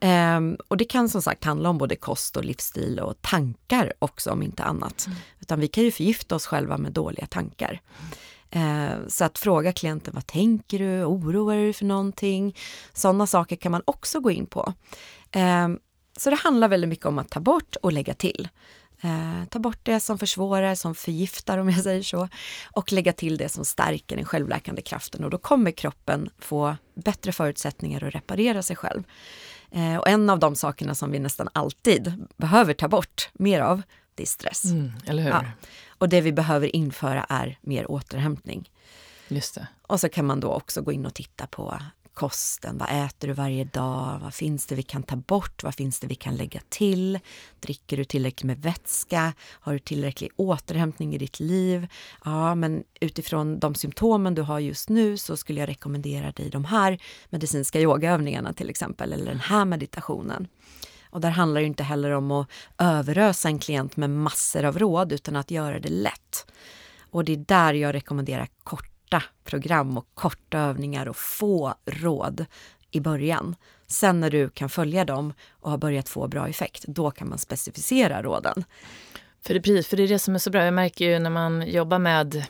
Ehm, 0.00 0.56
och 0.68 0.76
det 0.76 0.84
kan 0.84 1.08
som 1.08 1.22
sagt 1.22 1.44
handla 1.44 1.68
om 1.68 1.78
både 1.78 1.96
kost 1.96 2.36
och 2.36 2.44
livsstil 2.44 3.00
och 3.00 3.22
tankar 3.22 3.92
också 3.98 4.30
om 4.30 4.42
inte 4.42 4.62
annat. 4.62 5.06
Mm. 5.06 5.18
Utan 5.40 5.60
vi 5.60 5.68
kan 5.68 5.84
ju 5.84 5.90
förgifta 5.90 6.34
oss 6.34 6.46
själva 6.46 6.78
med 6.78 6.92
dåliga 6.92 7.26
tankar. 7.26 7.80
Ehm, 8.50 9.08
så 9.08 9.24
att 9.24 9.38
fråga 9.38 9.72
klienten, 9.72 10.14
vad 10.14 10.26
tänker 10.26 10.78
du? 10.78 11.04
Oroar 11.04 11.56
du 11.56 11.62
dig 11.62 11.72
för 11.72 11.84
någonting? 11.84 12.56
Sådana 12.92 13.26
saker 13.26 13.56
kan 13.56 13.72
man 13.72 13.82
också 13.84 14.20
gå 14.20 14.30
in 14.30 14.46
på. 14.46 14.72
Ehm, 15.32 15.78
så 16.16 16.30
det 16.30 16.36
handlar 16.36 16.68
väldigt 16.68 16.88
mycket 16.88 17.06
om 17.06 17.18
att 17.18 17.30
ta 17.30 17.40
bort 17.40 17.76
och 17.76 17.92
lägga 17.92 18.14
till. 18.14 18.48
Eh, 19.00 19.44
ta 19.50 19.58
bort 19.58 19.78
det 19.82 20.00
som 20.00 20.18
försvårar, 20.18 20.74
som 20.74 20.94
förgiftar 20.94 21.58
om 21.58 21.68
jag 21.68 21.82
säger 21.82 22.02
så 22.02 22.28
och 22.64 22.92
lägga 22.92 23.12
till 23.12 23.36
det 23.36 23.48
som 23.48 23.64
stärker 23.64 24.16
den 24.16 24.24
självläkande 24.24 24.82
kraften 24.82 25.24
och 25.24 25.30
då 25.30 25.38
kommer 25.38 25.70
kroppen 25.70 26.30
få 26.38 26.76
bättre 26.94 27.32
förutsättningar 27.32 28.04
att 28.04 28.14
reparera 28.14 28.62
sig 28.62 28.76
själv. 28.76 29.02
Eh, 29.70 29.96
och 29.96 30.08
en 30.08 30.30
av 30.30 30.38
de 30.38 30.54
sakerna 30.54 30.94
som 30.94 31.10
vi 31.10 31.18
nästan 31.18 31.48
alltid 31.52 32.26
behöver 32.36 32.74
ta 32.74 32.88
bort 32.88 33.30
mer 33.32 33.60
av, 33.60 33.82
det 34.14 34.22
är 34.22 34.26
stress. 34.26 34.64
Mm, 34.64 34.92
eller 35.06 35.22
hur? 35.22 35.30
Ja. 35.30 35.44
Och 35.98 36.08
det 36.08 36.20
vi 36.20 36.32
behöver 36.32 36.76
införa 36.76 37.26
är 37.28 37.58
mer 37.60 37.90
återhämtning. 37.90 38.70
Just 39.28 39.54
det. 39.54 39.66
Och 39.82 40.00
så 40.00 40.08
kan 40.08 40.26
man 40.26 40.40
då 40.40 40.52
också 40.52 40.82
gå 40.82 40.92
in 40.92 41.06
och 41.06 41.14
titta 41.14 41.46
på 41.46 41.78
kosten. 42.16 42.78
Vad 42.78 43.04
äter 43.04 43.28
du 43.28 43.34
varje 43.34 43.64
dag? 43.64 44.18
Vad 44.22 44.34
finns 44.34 44.66
det 44.66 44.74
vi 44.74 44.82
kan 44.82 45.02
ta 45.02 45.16
bort? 45.16 45.62
Vad 45.62 45.74
finns 45.74 46.00
det 46.00 46.06
vi 46.06 46.14
kan 46.14 46.36
lägga 46.36 46.60
till? 46.68 47.18
Dricker 47.60 47.96
du 47.96 48.04
tillräckligt 48.04 48.44
med 48.44 48.62
vätska? 48.62 49.32
Har 49.40 49.72
du 49.72 49.78
tillräcklig 49.78 50.30
återhämtning 50.36 51.14
i 51.14 51.18
ditt 51.18 51.40
liv? 51.40 51.86
Ja, 52.24 52.54
men 52.54 52.84
utifrån 53.00 53.58
de 53.58 53.74
symptomen 53.74 54.34
du 54.34 54.42
har 54.42 54.58
just 54.58 54.88
nu 54.88 55.16
så 55.16 55.36
skulle 55.36 55.60
jag 55.60 55.68
rekommendera 55.68 56.32
dig 56.32 56.50
de 56.50 56.64
här 56.64 56.98
medicinska 57.30 57.80
yogaövningarna 57.80 58.52
till 58.52 58.70
exempel, 58.70 59.12
eller 59.12 59.26
den 59.26 59.40
här 59.40 59.64
meditationen. 59.64 60.48
Och 61.10 61.20
där 61.20 61.30
handlar 61.30 61.60
det 61.60 61.66
inte 61.66 61.82
heller 61.82 62.10
om 62.10 62.30
att 62.30 62.48
överösa 62.78 63.48
en 63.48 63.58
klient 63.58 63.96
med 63.96 64.10
massor 64.10 64.64
av 64.64 64.78
råd 64.78 65.12
utan 65.12 65.36
att 65.36 65.50
göra 65.50 65.80
det 65.80 65.88
lätt. 65.88 66.46
Och 67.10 67.24
det 67.24 67.32
är 67.32 67.36
där 67.36 67.74
jag 67.74 67.94
rekommenderar 67.94 68.48
kort 68.64 68.95
korta 69.10 69.22
program 69.44 69.98
och 69.98 70.06
korta 70.14 70.58
övningar 70.58 71.08
och 71.08 71.16
få 71.16 71.74
råd 71.86 72.46
i 72.90 73.00
början. 73.00 73.56
Sen 73.86 74.20
när 74.20 74.30
du 74.30 74.48
kan 74.48 74.68
följa 74.68 75.04
dem 75.04 75.32
och 75.50 75.70
har 75.70 75.78
börjat 75.78 76.08
få 76.08 76.28
bra 76.28 76.48
effekt, 76.48 76.84
då 76.88 77.10
kan 77.10 77.28
man 77.28 77.38
specificera 77.38 78.22
råden. 78.22 78.64
För 79.46 79.54
det, 79.54 79.86
för 79.86 79.96
det 79.96 80.02
är 80.02 80.08
det 80.08 80.18
som 80.18 80.34
är 80.34 80.38
så 80.38 80.50
bra. 80.50 80.64
Jag 80.64 80.74
märker 80.74 81.04
ju 81.04 81.18
när 81.18 81.30
man 81.30 81.68
jobbar 81.70 81.98
med 81.98 82.46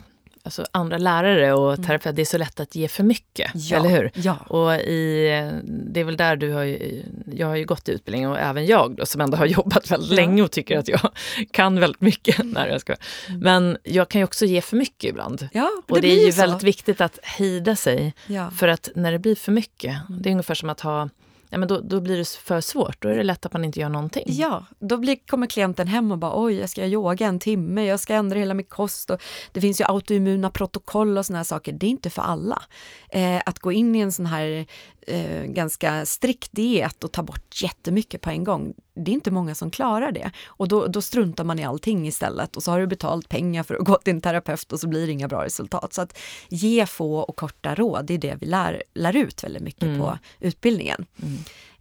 alltså 0.47 0.66
andra 0.72 0.99
lärare 0.99 1.53
och 1.53 1.74
mm. 1.74 1.86
terapeuter, 1.86 2.12
det 2.12 2.22
är 2.22 2.26
så 2.26 2.38
lätt 2.38 2.61
att 2.61 2.74
ge 2.74 2.88
för 2.88 3.05
mycket, 3.05 3.51
ja, 3.55 3.76
eller 3.76 3.88
hur? 3.88 4.11
Ja. 4.14 4.36
Och 4.36 4.74
i, 4.74 5.28
det 5.64 6.01
är 6.01 6.05
väl 6.05 6.16
där 6.16 6.36
du 6.36 6.53
har 6.53 6.62
ju, 6.62 7.03
jag 7.32 7.47
har 7.47 7.57
ju 7.57 7.64
gått 7.64 7.88
utbildning 7.88 8.28
och 8.28 8.38
även 8.38 8.66
jag 8.66 8.97
då 8.97 9.07
som 9.07 9.20
ändå 9.20 9.36
har 9.36 9.47
jobbat 9.57 9.90
väldigt 9.90 10.11
ja. 10.11 10.16
länge 10.16 10.42
och 10.42 10.51
tycker 10.51 10.78
att 10.78 10.88
jag 10.88 11.01
kan 11.51 11.80
väldigt 11.80 12.01
mycket. 12.01 12.38
när 12.44 12.68
jag 12.68 12.80
ska. 12.80 12.94
Mm. 13.28 13.40
Men 13.40 13.78
jag 13.82 14.09
kan 14.09 14.20
ju 14.20 14.24
också 14.24 14.44
ge 14.44 14.61
för 14.61 14.76
mycket 14.76 15.11
ibland. 15.11 15.49
Ja, 15.53 15.70
det 15.86 15.92
och 15.94 16.01
det 16.01 16.09
är 16.09 16.26
ju 16.26 16.32
så. 16.32 16.40
väldigt 16.40 16.62
viktigt 16.62 17.01
att 17.01 17.18
hejda 17.22 17.76
sig. 17.76 18.14
För 18.57 18.68
att 18.68 18.88
när 18.94 19.12
det 19.12 19.18
blir 19.18 19.34
för 19.34 19.53
mycket, 19.53 19.97
det 20.09 20.28
är 20.28 20.30
ungefär 20.30 20.55
som 20.55 20.70
att 20.70 20.80
ha 20.80 21.09
ja, 21.51 21.59
men 21.59 21.68
då, 21.68 21.80
då 21.80 22.01
blir 22.01 22.16
det 22.16 22.28
för 22.28 22.61
svårt. 22.61 23.03
Då 23.03 23.09
är 23.09 23.16
det 23.16 23.22
lätt 23.22 23.47
att 23.47 23.53
man 23.53 23.64
inte 23.64 23.80
gör 23.80 23.88
någonting. 23.88 24.24
Ja, 24.26 24.64
då 24.78 24.97
blir, 24.97 25.16
kommer 25.26 25.47
klienten 25.47 25.88
hem 25.88 26.12
och 26.12 26.18
bara 26.18 26.42
oj, 26.42 26.55
jag 26.55 26.70
ska 26.70 26.86
yoga 26.86 27.26
en 27.26 27.38
timme, 27.38 27.84
jag 27.84 28.01
ska 28.01 28.14
ändra 28.14 28.38
hela 28.38 28.55
min 28.55 28.66
kost. 28.66 29.11
Och 29.11 29.22
det 29.53 29.61
finns 29.61 29.80
ju 29.80 29.84
autoimmuna 29.84 30.51
protokoll 30.51 31.18
och 31.18 31.26
såna 31.26 31.38
här 31.38 31.44
saker. 31.44 31.72
Det 31.72 31.86
är 31.86 31.90
inte 31.90 32.11
för 32.11 32.22
alla. 32.22 32.62
Eh, 33.09 33.42
att 33.47 33.59
gå 33.59 33.72
in 33.72 33.94
i 33.94 33.99
en 33.99 34.12
sån 34.12 34.26
här 34.26 34.66
eh, 35.07 35.44
ganska 35.44 36.07
strikt 36.07 36.52
diet 36.52 37.04
och 37.04 37.12
ta 37.12 37.22
bort 37.22 37.62
jättemycket 37.62 38.20
på 38.20 38.30
en 38.30 38.44
gång, 38.44 38.74
det 38.94 39.11
är 39.11 39.14
inte 39.14 39.30
många 39.30 39.54
som 39.54 39.70
klarar 39.70 40.12
det. 40.12 40.30
Och 40.46 40.68
då, 40.68 40.86
då 40.86 41.02
struntar 41.02 41.44
man 41.44 41.59
i 41.59 41.64
allting 41.64 42.07
istället 42.07 42.57
och 42.57 42.62
så 42.62 42.70
har 42.70 42.80
du 42.80 42.86
betalt 42.86 43.28
pengar 43.28 43.62
för 43.62 43.74
att 43.74 43.84
gå 43.84 43.96
till 43.96 44.14
en 44.14 44.20
terapeut 44.20 44.72
och 44.72 44.80
så 44.80 44.88
blir 44.88 45.07
det 45.07 45.12
inga 45.12 45.28
bra 45.28 45.44
resultat. 45.44 45.92
Så 45.92 46.02
att 46.02 46.18
ge 46.48 46.86
få 46.86 47.18
och 47.18 47.36
korta 47.36 47.74
råd, 47.74 48.07
det 48.07 48.14
är 48.14 48.18
det 48.18 48.36
vi 48.40 48.46
lär, 48.46 48.82
lär 48.94 49.16
ut 49.16 49.44
väldigt 49.44 49.62
mycket 49.62 49.82
mm. 49.82 49.98
på 49.98 50.18
utbildningen. 50.40 51.07
Mm. 51.22 51.38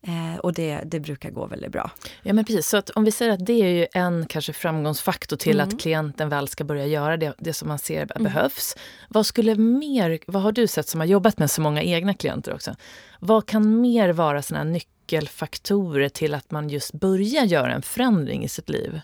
Eh, 0.08 0.39
och 0.39 0.53
det, 0.53 0.82
det 0.86 0.99
brukar 0.99 1.30
gå 1.30 1.45
väldigt 1.45 1.72
bra. 1.72 1.91
Ja 2.22 2.34
men 2.34 2.45
precis, 2.45 2.68
så 2.68 2.78
att 2.78 2.89
om 2.89 3.03
vi 3.03 3.12
säger 3.12 3.32
att 3.32 3.45
det 3.45 3.62
är 3.62 3.70
ju 3.70 3.88
en 3.93 4.26
kanske 4.26 4.53
framgångsfaktor 4.53 5.38
till 5.38 5.60
mm. 5.60 5.68
att 5.68 5.82
klienten 5.82 6.30
väl 6.30 6.47
ska 6.47 6.64
börja 6.64 6.86
göra 6.86 7.18
det, 7.18 7.34
det 7.38 7.53
som 7.53 7.68
man 7.68 7.80
ser 7.80 8.01
mm. 8.01 8.24
behövs. 8.24 8.76
Vad 9.10 9.26
skulle 9.26 9.56
mer, 9.56 10.20
vad 10.28 10.41
har 10.41 10.51
du 10.51 10.68
sett 10.68 10.88
som 10.88 10.99
har 10.99 11.08
jobbat 11.08 11.39
med 11.39 11.51
så 11.51 11.62
många 11.62 11.84
egna 11.84 12.14
klienter 12.14 12.53
också? 12.53 12.76
Vad 13.20 13.45
kan 13.45 13.82
mer 13.82 14.10
vara 14.10 14.41
såna 14.41 14.64
nyckelfaktorer 14.64 16.10
till 16.10 16.34
att 16.34 16.51
man 16.51 16.70
just 16.70 16.93
börjar 16.93 17.45
göra 17.45 17.74
en 17.74 17.82
förändring 17.82 18.43
i 18.43 18.47
sitt 18.47 18.70
liv? 18.70 19.01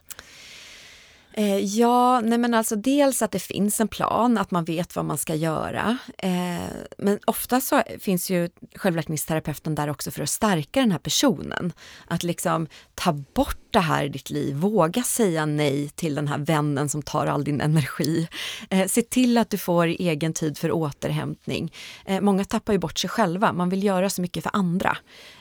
Eh, 1.33 1.57
ja, 1.57 2.21
nej 2.21 2.37
men 2.37 2.53
alltså 2.53 2.75
dels 2.75 3.21
att 3.21 3.31
det 3.31 3.39
finns 3.39 3.79
en 3.79 3.87
plan, 3.87 4.37
att 4.37 4.51
man 4.51 4.65
vet 4.65 4.95
vad 4.95 5.05
man 5.05 5.17
ska 5.17 5.35
göra. 5.35 5.97
Eh, 6.17 6.71
men 6.97 7.19
ofta 7.25 7.61
så 7.61 7.83
finns 7.99 8.29
ju 8.29 8.49
självläkningsterapeuten 8.75 9.75
där 9.75 9.89
också 9.89 10.11
för 10.11 10.23
att 10.23 10.29
stärka 10.29 10.79
den 10.79 10.91
här 10.91 10.99
personen. 10.99 11.73
Att 12.07 12.23
liksom 12.23 12.67
ta 12.95 13.13
bort 13.13 13.60
det 13.73 13.79
här 13.79 14.03
i 14.03 14.09
ditt 14.09 14.29
liv, 14.29 14.55
våga 14.55 15.03
säga 15.03 15.45
nej 15.45 15.89
till 15.89 16.15
den 16.15 16.27
här 16.27 16.37
vännen 16.37 16.89
som 16.89 17.01
tar 17.01 17.27
all 17.27 17.43
din 17.43 17.61
energi. 17.61 18.27
Eh, 18.69 18.87
se 18.87 19.01
till 19.01 19.37
att 19.37 19.49
du 19.49 19.57
får 19.57 19.85
egen 19.87 20.33
tid 20.33 20.57
för 20.57 20.71
återhämtning. 20.71 21.73
Eh, 22.05 22.21
många 22.21 22.45
tappar 22.45 22.73
ju 22.73 22.79
bort 22.79 22.99
sig 22.99 23.09
själva, 23.09 23.53
man 23.53 23.69
vill 23.69 23.83
göra 23.83 24.09
så 24.09 24.21
mycket 24.21 24.43
för 24.43 24.51
andra. 24.53 24.97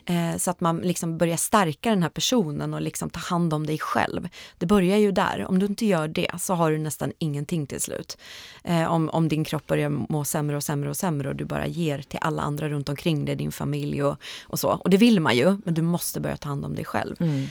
Eh, 0.07 0.37
så 0.39 0.51
att 0.51 0.61
man 0.61 0.79
liksom 0.79 1.19
börjar 1.19 1.37
stärka 1.37 1.91
den 1.91 2.03
här 2.03 2.11
personen 2.11 2.75
och 2.75 2.83
liksom 2.83 3.11
ta 3.11 3.21
hand 3.21 3.55
om 3.55 3.67
dig 3.67 3.79
själv. 3.79 4.29
Det 4.59 4.67
börjar 4.67 4.97
ju 4.97 5.13
där. 5.13 5.47
Om 5.49 5.59
du 5.59 5.67
inte 5.67 5.87
gör 5.87 6.09
det 6.09 6.31
så 6.41 6.55
har 6.55 6.71
du 6.71 6.79
nästan 6.79 7.13
ingenting 7.19 7.67
till 7.67 7.81
slut. 7.81 8.19
Eh, 8.65 8.93
om, 8.93 9.09
om 9.09 9.29
din 9.29 9.45
kropp 9.45 9.67
börjar 9.67 9.89
må 9.89 10.25
sämre 10.25 10.57
och 10.57 10.65
sämre 10.65 10.91
och 10.91 10.97
sämre 10.97 11.29
och 11.29 11.37
du 11.37 11.45
bara 11.45 11.67
ger 11.67 12.03
till 12.03 12.19
alla 12.23 12.43
andra 12.43 12.69
runt 12.69 12.89
omkring 12.89 13.25
dig, 13.25 13.37
din 13.37 13.53
familj 13.53 14.03
och, 14.03 14.17
och 14.43 14.59
så. 14.59 14.69
Och 14.69 14.91
det 14.91 14.97
vill 14.97 15.21
man 15.21 15.37
ju, 15.37 15.57
men 15.65 15.75
du 15.75 15.83
måste 15.83 16.21
börja 16.21 16.37
ta 16.37 16.49
hand 16.49 16.65
om 16.65 16.75
dig 16.75 16.85
själv. 16.85 17.17
Mm. 17.21 17.47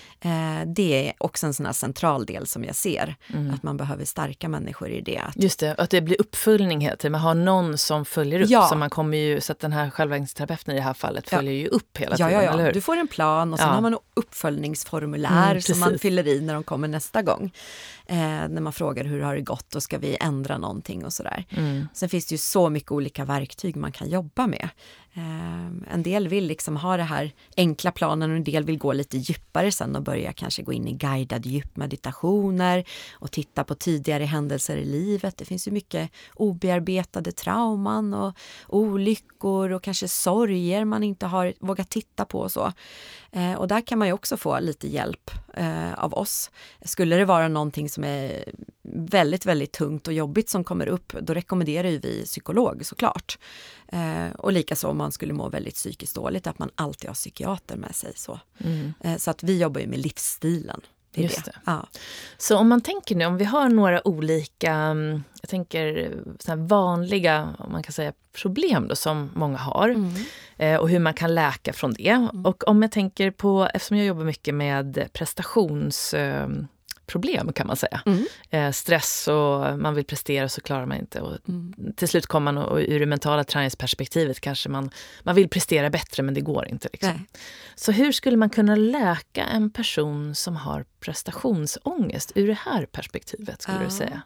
Det 0.76 1.08
är 1.08 1.14
också 1.18 1.48
en 1.48 1.54
sån 1.54 1.74
central 1.74 2.26
del 2.26 2.48
som 2.48 2.64
jag 2.64 2.76
ser, 2.76 3.16
mm. 3.34 3.54
att 3.54 3.64
man 3.64 3.78
behöver 3.78 4.06
stärka 4.06 4.50
människor 4.50 4.90
i 4.90 5.02
det. 5.02 5.18
Att, 5.18 5.44
Just 5.44 5.60
det, 5.60 5.76
att 5.78 5.90
det 5.90 6.02
blir 6.02 6.22
uppföljning 6.22 6.82
hela 6.82 6.96
tiden. 6.96 7.12
Man 7.12 7.22
har 7.22 7.34
någon 7.34 7.78
som 7.78 8.06
följer 8.06 8.42
upp. 8.42 8.50
Ja. 8.50 8.68
Så, 8.68 8.76
man 8.76 8.90
kommer 8.90 9.18
ju, 9.18 9.42
så 9.42 9.52
att 9.52 9.60
den 9.60 9.72
här 9.72 9.90
självvägningsterapeuten 9.90 10.74
i 10.74 10.78
det 10.78 10.84
här 10.84 10.94
fallet 10.94 11.30
följer 11.30 11.54
ja. 11.54 11.60
ju 11.60 11.68
upp 11.68 11.98
hela 11.98 12.16
tiden. 12.16 12.32
Ja, 12.32 12.44
ja, 12.44 12.62
ja. 12.62 12.72
Du 12.72 12.82
får 12.82 12.98
en 12.98 13.08
plan 13.08 13.54
och 13.54 13.60
sen 13.60 13.70
har 13.70 13.82
man 13.82 13.98
uppföljningsformulär 14.14 15.52
mm, 15.52 15.62
som 15.62 15.80
man 15.80 16.00
fyller 16.00 16.28
i 16.28 16.42
när 16.42 16.54
de 16.54 16.64
kommer 16.64 16.88
nästa 16.88 17.22
gång. 17.22 17.52
Eh, 18.12 18.50
när 18.50 18.62
man 18.62 18.74
frågar 18.74 19.04
hur 19.04 19.22
har 19.22 19.36
det 19.36 19.42
gått 19.42 19.76
och 19.76 19.84
ska 19.84 19.98
vi 19.98 20.18
ändra 20.20 20.58
någonting 20.58 21.06
och 21.06 21.14
sådär. 21.14 21.46
Mm. 21.50 21.88
Sen 21.94 22.10
finns 22.10 22.26
det 22.26 22.34
ju 22.34 22.38
så 22.38 22.70
mycket 22.70 22.92
olika 22.92 23.26
verktyg 23.26 23.76
man 23.76 23.92
kan 23.92 24.10
jobba 24.10 24.48
med. 24.48 24.70
Eh, 25.14 25.94
en 25.94 26.04
del 26.04 26.28
vill 26.28 26.46
liksom 26.46 26.78
ha 26.78 26.98
det 26.98 27.04
här 27.04 27.32
enkla 27.58 27.92
planen 27.92 28.32
och 28.32 28.38
en 28.38 28.44
del 28.44 28.64
vill 28.64 28.78
gå 28.78 28.94
lite 28.94 29.18
djupare 29.18 29.72
sen 29.72 29.96
och 29.96 30.02
börja 30.02 30.34
kanske 30.34 30.64
gå 30.64 30.74
in 30.74 30.88
i 30.88 30.94
guidade 30.94 31.50
djupmeditationer 31.50 32.84
och 33.12 33.32
titta 33.32 33.64
på 33.64 33.76
tidigare 33.76 34.24
händelser 34.24 34.78
i 34.78 34.86
livet. 34.86 35.38
Det 35.38 35.46
finns 35.46 35.68
ju 35.68 35.72
mycket 35.72 36.12
obearbetade 36.34 37.32
trauman 37.32 38.14
och 38.14 38.34
olyckor 38.68 39.72
och 39.72 39.84
kanske 39.84 40.08
sorger 40.08 40.86
man 40.86 41.04
inte 41.04 41.26
har 41.26 41.54
vågat 41.60 41.90
titta 41.90 42.26
på 42.26 42.40
och 42.40 42.52
så. 42.52 42.74
Eh, 43.32 43.54
och 43.54 43.68
där 43.68 43.82
kan 43.82 44.00
man 44.00 44.08
ju 44.08 44.14
också 44.14 44.38
få 44.38 44.60
lite 44.60 44.88
hjälp 44.88 45.32
eh, 45.54 45.94
av 45.94 46.14
oss. 46.14 46.52
Skulle 46.82 47.16
det 47.16 47.26
vara 47.26 47.48
någonting 47.48 47.90
som 47.90 47.99
är 48.04 48.44
väldigt, 48.84 49.46
väldigt 49.46 49.72
tungt 49.72 50.08
och 50.08 50.14
jobbigt 50.14 50.50
som 50.50 50.64
kommer 50.64 50.88
upp, 50.88 51.14
då 51.22 51.34
rekommenderar 51.34 51.90
ju 51.90 52.00
vi 52.00 52.26
psykolog 52.26 52.86
såklart. 52.86 53.38
Eh, 53.88 54.32
och 54.38 54.52
likaså 54.52 54.88
om 54.88 54.98
man 54.98 55.12
skulle 55.12 55.34
må 55.34 55.50
väldigt 55.50 55.76
psykiskt 55.76 56.16
dåligt, 56.16 56.48
att 56.48 56.60
man 56.60 56.70
alltid 56.76 57.10
har 57.10 57.16
psykiater 57.16 57.76
med 57.76 57.96
sig. 57.96 58.12
Så, 58.16 58.40
mm. 58.58 58.94
eh, 59.02 59.18
så 59.18 59.32
att 59.32 59.44
vi 59.44 59.60
jobbar 59.60 59.82
ju 59.82 59.88
med 59.88 60.00
livsstilen. 60.00 60.82
Det 61.12 61.22
Just 61.22 61.46
det. 61.46 61.52
det. 61.52 61.60
Ja. 61.66 61.88
Så 62.38 62.58
om 62.58 62.70
man 62.70 62.82
tänker 62.82 63.16
nu, 63.16 63.26
om 63.26 63.38
vi 63.38 63.46
har 63.46 63.70
några 63.70 64.08
olika, 64.08 64.74
mm, 64.74 65.24
jag 65.42 65.50
tänker 65.50 66.16
så 66.40 66.56
vanliga, 66.56 67.56
om 67.60 67.72
man 67.72 67.84
kan 67.84 67.94
säga 67.94 68.14
problem 68.34 68.88
då, 68.88 68.96
som 68.96 69.30
många 69.36 69.58
har 69.58 69.90
mm. 69.90 70.14
eh, 70.58 70.80
och 70.80 70.90
hur 70.90 71.00
man 71.00 71.14
kan 71.14 71.36
läka 71.36 71.74
från 71.74 71.94
det. 71.94 72.10
Mm. 72.10 72.46
Och 72.46 72.68
om 72.68 72.82
jag 72.82 72.92
tänker 72.92 73.32
på, 73.32 73.70
eftersom 73.74 73.98
jag 73.98 74.06
jobbar 74.06 74.24
mycket 74.24 74.56
med 74.56 75.10
prestations 75.14 76.14
eh, 76.14 76.48
problem 77.10 77.54
kan 77.54 77.68
man 77.68 77.76
säga. 77.76 78.02
Mm. 78.06 78.26
Eh, 78.50 78.72
stress 78.72 79.28
och 79.28 79.80
man 79.80 79.96
vill 79.96 80.06
prestera 80.06 80.50
så 80.50 80.62
klarar 80.62 80.86
man 80.86 80.98
inte. 80.98 81.22
Och 81.22 81.50
mm. 81.50 81.94
Till 81.96 82.08
slut 82.08 82.28
kommer 82.28 82.52
man 82.52 82.64
och, 82.64 82.80
ur 82.80 83.00
det 83.00 83.06
mentala 83.06 83.44
träningsperspektivet 83.44 84.40
kanske 84.40 84.70
man, 84.70 84.90
man 85.24 85.36
vill 85.36 85.50
prestera 85.50 85.90
bättre 85.90 86.24
men 86.24 86.34
det 86.34 86.42
går 86.42 86.68
inte. 86.68 86.90
Liksom. 86.94 87.26
Så 87.76 87.92
hur 87.92 88.12
skulle 88.12 88.38
man 88.38 88.50
kunna 88.50 88.76
läka 88.76 89.46
en 89.46 89.70
person 89.70 90.36
som 90.36 90.56
har 90.56 90.86
prestationsångest 91.00 92.32
ur 92.36 92.48
det 92.48 92.58
här 92.66 92.86
perspektivet 92.86 93.62
skulle 93.62 93.78
ja. 93.78 93.84
du 93.84 93.92
säga? 93.92 94.22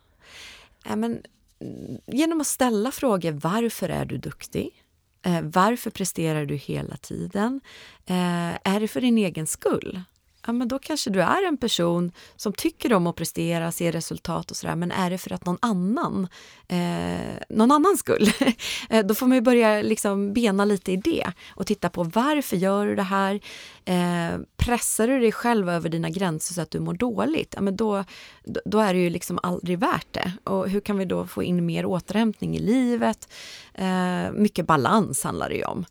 Ja, 0.86 0.96
men, 0.96 1.22
mm, 1.60 1.98
genom 2.06 2.42
att 2.42 2.48
ställa 2.48 2.92
frågor, 2.92 3.32
varför 3.32 3.90
är 3.90 4.06
du 4.06 4.18
duktig? 4.18 4.84
Eh, 5.26 5.42
varför 5.42 5.90
presterar 5.90 6.46
du 6.46 6.56
hela 6.56 6.98
tiden? 6.98 7.62
Eh, 8.06 8.74
är 8.74 8.80
det 8.80 8.88
för 8.88 9.02
din 9.02 9.18
egen 9.18 9.48
skull? 9.48 10.02
Ja, 10.46 10.54
men 10.54 10.68
då 10.68 10.80
kanske 10.80 11.10
du 11.10 11.22
är 11.22 11.48
en 11.48 11.58
person 11.58 12.12
som 12.36 12.54
tycker 12.54 12.94
om 12.94 13.08
att 13.08 13.16
prestera, 13.16 13.72
se 13.72 13.92
resultat 13.92 14.52
och 14.52 14.58
sådär, 14.58 14.76
men 14.76 14.92
är 14.92 15.10
det 15.10 15.18
för 15.18 15.34
att 15.34 15.46
någon 15.46 15.58
annan, 15.62 16.28
eh, 16.68 17.36
någon 17.50 17.72
annans 17.72 18.00
skull? 18.00 18.30
Eh, 18.90 19.06
då 19.06 19.16
får 19.16 19.28
man 19.28 19.38
ju 19.38 19.42
börja 19.42 19.82
liksom 19.82 20.34
bena 20.34 20.66
lite 20.66 20.92
i 20.92 20.98
det 20.98 21.32
och 21.56 21.68
titta 21.68 21.90
på 21.90 22.04
varför 22.04 22.58
gör 22.58 22.88
du 22.88 22.96
det 22.96 23.04
här? 23.04 23.40
Eh, 23.86 24.40
pressar 24.58 25.08
du 25.08 25.20
dig 25.20 25.32
själv 25.32 25.70
över 25.70 25.90
dina 25.90 26.10
gränser 26.10 26.54
så 26.54 26.62
att 26.62 26.72
du 26.72 26.80
mår 26.80 26.94
dåligt, 26.94 27.54
ja, 27.56 27.62
men 27.62 27.76
då, 27.76 28.04
då 28.66 28.80
är 28.80 28.94
det 28.94 29.00
ju 29.00 29.10
liksom 29.10 29.40
aldrig 29.44 29.80
värt 29.80 30.08
det. 30.12 30.32
Och 30.44 30.70
hur 30.70 30.80
kan 30.80 30.98
vi 30.98 31.06
då 31.06 31.28
få 31.28 31.44
in 31.44 31.66
mer 31.66 31.86
återhämtning 31.86 32.56
i 32.56 32.60
livet? 32.60 33.30
Eh, 33.74 34.32
mycket 34.34 34.68
balans 34.68 35.24
handlar 35.24 35.50
det 35.50 35.56
ju 35.56 35.64
om. 35.64 35.86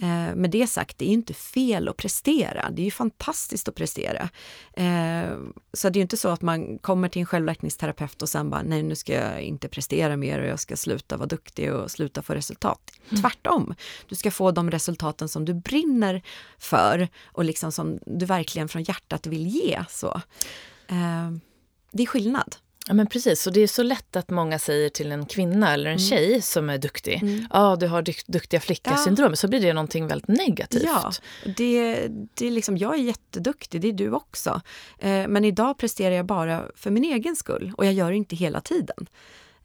Eh, 0.00 0.34
med 0.34 0.50
det 0.50 0.66
sagt, 0.66 0.98
det 0.98 1.04
är 1.04 1.12
inte 1.12 1.34
fel 1.34 1.88
att 1.88 1.96
prestera. 1.96 2.70
Det 2.70 2.82
är 2.82 2.84
ju 2.84 2.90
fantastiskt 2.90 3.68
att 3.68 3.74
prestera. 3.74 4.28
Eh, 4.72 5.38
så 5.72 5.88
det 5.88 5.98
är 5.98 6.00
inte 6.00 6.16
så 6.16 6.28
att 6.28 6.42
man 6.42 6.78
kommer 6.78 7.08
till 7.08 7.20
en 7.20 7.26
självläkningsterapeut 7.26 8.22
och 8.22 8.28
sen 8.28 8.50
bara, 8.50 8.62
nej 8.62 8.82
nu 8.82 8.96
ska 8.96 9.12
jag 9.12 9.42
inte 9.42 9.68
prestera 9.68 10.16
mer 10.16 10.40
och 10.40 10.46
jag 10.46 10.60
ska 10.60 10.76
sluta 10.76 11.16
vara 11.16 11.26
duktig 11.26 11.72
och 11.72 11.90
sluta 11.90 12.22
få 12.22 12.34
resultat. 12.34 12.92
Mm. 13.10 13.22
Tvärtom, 13.22 13.74
du 14.08 14.14
ska 14.14 14.30
få 14.30 14.50
de 14.50 14.70
resultaten 14.70 15.28
som 15.28 15.44
du 15.44 15.54
brinner 15.54 16.22
för 16.58 17.08
och 17.24 17.44
liksom 17.44 17.72
som 17.72 17.98
du 18.06 18.26
verkligen 18.26 18.68
från 18.68 18.82
hjärtat 18.82 19.26
vill 19.26 19.46
ge. 19.46 19.84
Så. 19.88 20.20
Eh, 20.88 21.30
det 21.92 22.02
är 22.02 22.06
skillnad. 22.06 22.56
Ja 22.88 22.94
men 22.94 23.06
precis, 23.06 23.46
och 23.46 23.52
det 23.52 23.60
är 23.60 23.66
så 23.66 23.82
lätt 23.82 24.16
att 24.16 24.30
många 24.30 24.58
säger 24.58 24.88
till 24.88 25.12
en 25.12 25.26
kvinna 25.26 25.74
eller 25.74 25.90
en 25.90 25.98
mm. 25.98 26.08
tjej 26.08 26.42
som 26.42 26.70
är 26.70 26.78
duktig, 26.78 27.14
ja 27.22 27.26
mm. 27.26 27.46
ah, 27.50 27.76
du 27.76 27.86
har 27.86 28.02
duktiga 28.32 28.60
flicka-syndrom, 28.60 29.32
ja. 29.32 29.36
så 29.36 29.48
blir 29.48 29.60
det 29.60 29.72
någonting 29.72 30.06
väldigt 30.06 30.28
negativt. 30.28 30.82
Ja, 30.84 31.12
det, 31.56 32.08
det 32.34 32.46
är 32.46 32.50
liksom, 32.50 32.76
jag 32.76 32.94
är 32.94 33.02
jätteduktig, 33.02 33.80
det 33.80 33.88
är 33.88 33.92
du 33.92 34.10
också. 34.10 34.60
Eh, 34.98 35.28
men 35.28 35.44
idag 35.44 35.78
presterar 35.78 36.14
jag 36.14 36.26
bara 36.26 36.64
för 36.76 36.90
min 36.90 37.04
egen 37.04 37.36
skull 37.36 37.72
och 37.76 37.86
jag 37.86 37.92
gör 37.92 38.10
det 38.10 38.16
inte 38.16 38.36
hela 38.36 38.60
tiden. 38.60 39.06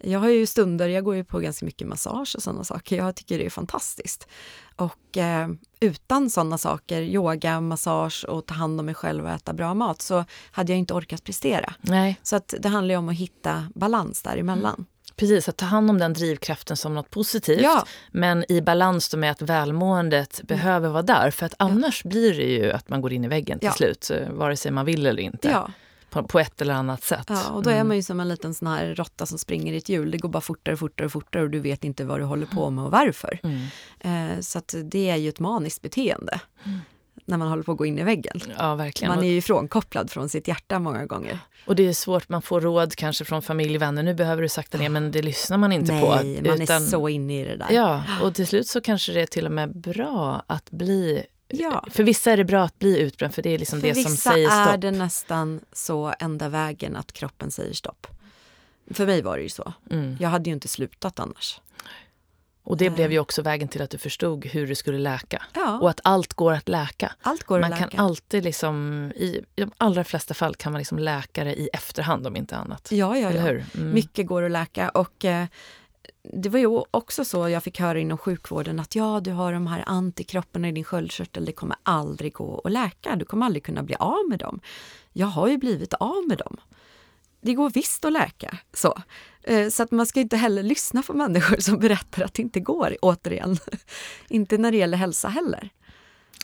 Jag 0.03 0.19
har 0.19 0.29
ju 0.29 0.45
stunder, 0.45 0.87
jag 0.89 1.03
går 1.03 1.15
ju 1.15 1.23
på 1.23 1.39
ganska 1.39 1.65
mycket 1.65 1.87
massage 1.87 2.35
och 2.35 2.43
sådana 2.43 2.63
saker. 2.63 2.97
Jag 2.97 3.15
tycker 3.15 3.37
det 3.37 3.45
är 3.45 3.49
fantastiskt. 3.49 4.27
Och 4.75 5.17
eh, 5.17 5.49
utan 5.79 6.29
sådana 6.29 6.57
saker, 6.57 7.01
yoga, 7.01 7.61
massage 7.61 8.25
och 8.27 8.45
ta 8.45 8.53
hand 8.53 8.79
om 8.79 8.85
mig 8.85 8.95
själv 8.95 9.25
och 9.25 9.31
äta 9.31 9.53
bra 9.53 9.73
mat, 9.73 10.01
så 10.01 10.25
hade 10.51 10.71
jag 10.71 10.79
inte 10.79 10.93
orkat 10.93 11.23
prestera. 11.23 11.73
Nej. 11.81 12.19
Så 12.23 12.35
att 12.35 12.53
det 12.59 12.69
handlar 12.69 12.93
ju 12.93 12.97
om 12.97 13.09
att 13.09 13.15
hitta 13.15 13.67
balans 13.75 14.21
däremellan. 14.21 14.73
Mm. 14.73 14.85
Precis, 15.15 15.49
att 15.49 15.57
ta 15.57 15.65
hand 15.65 15.89
om 15.89 15.97
den 15.97 16.13
drivkraften 16.13 16.77
som 16.77 16.93
något 16.93 17.09
positivt. 17.09 17.61
Ja. 17.61 17.85
Men 18.11 18.51
i 18.51 18.61
balans 18.61 19.15
med 19.15 19.31
att 19.31 19.41
välmåendet 19.41 20.39
mm. 20.39 20.47
behöver 20.47 20.89
vara 20.89 21.01
där. 21.01 21.31
För 21.31 21.45
att 21.45 21.53
annars 21.57 22.01
ja. 22.03 22.09
blir 22.09 22.33
det 22.33 22.51
ju 22.51 22.71
att 22.71 22.89
man 22.89 23.01
går 23.01 23.13
in 23.13 23.25
i 23.25 23.27
väggen 23.27 23.59
till 23.59 23.67
ja. 23.67 23.73
slut, 23.73 24.11
vare 24.29 24.57
sig 24.57 24.71
man 24.71 24.85
vill 24.85 25.05
eller 25.05 25.21
inte. 25.21 25.63
På, 26.11 26.23
på, 26.23 26.39
ett 26.39 26.61
eller 26.61 26.73
annat 26.73 27.03
sätt. 27.03 27.25
Ja, 27.29 27.49
och 27.49 27.63
då 27.63 27.69
är 27.69 27.75
mm. 27.75 27.87
man 27.87 27.97
ju 27.97 28.03
som 28.03 28.19
en 28.19 28.29
liten 28.29 28.53
sån 28.53 28.67
här 28.67 28.95
råtta 28.95 29.25
som 29.25 29.37
springer 29.37 29.73
i 29.73 29.77
ett 29.77 29.89
hjul. 29.89 30.11
Det 30.11 30.17
går 30.17 30.29
bara 30.29 30.41
fortare, 30.41 30.77
fortare, 30.77 31.09
fortare 31.09 31.43
och 31.43 31.49
du 31.49 31.59
vet 31.59 31.83
inte 31.83 32.05
vad 32.05 32.19
du 32.19 32.23
håller 32.23 32.45
på 32.45 32.69
med 32.69 32.85
och 32.85 32.91
varför. 32.91 33.39
Mm. 33.43 34.33
Eh, 34.33 34.39
så 34.39 34.61
det 34.83 35.09
är 35.09 35.15
ju 35.15 35.29
ett 35.29 35.39
maniskt 35.39 35.81
beteende. 35.81 36.39
Mm 36.65 36.79
när 37.25 37.37
man 37.37 37.47
håller 37.47 37.63
på 37.63 37.71
att 37.71 37.77
gå 37.77 37.85
in 37.85 37.99
i 37.99 38.03
väggen. 38.03 38.41
Ja, 38.57 38.75
verkligen. 38.75 39.15
Man 39.15 39.23
är 39.23 39.31
ju 39.31 39.41
frånkopplad 39.41 40.11
från 40.11 40.29
sitt 40.29 40.47
hjärta 40.47 40.79
många 40.79 41.05
gånger. 41.05 41.39
Och 41.65 41.75
det 41.75 41.87
är 41.87 41.93
svårt, 41.93 42.29
man 42.29 42.41
får 42.41 42.61
råd 42.61 42.95
kanske 42.95 43.25
från 43.25 43.41
familj 43.41 43.75
och 43.75 43.81
vänner, 43.81 44.03
nu 44.03 44.13
behöver 44.13 44.41
du 44.41 44.49
sakta 44.49 44.77
ner, 44.77 44.89
men 44.89 45.11
det 45.11 45.21
lyssnar 45.21 45.57
man 45.57 45.71
inte 45.71 45.93
Nej, 45.93 46.01
på. 46.01 46.15
Nej, 46.15 46.41
man 46.43 46.61
utan, 46.61 46.83
är 46.83 46.87
så 46.87 47.09
inne 47.09 47.41
i 47.41 47.43
det 47.43 47.55
där. 47.55 47.67
Ja, 47.71 48.03
och 48.23 48.35
till 48.35 48.47
slut 48.47 48.67
så 48.67 48.81
kanske 48.81 49.11
det 49.11 49.21
är 49.21 49.25
till 49.25 49.45
och 49.45 49.51
med 49.51 49.77
bra 49.77 50.43
att 50.47 50.71
bli 50.71 51.23
Ja. 51.53 51.85
För 51.89 52.03
vissa 52.03 52.31
är 52.31 52.37
det 52.37 52.45
bra 52.45 52.63
att 52.63 52.79
bli 52.79 52.99
utbränd, 52.99 53.33
för 53.33 53.41
det 53.41 53.49
är 53.49 53.57
liksom 53.57 53.81
för 53.81 53.87
det 53.87 53.95
som 53.95 54.17
säger 54.17 54.47
stopp. 54.47 54.59
vissa 54.59 54.73
är 54.73 54.77
det 54.77 54.91
nästan 54.91 55.59
så 55.73 56.13
enda 56.19 56.49
vägen 56.49 56.95
att 56.95 57.13
kroppen 57.13 57.51
säger 57.51 57.73
stopp. 57.73 58.07
För 58.91 59.05
mig 59.05 59.21
var 59.21 59.37
det 59.37 59.43
ju 59.43 59.49
så. 59.49 59.73
Mm. 59.91 60.17
Jag 60.19 60.29
hade 60.29 60.49
ju 60.49 60.53
inte 60.53 60.67
slutat 60.67 61.19
annars. 61.19 61.61
Och 62.63 62.77
det 62.77 62.89
blev 62.89 63.11
ju 63.11 63.19
också 63.19 63.41
vägen 63.41 63.67
till 63.67 63.81
att 63.81 63.89
du 63.89 63.97
förstod 63.97 64.45
hur 64.45 64.67
du 64.67 64.75
skulle 64.75 64.97
läka. 64.97 65.43
Ja. 65.53 65.79
Och 65.79 65.89
att 65.89 65.99
allt 66.03 66.33
går 66.33 66.53
att 66.53 66.69
läka. 66.69 67.11
Allt 67.21 67.43
går 67.43 67.59
man 67.59 67.73
att 67.73 67.79
läka. 67.79 67.91
kan 67.91 68.05
alltid, 68.05 68.43
liksom, 68.43 69.03
i, 69.15 69.25
i 69.55 69.61
de 69.61 69.71
allra 69.77 70.03
flesta 70.03 70.33
fall 70.33 70.55
kan 70.55 70.71
man 70.71 70.79
liksom 70.79 70.99
läka 70.99 71.43
det 71.43 71.55
i 71.55 71.69
efterhand 71.73 72.27
om 72.27 72.35
inte 72.35 72.57
annat. 72.57 72.91
Ja, 72.91 73.17
ja, 73.17 73.31
ja. 73.31 73.49
Mm. 73.49 73.63
Mycket 73.73 74.27
går 74.27 74.43
att 74.43 74.51
läka. 74.51 74.89
Och 74.89 75.25
eh, 75.25 75.45
det 76.23 76.49
var 76.49 76.59
ju 76.59 76.83
också 76.91 77.25
så 77.25 77.49
jag 77.49 77.63
fick 77.63 77.79
höra 77.79 77.99
inom 77.99 78.17
sjukvården 78.17 78.79
att 78.79 78.95
ja, 78.95 79.19
du 79.19 79.31
har 79.31 79.53
de 79.53 79.67
här 79.67 79.83
antikropparna 79.87 80.69
i 80.69 80.71
din 80.71 80.83
sköldkörtel, 80.83 81.45
det 81.45 81.51
kommer 81.51 81.77
aldrig 81.83 82.33
gå 82.33 82.61
att 82.63 82.71
läka. 82.71 83.15
Du 83.15 83.25
kommer 83.25 83.45
aldrig 83.45 83.63
kunna 83.63 83.83
bli 83.83 83.95
av 83.99 84.29
med 84.29 84.39
dem. 84.39 84.59
Jag 85.13 85.27
har 85.27 85.47
ju 85.47 85.57
blivit 85.57 85.93
av 85.93 86.27
med 86.27 86.37
dem 86.37 86.57
det 87.41 87.53
går 87.53 87.69
visst 87.69 88.05
att 88.05 88.13
läka. 88.13 88.57
Så. 88.73 89.01
Eh, 89.43 89.69
så 89.69 89.83
att 89.83 89.91
man 89.91 90.05
ska 90.05 90.19
inte 90.19 90.37
heller 90.37 90.63
lyssna 90.63 91.03
på 91.03 91.13
människor 91.13 91.57
som 91.57 91.79
berättar 91.79 92.23
att 92.23 92.33
det 92.33 92.41
inte 92.41 92.59
går, 92.59 92.97
återigen. 93.01 93.57
inte 94.27 94.57
när 94.57 94.71
det 94.71 94.77
gäller 94.77 94.97
hälsa 94.97 95.27
heller. 95.27 95.69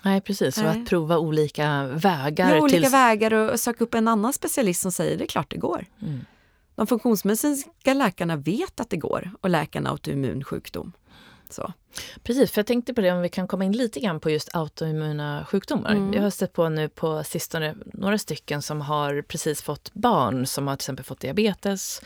Nej, 0.04 0.22
precis. 0.22 0.58
Och 0.58 0.70
att 0.70 0.86
prova 0.86 1.18
olika 1.18 1.84
vägar. 1.84 2.56
Ja, 2.56 2.62
olika 2.62 2.78
tills... 2.78 2.94
vägar 2.94 3.34
och 3.34 3.60
söka 3.60 3.84
upp 3.84 3.94
en 3.94 4.08
annan 4.08 4.34
specialist 4.34 4.82
som 4.82 4.92
säger 4.92 5.18
det 5.18 5.24
är 5.24 5.28
klart 5.28 5.52
det 5.52 5.58
går. 5.58 5.86
Mm. 6.02 6.26
De 6.78 6.88
funktionsmedicinska 6.88 7.94
läkarna 7.94 8.36
vet 8.36 8.80
att 8.80 8.90
det 8.90 8.98
går 8.98 9.32
att 9.42 9.52
läka 9.52 9.80
en 9.80 9.88
autoimmun 9.88 10.44
sjukdom. 10.44 10.92
Så. 11.50 11.74
Precis, 12.24 12.52
för 12.52 12.60
jag 12.60 12.68
tänkte 12.68 12.94
på 12.94 13.02
det 13.02 13.12
om 13.12 13.22
vi 13.22 13.30
kan 13.30 13.48
komma 13.48 13.66
in 13.66 13.72
lite 13.72 14.00
grann 14.00 14.20
på 14.20 14.30
just 14.30 14.56
autoimmuna 14.56 15.46
sjukdomar. 15.50 15.92
Mm. 15.92 16.14
Jag 16.14 16.22
har 16.22 16.30
sett 16.30 16.54
på 16.54 16.70
nu 16.70 16.90
på 16.90 17.24
sistone 17.24 17.76
några 17.94 18.18
stycken 18.18 18.62
som 18.62 18.82
har 18.82 19.22
precis 19.22 19.62
fått 19.62 19.94
barn 19.94 20.46
som 20.46 20.68
har 20.68 20.76
till 20.76 20.84
exempel 20.84 21.06
fått 21.06 21.20
diabetes 21.20 22.02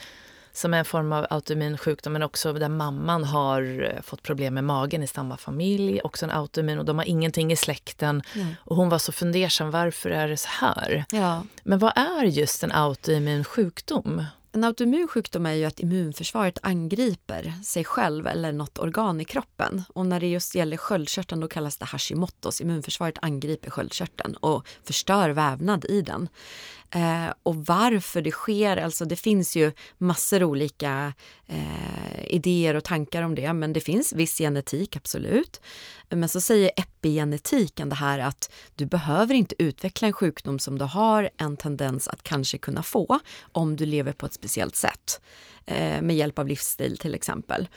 som 0.53 0.73
är 0.73 0.77
en 0.77 0.85
form 0.85 1.13
av 1.13 1.27
autoimmun 1.29 1.77
sjukdom, 1.77 2.13
men 2.13 2.23
också 2.23 2.53
där 2.53 2.69
mamman 2.69 3.23
har 3.23 3.91
eh, 3.95 4.01
fått 4.01 4.23
problem 4.23 4.53
med 4.53 4.63
magen 4.63 5.03
i 5.03 5.07
samma 5.07 5.37
familj, 5.37 6.01
också 6.01 6.25
en 6.25 6.31
autoimmun 6.31 6.79
och 6.79 6.85
de 6.85 6.97
har 6.97 7.05
ingenting 7.05 7.51
i 7.51 7.55
släkten. 7.55 8.21
Mm. 8.35 8.47
Och 8.59 8.75
hon 8.75 8.89
var 8.89 8.97
så 8.97 9.11
fundersam, 9.11 9.71
varför 9.71 10.09
är 10.09 10.27
det 10.27 10.37
så 10.37 10.49
här? 10.49 11.05
Ja. 11.11 11.43
Men 11.63 11.79
vad 11.79 11.93
är 11.95 12.23
just 12.23 12.63
en 12.63 12.71
autoimmun 12.71 13.43
sjukdom? 13.43 14.25
En 14.53 14.63
autoimmun 14.63 15.07
sjukdom 15.07 15.45
är 15.45 15.53
ju 15.53 15.65
att 15.65 15.79
immunförsvaret 15.79 16.59
angriper 16.61 17.53
sig 17.63 17.83
själv 17.83 18.27
eller 18.27 18.51
något 18.51 18.79
organ 18.79 19.21
i 19.21 19.25
kroppen. 19.25 19.83
Och 19.89 20.05
när 20.05 20.19
det 20.19 20.27
just 20.27 20.55
gäller 20.55 20.77
sköldkörteln 20.77 21.41
då 21.41 21.47
kallas 21.47 21.77
det 21.77 21.85
Hashimotos. 21.85 22.61
Immunförsvaret 22.61 23.17
angriper 23.21 23.69
sköldkörteln 23.69 24.35
och 24.35 24.67
förstör 24.83 25.29
vävnad 25.29 25.85
i 25.85 26.01
den. 26.01 26.29
Eh, 26.93 27.33
och 27.43 27.65
varför 27.65 28.21
det 28.21 28.31
sker, 28.31 28.77
alltså 28.77 29.05
det 29.05 29.15
finns 29.15 29.55
ju 29.55 29.71
massor 29.97 30.43
olika 30.43 31.13
eh, 31.47 32.25
idéer 32.27 32.75
och 32.75 32.83
tankar 32.83 33.21
om 33.21 33.35
det, 33.35 33.53
men 33.53 33.73
det 33.73 33.79
finns 33.79 34.13
viss 34.13 34.37
genetik, 34.37 34.95
absolut. 34.95 35.61
Men 36.09 36.29
så 36.29 36.41
säger 36.41 36.71
epigenetiken 36.75 37.89
det 37.89 37.95
här 37.95 38.19
att 38.19 38.51
du 38.75 38.85
behöver 38.85 39.33
inte 39.33 39.55
utveckla 39.63 40.07
en 40.07 40.13
sjukdom 40.13 40.59
som 40.59 40.77
du 40.77 40.85
har 40.85 41.29
en 41.37 41.57
tendens 41.57 42.07
att 42.07 42.23
kanske 42.23 42.57
kunna 42.57 42.83
få 42.83 43.19
om 43.51 43.75
du 43.75 43.85
lever 43.85 44.13
på 44.13 44.25
ett 44.25 44.33
speciellt 44.33 44.75
sätt. 44.75 45.21
Eh, 45.65 46.01
med 46.01 46.15
hjälp 46.15 46.39
av 46.39 46.47
livsstil 46.47 46.97
till 46.97 47.15
exempel. 47.15 47.67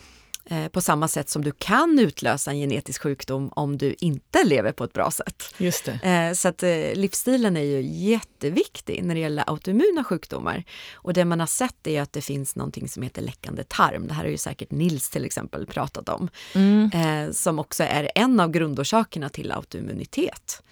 Eh, 0.46 0.68
på 0.68 0.80
samma 0.80 1.08
sätt 1.08 1.28
som 1.28 1.44
du 1.44 1.52
kan 1.52 1.98
utlösa 1.98 2.50
en 2.50 2.56
genetisk 2.56 3.02
sjukdom 3.02 3.48
om 3.48 3.78
du 3.78 3.94
inte 3.98 4.44
lever 4.44 4.72
på 4.72 4.84
ett 4.84 4.92
bra 4.92 5.10
sätt. 5.10 5.54
Just 5.58 5.84
det. 5.84 5.92
Eh, 5.92 6.32
så 6.32 6.48
att 6.48 6.62
eh, 6.62 6.94
livsstilen 6.94 7.56
är 7.56 7.62
ju 7.62 7.82
jätteviktig 7.82 9.04
när 9.04 9.14
det 9.14 9.20
gäller 9.20 9.44
autoimmuna 9.46 10.04
sjukdomar. 10.04 10.64
Och 10.94 11.12
det 11.12 11.24
man 11.24 11.40
har 11.40 11.46
sett 11.46 11.86
är 11.86 12.02
att 12.02 12.12
det 12.12 12.20
finns 12.20 12.56
någonting 12.56 12.88
som 12.88 13.02
heter 13.02 13.22
läckande 13.22 13.64
tarm. 13.64 14.06
Det 14.06 14.14
här 14.14 14.22
har 14.22 14.30
ju 14.30 14.36
säkert 14.36 14.70
Nils 14.70 15.10
till 15.10 15.24
exempel 15.24 15.66
pratat 15.66 16.08
om. 16.08 16.28
Mm. 16.54 17.32
Som 17.32 17.58
också 17.58 17.82
är 17.82 18.10
en 18.14 18.40
av 18.40 18.50
grundorsakerna 18.50 19.28
till 19.28 19.52
autoimmunitet. 19.52 20.62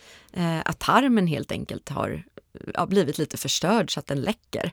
Att 0.64 0.78
tarmen 0.78 1.26
helt 1.26 1.52
enkelt 1.52 1.88
har 1.88 2.24
blivit 2.86 3.18
lite 3.18 3.36
förstörd 3.36 3.94
så 3.94 4.00
att 4.00 4.06
den 4.06 4.20
läcker. 4.20 4.72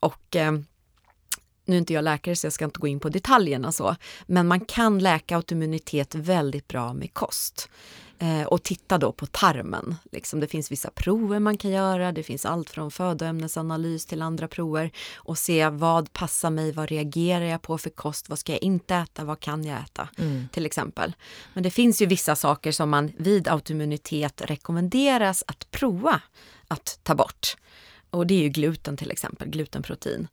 Och 0.00 0.36
nu 1.72 1.76
är 1.76 1.80
inte 1.80 1.92
jag 1.92 2.04
läkare 2.04 2.36
så 2.36 2.46
jag 2.46 2.52
ska 2.52 2.64
inte 2.64 2.80
gå 2.80 2.86
in 2.86 3.00
på 3.00 3.08
detaljerna 3.08 3.72
så, 3.72 3.96
men 4.26 4.46
man 4.46 4.60
kan 4.60 4.98
läka 4.98 5.36
autoimmunitet 5.36 6.14
väldigt 6.14 6.68
bra 6.68 6.92
med 6.92 7.14
kost. 7.14 7.68
Eh, 8.18 8.42
och 8.42 8.62
titta 8.62 8.98
då 8.98 9.12
på 9.12 9.26
tarmen. 9.26 9.94
Liksom, 10.12 10.40
det 10.40 10.46
finns 10.46 10.72
vissa 10.72 10.90
prover 10.90 11.38
man 11.38 11.56
kan 11.56 11.70
göra, 11.70 12.12
det 12.12 12.22
finns 12.22 12.46
allt 12.46 12.70
från 12.70 12.90
födoämnesanalys 12.90 14.06
till 14.06 14.22
andra 14.22 14.48
prover 14.48 14.90
och 15.14 15.38
se 15.38 15.68
vad 15.68 16.12
passar 16.12 16.50
mig, 16.50 16.72
vad 16.72 16.88
reagerar 16.88 17.44
jag 17.44 17.62
på 17.62 17.78
för 17.78 17.90
kost, 17.90 18.28
vad 18.28 18.38
ska 18.38 18.52
jag 18.52 18.62
inte 18.62 18.94
äta, 18.94 19.24
vad 19.24 19.40
kan 19.40 19.64
jag 19.64 19.80
äta 19.80 20.08
mm. 20.18 20.48
till 20.52 20.66
exempel. 20.66 21.12
Men 21.54 21.62
det 21.62 21.70
finns 21.70 22.02
ju 22.02 22.06
vissa 22.06 22.36
saker 22.36 22.72
som 22.72 22.90
man 22.90 23.12
vid 23.16 23.48
autoimmunitet 23.48 24.42
rekommenderas 24.44 25.44
att 25.46 25.70
prova 25.70 26.20
att 26.68 26.98
ta 27.02 27.14
bort. 27.14 27.56
Och 28.10 28.26
det 28.26 28.34
är 28.34 28.42
ju 28.42 28.48
gluten 28.48 28.96
till 28.96 29.10
exempel, 29.10 29.48
glutenprotein. 29.48 30.28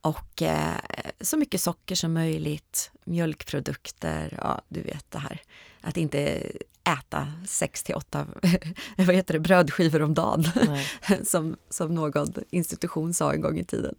Och 0.00 0.42
eh, 0.42 0.76
så 1.20 1.36
mycket 1.36 1.60
socker 1.60 1.94
som 1.94 2.12
möjligt, 2.12 2.90
mjölkprodukter, 3.04 4.38
ja 4.42 4.62
du 4.68 4.82
vet 4.82 5.10
det 5.10 5.18
här. 5.18 5.42
Att 5.80 5.96
inte 5.96 6.42
äta 6.84 7.32
sex 7.46 7.82
till 7.82 7.94
åtta 7.94 8.26
vad 8.96 9.14
heter 9.16 9.34
det, 9.34 9.40
brödskivor 9.40 10.02
om 10.02 10.14
dagen, 10.14 10.44
som, 11.24 11.56
som 11.70 11.94
någon 11.94 12.34
institution 12.50 13.14
sa 13.14 13.32
en 13.32 13.40
gång 13.40 13.58
i 13.58 13.64
tiden. 13.64 13.94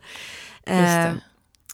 Eh, 0.63 1.13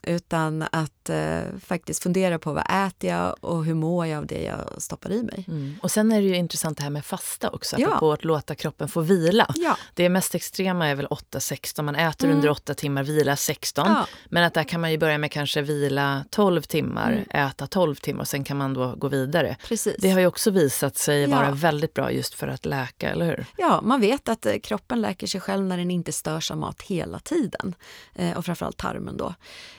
utan 0.06 0.66
att 0.72 1.10
eh, 1.10 1.40
faktiskt 1.66 2.04
fundera 2.04 2.40
på 2.40 2.54
vad 2.54 2.88
äter 2.88 3.10
jag 3.10 3.36
och 3.42 3.66
hur 3.66 3.74
mår 3.74 4.06
jag 4.06 4.18
av 4.18 4.28
det 4.28 4.44
jag 4.44 4.82
stoppar 4.82 5.12
i 5.12 5.24
mig. 5.24 5.46
Mm. 5.48 5.76
Och 5.82 5.92
sen 5.92 6.12
är 6.12 6.22
det 6.22 6.28
ju 6.28 6.36
intressant 6.36 6.78
det 6.78 6.84
här 6.84 6.90
med 6.90 7.06
fasta 7.06 7.50
också, 7.50 7.76
ja. 7.80 7.98
på 8.00 8.12
att 8.12 8.24
låta 8.24 8.56
kroppen 8.56 8.88
få 8.88 9.02
vila. 9.02 9.54
Ja. 9.56 9.78
Det 9.94 10.10
mest 10.10 10.36
extrema 10.36 10.88
är 10.88 10.96
väl 10.96 11.08
8-16, 11.08 11.82
man 11.82 11.96
äter 11.96 12.26
mm. 12.26 12.38
under 12.38 12.50
8 12.50 12.74
timmar, 12.74 13.04
vila 13.04 13.36
16. 13.36 13.88
Ja. 13.88 14.08
Men 14.26 14.44
att 14.44 14.54
där 14.54 14.64
kan 14.64 14.82
man 14.82 14.92
ju 14.92 14.98
börja 14.98 15.18
med 15.18 15.32
kanske 15.32 15.62
vila 15.62 16.26
12 16.30 16.62
timmar, 16.62 17.12
mm. 17.12 17.48
äta 17.48 17.68
12 17.68 17.96
timmar 17.96 18.22
och 18.22 18.28
sen 18.28 18.44
kan 18.44 18.58
man 18.58 18.74
då 18.74 18.96
gå 18.96 19.08
vidare. 19.08 19.58
Precis. 19.68 19.96
Det 20.00 20.10
har 20.10 20.20
ju 20.20 20.28
också 20.28 20.52
visat 20.52 20.98
sig 20.98 21.28
vara 21.28 21.52
väldigt 21.52 21.94
bra 21.94 22.12
just 22.12 22.34
för 22.34 22.48
att 22.48 22.66
läka, 22.66 23.10
eller 23.10 23.26
hur? 23.26 23.46
Ja, 23.58 23.82
man 23.82 24.02
vet 24.02 24.30
att 24.30 24.46
eh, 24.46 24.60
kroppen 24.64 25.02
läker 25.02 25.28
sig 25.28 25.42
själv 25.42 25.66
när 25.66 25.78
den 25.78 25.92
inte 25.92 26.12
störs 26.12 26.52
av 26.52 26.58
mat 26.58 26.82
hela 26.82 27.20
tiden. 27.20 27.76
Eh, 28.16 28.38
och 28.38 28.46
framförallt 28.46 28.78
tarmen 28.78 29.18
då. 29.18 29.36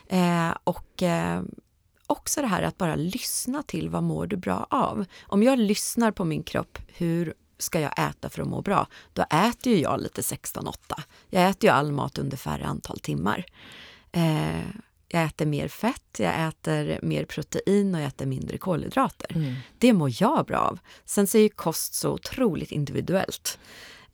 Eh, 0.09 0.16
och 0.65 1.03
eh, 1.03 1.43
också 2.07 2.41
det 2.41 2.47
här 2.47 2.63
att 2.63 2.79
bara 2.79 2.97
lyssna 2.97 3.63
till 3.63 3.89
vad 3.89 4.03
mår 4.03 4.27
du 4.27 4.37
bra 4.37 4.67
av. 4.71 5.05
Om 5.27 5.43
jag 5.43 5.59
lyssnar 5.59 6.11
på 6.11 6.25
min 6.25 6.43
kropp, 6.43 6.79
hur 6.87 7.35
ska 7.59 7.81
jag 7.81 8.09
äta 8.09 8.29
för 8.29 8.43
att 8.43 8.49
må 8.49 8.63
bra? 8.63 8.87
Då 9.13 9.23
äter 9.23 9.73
ju 9.73 9.81
jag 9.81 10.01
lite 10.01 10.21
16-8. 10.21 10.75
Jag 11.31 11.51
äter 11.51 11.69
ju 11.69 11.75
all 11.75 11.93
mat 11.93 12.19
under 12.19 12.37
färre 12.37 12.67
antal 12.67 13.01
timmar. 13.01 13.47
Eh, 14.13 14.61
jag 15.09 15.25
äter 15.25 15.47
mer 15.47 15.69
fett, 15.69 16.17
jag 16.19 16.49
äter 16.49 16.99
mer 17.03 17.25
protein 17.25 17.95
och 17.95 18.01
jag 18.01 18.09
äter 18.09 18.27
mindre 18.27 18.59
kolhydrater. 18.59 19.37
Mm. 19.37 19.55
Det 19.79 19.93
mår 19.93 20.11
jag 20.23 20.47
bra 20.47 20.59
av. 20.59 20.79
Sen 21.05 21.27
så 21.27 21.39
är 21.39 21.43
ju 21.43 21.49
kost 21.49 21.95
så 21.95 22.11
otroligt 22.11 22.73
individuellt. 22.73 23.59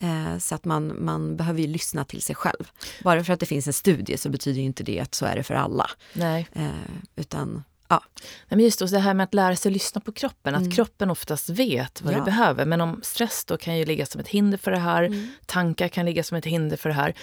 Eh, 0.03 0.39
så 0.39 0.55
att 0.55 0.65
man, 0.65 1.05
man 1.05 1.37
behöver 1.37 1.61
ju 1.61 1.67
lyssna 1.67 2.05
till 2.05 2.23
sig 2.23 2.37
själv. 2.37 2.71
Bara 3.05 3.25
för 3.25 3.33
att 3.33 3.41
det 3.41 3.47
finns 3.47 3.67
en 3.67 3.73
studie 3.73 4.17
så 4.17 4.29
betyder 4.29 4.61
ju 4.61 4.67
inte 4.67 4.85
det 4.85 5.01
att 5.01 5.15
så 5.15 5.27
är 5.27 5.37
det 5.37 5.43
för 5.43 5.55
alla. 5.55 5.91
Nej. 6.13 6.49
Eh, 6.53 6.71
utan 7.17 7.65
Ja. 7.89 8.03
Nej, 8.17 8.57
men 8.57 8.61
just 8.61 8.91
det 8.91 8.99
här 8.99 9.15
med 9.15 9.25
att 9.25 9.35
lära 9.35 9.57
sig 9.57 9.73
lyssna 9.73 10.01
på 10.01 10.13
kroppen, 10.13 10.55
att 10.55 10.61
mm. 10.61 10.73
kroppen 10.73 11.11
oftast 11.11 11.49
vet 11.49 12.03
vad 12.03 12.15
ja. 12.15 12.19
du 12.19 12.25
behöver. 12.25 12.67
Men 12.67 12.81
om 12.81 13.01
stress 13.03 13.45
då 13.45 13.57
kan 13.57 13.79
ju 13.79 13.85
ligga 13.85 14.07
som 14.07 14.21
ett 14.21 14.29
hinder 14.29 14.59
för 14.59 14.71
det 14.71 14.79
här, 14.79 15.03
mm. 15.03 15.29
tankar 15.47 15.89
kan 15.89 16.07
ligga 16.07 16.23
som 16.23 16.37
ett 16.37 16.45
hinder 16.45 16.77
för 16.77 16.89
det 16.89 16.95
här. 16.95 17.15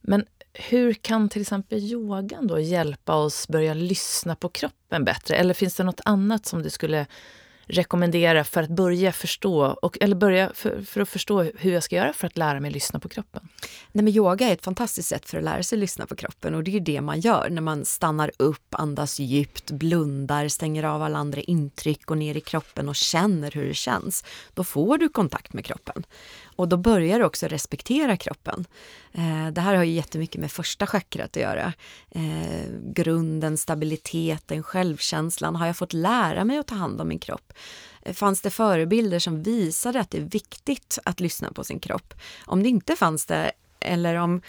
Men 0.00 0.24
hur 0.52 0.94
kan 0.94 1.28
till 1.28 1.42
exempel 1.42 1.78
yogan 1.78 2.46
då 2.46 2.60
hjälpa 2.60 3.14
oss 3.14 3.48
börja 3.48 3.74
lyssna 3.74 4.36
på 4.36 4.48
kroppen 4.48 5.04
bättre? 5.04 5.36
Eller 5.36 5.54
finns 5.54 5.74
det 5.74 5.84
något 5.84 6.00
annat 6.04 6.46
som 6.46 6.62
du 6.62 6.70
skulle 6.70 7.06
rekommendera 7.68 8.44
för 8.44 8.62
att 8.62 8.70
börja 8.70 9.12
förstå, 9.12 9.64
och, 9.82 9.98
eller 10.00 10.16
börja 10.16 10.50
för, 10.54 10.82
för, 10.82 11.00
att 11.00 11.08
förstå 11.08 11.42
hur 11.42 11.72
jag 11.72 11.82
ska 11.82 11.96
göra 11.96 12.12
för 12.12 12.26
att 12.26 12.38
lära 12.38 12.60
mig 12.60 12.70
lyssna 12.70 13.00
på 13.00 13.08
kroppen? 13.08 13.48
Nej, 13.92 14.04
men 14.04 14.14
yoga 14.14 14.48
är 14.48 14.52
ett 14.52 14.64
fantastiskt 14.64 15.08
sätt 15.08 15.28
för 15.28 15.38
att 15.38 15.44
lära 15.44 15.62
sig 15.62 15.78
lyssna 15.78 16.06
på 16.06 16.16
kroppen 16.16 16.54
och 16.54 16.64
det 16.64 16.76
är 16.76 16.80
det 16.80 17.00
man 17.00 17.20
gör 17.20 17.48
när 17.50 17.62
man 17.62 17.84
stannar 17.84 18.30
upp, 18.36 18.74
andas 18.74 19.18
djupt, 19.18 19.70
blundar, 19.70 20.48
stänger 20.48 20.82
av 20.82 21.02
alla 21.02 21.18
andra 21.18 21.40
intryck, 21.40 22.04
går 22.04 22.16
ner 22.16 22.36
i 22.36 22.40
kroppen 22.40 22.88
och 22.88 22.96
känner 22.96 23.50
hur 23.50 23.68
det 23.68 23.74
känns. 23.74 24.24
Då 24.54 24.64
får 24.64 24.98
du 24.98 25.08
kontakt 25.08 25.52
med 25.52 25.64
kroppen. 25.64 26.04
Och 26.58 26.68
då 26.68 26.76
börjar 26.76 27.18
du 27.18 27.24
också 27.24 27.46
respektera 27.46 28.16
kroppen. 28.16 28.64
Eh, 29.12 29.46
det 29.52 29.60
här 29.60 29.74
har 29.74 29.84
ju 29.84 29.92
jättemycket 29.92 30.40
med 30.40 30.52
första 30.52 30.86
chakrat 30.86 31.30
att 31.30 31.42
göra. 31.42 31.72
Eh, 32.10 32.70
grunden, 32.82 33.56
stabiliteten, 33.56 34.62
självkänslan. 34.62 35.56
Har 35.56 35.66
jag 35.66 35.76
fått 35.76 35.92
lära 35.92 36.44
mig 36.44 36.58
att 36.58 36.66
ta 36.66 36.74
hand 36.74 37.00
om 37.00 37.08
min 37.08 37.18
kropp? 37.18 37.52
Eh, 38.02 38.14
fanns 38.14 38.40
det 38.40 38.50
förebilder 38.50 39.18
som 39.18 39.42
visade 39.42 40.00
att 40.00 40.10
det 40.10 40.18
är 40.18 40.22
viktigt 40.22 40.98
att 41.04 41.20
lyssna 41.20 41.52
på 41.52 41.64
sin 41.64 41.80
kropp? 41.80 42.14
Om 42.46 42.62
det 42.62 42.68
inte 42.68 42.96
fanns 42.96 43.26
det, 43.26 43.52
eller 43.80 44.14
om 44.14 44.42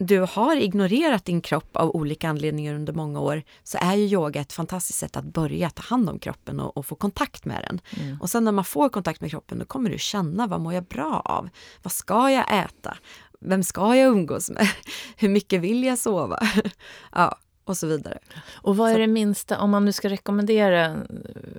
du 0.00 0.20
har 0.20 0.56
ignorerat 0.56 1.24
din 1.24 1.40
kropp 1.40 1.76
av 1.76 1.90
olika 1.96 2.28
anledningar 2.28 2.74
under 2.74 2.92
många 2.92 3.20
år 3.20 3.42
så 3.62 3.78
är 3.80 3.94
ju 3.94 4.04
yoga 4.04 4.40
ett 4.40 4.52
fantastiskt 4.52 4.98
sätt 4.98 5.16
att 5.16 5.24
börja 5.24 5.70
ta 5.70 5.82
hand 5.82 6.10
om 6.10 6.18
kroppen 6.18 6.60
och, 6.60 6.76
och 6.76 6.86
få 6.86 6.94
kontakt 6.94 7.44
med 7.44 7.64
den. 7.68 7.80
Mm. 8.02 8.20
Och 8.20 8.30
sen 8.30 8.44
när 8.44 8.52
man 8.52 8.64
får 8.64 8.88
kontakt 8.88 9.20
med 9.20 9.30
kroppen 9.30 9.58
då 9.58 9.64
kommer 9.64 9.90
du 9.90 9.98
känna 9.98 10.46
vad 10.46 10.60
mår 10.60 10.74
jag 10.74 10.84
bra 10.84 11.22
av? 11.24 11.48
Vad 11.82 11.92
ska 11.92 12.30
jag 12.30 12.64
äta? 12.64 12.96
Vem 13.40 13.62
ska 13.62 13.96
jag 13.96 14.08
umgås 14.08 14.50
med? 14.50 14.68
Hur 15.16 15.28
mycket 15.28 15.60
vill 15.60 15.84
jag 15.84 15.98
sova? 15.98 16.42
ja, 17.12 17.38
och 17.70 17.76
så 17.76 17.86
vidare. 17.86 18.18
Och 18.52 18.76
vad 18.76 18.90
är 18.90 18.98
det 18.98 19.06
minsta, 19.06 19.58
om 19.58 19.70
man 19.70 19.84
nu 19.84 19.92
ska 19.92 20.08
rekommendera, 20.08 20.96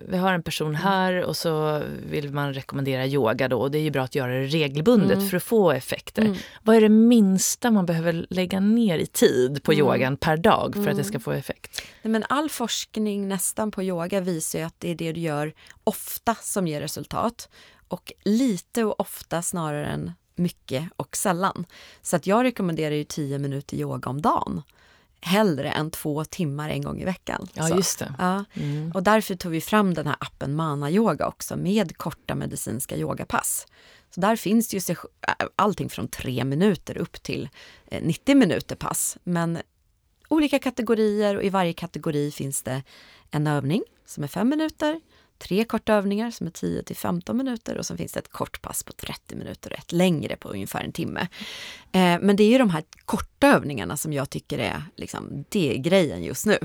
vi 0.10 0.18
har 0.18 0.34
en 0.34 0.44
person 0.44 0.68
mm. 0.68 0.82
här 0.82 1.24
och 1.24 1.38
så 1.38 1.82
vill 2.10 2.34
man 2.34 2.54
rekommendera 2.54 3.08
yoga 3.08 3.48
då 3.48 3.60
och 3.60 3.72
det 3.72 3.78
är 3.78 3.82
ju 3.82 3.92
bra 3.92 4.04
att 4.04 4.16
göra 4.16 4.32
det 4.32 4.46
regelbundet 4.46 5.18
mm. 5.18 5.30
för 5.30 5.38
att 5.38 5.44
få 5.44 5.72
effekter. 5.72 6.22
Mm. 6.22 6.38
Vad 6.64 6.76
är 6.76 6.82
det 6.82 6.90
minsta 6.90 7.72
man 7.72 7.86
behöver 7.86 8.26
lägga 8.30 8.60
ner 8.60 8.98
i 8.98 9.06
tid 9.06 9.64
på 9.64 9.72
mm. 9.72 9.86
yogan 9.86 10.18
per 10.18 10.38
dag 10.38 10.74
för 10.76 10.88
att 10.88 10.98
det 10.98 11.04
ska 11.04 11.16
mm. 11.16 11.22
få 11.22 11.32
effekt? 11.32 11.82
Nej, 12.02 12.12
men 12.12 12.24
all 12.30 12.50
forskning 12.50 13.28
nästan 13.28 13.72
på 13.72 13.84
yoga 13.84 14.22
visar 14.22 14.60
ju 14.60 14.66
att 14.66 14.76
det 14.80 14.92
är 14.92 14.96
det 14.96 15.12
du 15.12 15.22
gör 15.22 15.54
ofta 15.84 16.36
som 16.36 16.68
ger 16.68 16.82
resultat 16.82 17.50
och 17.88 18.14
lite 18.24 18.84
och 18.84 19.00
ofta 19.00 19.42
snarare 19.42 19.86
än 19.86 20.12
mycket 20.36 20.90
och 20.96 21.16
sällan. 21.16 21.66
Så 22.02 22.16
att 22.16 22.28
jag 22.28 22.44
rekommenderar 22.44 22.96
ju 22.96 23.04
10 23.04 23.40
minuter 23.40 23.78
yoga 23.78 24.10
om 24.10 24.22
dagen 24.22 24.62
hellre 25.22 25.72
än 25.72 25.92
två 25.92 26.26
timmar 26.26 26.70
en 26.70 26.82
gång 26.82 27.02
i 27.02 27.06
veckan. 27.06 27.48
Ja, 27.54 27.68
så. 27.68 27.76
just 27.76 28.00
det. 28.00 28.14
Ja. 28.18 28.46
Mm. 28.54 28.92
Och 28.92 29.04
därför 29.04 29.36
tog 29.36 29.52
vi 29.52 29.62
fram 29.62 29.94
den 29.94 30.08
här 30.08 30.16
appen 30.20 30.56
Mana 30.56 30.92
Yoga 30.92 31.28
också 31.28 31.56
med 31.56 31.98
korta 31.98 32.36
medicinska 32.36 32.98
yogapass. 32.98 33.68
Så 34.16 34.22
där 34.22 34.36
finns 34.36 34.68
det 34.68 34.90
ju 34.90 34.96
allting 35.56 35.90
från 35.90 36.08
tre 36.08 36.44
minuter 36.44 36.98
upp 36.98 37.24
till 37.24 37.50
90 38.02 38.32
eh, 38.32 38.38
minuter 38.38 38.76
pass. 38.76 39.18
Men 39.24 39.60
olika 40.28 40.60
kategorier 40.60 41.36
och 41.36 41.44
i 41.44 41.50
varje 41.50 41.74
kategori 41.74 42.32
finns 42.32 42.64
det 42.64 42.84
en 43.32 43.48
övning 43.48 43.84
som 44.06 44.24
är 44.24 44.28
fem 44.28 44.50
minuter, 44.50 45.02
tre 45.42 45.64
korta 45.64 45.94
övningar 45.94 46.32
som 46.32 46.48
är 46.48 46.52
10 46.52 46.84
till 46.84 46.96
15 46.96 47.38
minuter 47.38 47.78
och 47.78 47.86
så 47.86 47.98
finns 47.98 48.12
det 48.12 48.20
ett 48.20 48.32
kort 48.32 48.62
pass 48.62 48.84
på 48.84 48.94
30 48.94 49.36
minuter 49.36 49.74
och 49.74 49.80
ett 49.80 49.92
längre 49.92 50.36
på 50.36 50.50
ungefär 50.50 50.84
en 50.84 50.92
timme. 50.92 51.28
Eh, 51.92 52.20
men 52.22 52.36
det 52.36 52.44
är 52.44 52.50
ju 52.50 52.58
de 52.58 52.70
här 52.70 52.84
korta 53.06 53.48
övningarna 53.48 53.98
som 53.98 54.14
jag 54.14 54.30
tycker 54.30 54.60
är, 54.60 54.84
liksom, 54.96 55.46
det 55.50 55.76
är 55.76 55.78
grejen 55.78 56.24
just 56.24 56.46
nu. 56.46 56.58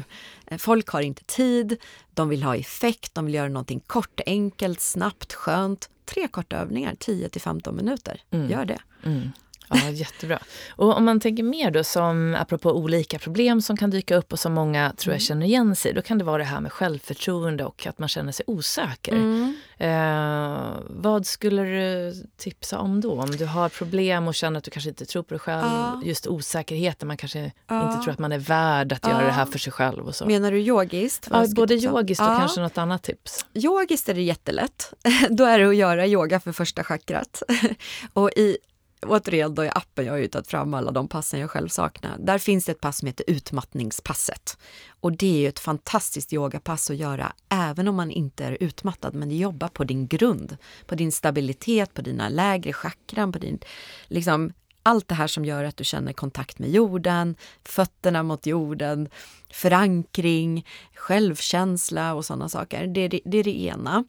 Eh, 0.46 0.58
folk 0.58 0.88
har 0.88 1.00
inte 1.00 1.24
tid, 1.24 1.76
de 2.14 2.28
vill 2.28 2.42
ha 2.42 2.56
effekt, 2.56 3.14
de 3.14 3.26
vill 3.26 3.34
göra 3.34 3.48
någonting 3.48 3.80
kort, 3.80 4.20
enkelt, 4.26 4.80
snabbt, 4.80 5.32
skönt. 5.32 5.90
Tre 6.04 6.28
korta 6.28 6.56
övningar, 6.56 6.96
10 6.98 7.28
till 7.28 7.40
15 7.40 7.76
minuter. 7.76 8.22
Mm. 8.30 8.50
Gör 8.50 8.64
det. 8.64 8.78
Mm. 9.04 9.30
Ja, 9.68 9.90
jättebra. 9.90 10.38
Och 10.68 10.96
om 10.96 11.04
man 11.04 11.20
tänker 11.20 11.42
mer 11.42 11.70
då 11.70 11.84
som, 11.84 12.36
apropå 12.40 12.72
olika 12.72 13.18
problem 13.18 13.62
som 13.62 13.76
kan 13.76 13.90
dyka 13.90 14.16
upp 14.16 14.32
och 14.32 14.38
som 14.38 14.52
många 14.52 14.92
tror 14.96 15.12
jag 15.12 15.20
mm. 15.20 15.26
känner 15.26 15.46
igen 15.46 15.76
sig 15.76 15.92
då 15.92 16.02
kan 16.02 16.18
det 16.18 16.24
vara 16.24 16.38
det 16.38 16.44
här 16.44 16.60
med 16.60 16.72
självförtroende 16.72 17.64
och 17.64 17.86
att 17.86 17.98
man 17.98 18.08
känner 18.08 18.32
sig 18.32 18.44
osäker. 18.48 19.12
Mm. 19.12 19.56
Eh, 19.78 20.68
vad 20.88 21.26
skulle 21.26 21.62
du 21.62 22.14
tipsa 22.36 22.78
om 22.78 23.00
då? 23.00 23.20
Om 23.20 23.30
du 23.30 23.46
har 23.46 23.68
problem 23.68 24.28
och 24.28 24.34
känner 24.34 24.58
att 24.58 24.64
du 24.64 24.70
kanske 24.70 24.88
inte 24.88 25.06
tror 25.06 25.22
på 25.22 25.34
dig 25.34 25.38
själv, 25.38 25.66
ja. 25.66 26.00
just 26.04 26.26
osäkerheten, 26.26 27.08
man 27.08 27.16
kanske 27.16 27.52
ja. 27.66 27.92
inte 27.92 28.04
tror 28.04 28.12
att 28.12 28.18
man 28.18 28.32
är 28.32 28.38
värd 28.38 28.92
att 28.92 29.00
ja. 29.02 29.10
göra 29.10 29.24
det 29.24 29.32
här 29.32 29.46
för 29.46 29.58
sig 29.58 29.72
själv 29.72 30.06
och 30.06 30.14
så. 30.14 30.26
Menar 30.26 30.52
du 30.52 30.58
yogiskt? 30.58 31.28
Ja, 31.30 31.46
både 31.54 31.74
yogiskt 31.74 32.20
och 32.20 32.26
kanske 32.26 32.60
något 32.60 32.78
annat 32.78 33.02
tips. 33.02 33.46
Yogiskt 33.54 34.08
är 34.08 34.14
det 34.14 34.22
jättelätt. 34.22 34.92
då 35.30 35.44
är 35.44 35.58
det 35.58 35.68
att 35.68 35.76
göra 35.76 36.06
yoga 36.06 36.40
för 36.40 36.52
första 36.52 36.84
chakrat. 36.84 37.42
och 38.12 38.30
i 38.36 38.58
återigen 39.02 39.54
då 39.54 39.64
i 39.64 39.68
appen, 39.68 40.06
jag 40.06 40.12
har 40.12 40.18
ju 40.18 40.28
tagit 40.28 40.48
fram 40.48 40.74
alla 40.74 40.90
de 40.90 41.08
passen 41.08 41.40
jag 41.40 41.50
själv 41.50 41.68
saknar. 41.68 42.16
Där 42.18 42.38
finns 42.38 42.64
det 42.64 42.72
ett 42.72 42.80
pass 42.80 42.98
som 42.98 43.06
heter 43.06 43.24
utmattningspasset. 43.28 44.58
Och 45.00 45.16
det 45.16 45.36
är 45.36 45.40
ju 45.40 45.48
ett 45.48 45.58
fantastiskt 45.58 46.32
yogapass 46.32 46.90
att 46.90 46.96
göra 46.96 47.32
även 47.48 47.88
om 47.88 47.94
man 47.94 48.10
inte 48.10 48.44
är 48.44 48.56
utmattad, 48.60 49.14
men 49.14 49.28
det 49.28 49.34
jobbar 49.34 49.68
på 49.68 49.84
din 49.84 50.06
grund, 50.06 50.56
på 50.86 50.94
din 50.94 51.12
stabilitet, 51.12 51.94
på 51.94 52.02
dina 52.02 52.28
lägre 52.28 52.72
chakran, 52.72 53.32
på 53.32 53.38
din, 53.38 53.58
liksom 54.06 54.52
allt 54.82 55.08
det 55.08 55.14
här 55.14 55.26
som 55.26 55.44
gör 55.44 55.64
att 55.64 55.76
du 55.76 55.84
känner 55.84 56.12
kontakt 56.12 56.58
med 56.58 56.70
jorden, 56.70 57.36
fötterna 57.64 58.22
mot 58.22 58.46
jorden, 58.46 59.08
förankring, 59.50 60.66
självkänsla 60.94 62.14
och 62.14 62.24
sådana 62.24 62.48
saker. 62.48 62.86
Det, 62.86 63.08
det, 63.08 63.20
det 63.24 63.38
är 63.38 63.44
det 63.44 63.60
ena 63.62 64.04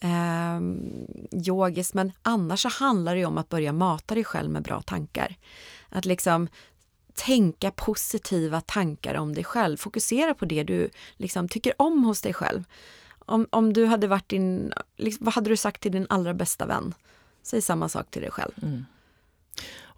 eh, 0.00 0.60
yogiskt, 1.48 1.94
men 1.94 2.12
annars 2.22 2.62
så 2.62 2.68
handlar 2.68 3.16
det 3.16 3.24
om 3.24 3.38
att 3.38 3.48
börja 3.48 3.72
mata 3.72 4.14
dig 4.14 4.24
själv 4.24 4.50
med 4.50 4.62
bra 4.62 4.82
tankar. 4.82 5.36
Att 5.88 6.04
liksom 6.04 6.48
tänka 7.14 7.70
positiva 7.70 8.60
tankar 8.60 9.14
om 9.14 9.34
dig 9.34 9.44
själv. 9.44 9.76
Fokusera 9.76 10.34
på 10.34 10.44
det 10.44 10.62
du 10.62 10.90
liksom 11.16 11.48
tycker 11.48 11.72
om 11.78 12.04
hos 12.04 12.22
dig 12.22 12.34
själv. 12.34 12.64
Om, 13.18 13.46
om 13.50 13.72
du 13.72 13.86
hade 13.86 14.06
varit 14.06 14.28
din, 14.28 14.72
liksom, 14.96 15.24
vad 15.24 15.34
hade 15.34 15.50
du 15.50 15.56
sagt 15.56 15.82
till 15.82 15.92
din 15.92 16.06
allra 16.10 16.34
bästa 16.34 16.66
vän? 16.66 16.94
Säg 17.42 17.62
samma 17.62 17.88
sak 17.88 18.10
till 18.10 18.22
dig 18.22 18.30
själv. 18.30 18.52
Mm. 18.62 18.84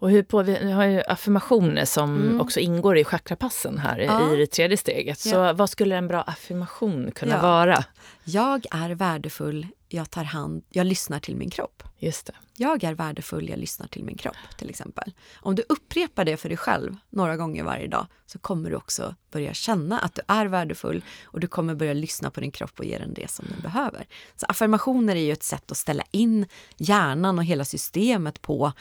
Och 0.01 0.09
hur 0.09 0.23
på, 0.23 0.43
vi 0.43 0.71
har 0.71 0.85
ju 0.85 1.01
affirmationer 1.07 1.85
som 1.85 2.21
mm. 2.21 2.41
också 2.41 2.59
ingår 2.59 2.97
i 2.97 3.03
chakrapassen 3.03 3.77
här 3.77 3.99
ja. 3.99 4.33
i 4.33 4.37
det 4.37 4.47
tredje 4.47 4.77
steget. 4.77 5.19
Så 5.19 5.35
ja. 5.35 5.53
vad 5.53 5.69
skulle 5.69 5.95
en 5.95 6.07
bra 6.07 6.21
affirmation 6.21 7.11
kunna 7.11 7.35
ja. 7.35 7.41
vara? 7.41 7.85
Jag 8.23 8.65
är 8.71 8.89
värdefull, 8.89 9.67
jag 9.93 10.11
tar 10.11 10.23
hand, 10.23 10.63
jag 10.69 10.87
lyssnar 10.87 11.19
till 11.19 11.35
min 11.35 11.49
kropp. 11.49 11.83
Just 11.97 12.25
det. 12.25 12.33
Jag 12.57 12.83
är 12.83 12.93
värdefull, 12.93 13.49
jag 13.49 13.59
lyssnar 13.59 13.87
till 13.87 14.03
min 14.03 14.17
kropp 14.17 14.35
till 14.57 14.69
exempel. 14.69 15.13
Om 15.35 15.55
du 15.55 15.63
upprepar 15.69 16.25
det 16.25 16.37
för 16.37 16.49
dig 16.49 16.57
själv 16.57 16.95
några 17.09 17.37
gånger 17.37 17.63
varje 17.63 17.87
dag 17.87 18.07
så 18.25 18.39
kommer 18.39 18.69
du 18.69 18.75
också 18.75 19.15
börja 19.31 19.53
känna 19.53 19.99
att 19.99 20.15
du 20.15 20.21
är 20.27 20.45
värdefull 20.45 21.03
och 21.23 21.39
du 21.39 21.47
kommer 21.47 21.75
börja 21.75 21.93
lyssna 21.93 22.31
på 22.31 22.39
din 22.39 22.51
kropp 22.51 22.79
och 22.79 22.85
ge 22.85 22.97
den 22.97 23.13
det 23.13 23.31
som 23.31 23.45
den 23.49 23.61
behöver. 23.61 24.07
Så 24.35 24.45
affirmationer 24.49 25.15
är 25.15 25.19
ju 25.19 25.31
ett 25.31 25.43
sätt 25.43 25.71
att 25.71 25.77
ställa 25.77 26.03
in 26.11 26.45
hjärnan 26.77 27.37
och 27.37 27.45
hela 27.45 27.65
systemet 27.65 28.41
på 28.41 28.73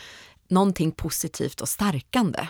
någonting 0.48 0.92
positivt 0.92 1.60
och 1.60 1.68
stärkande. 1.68 2.46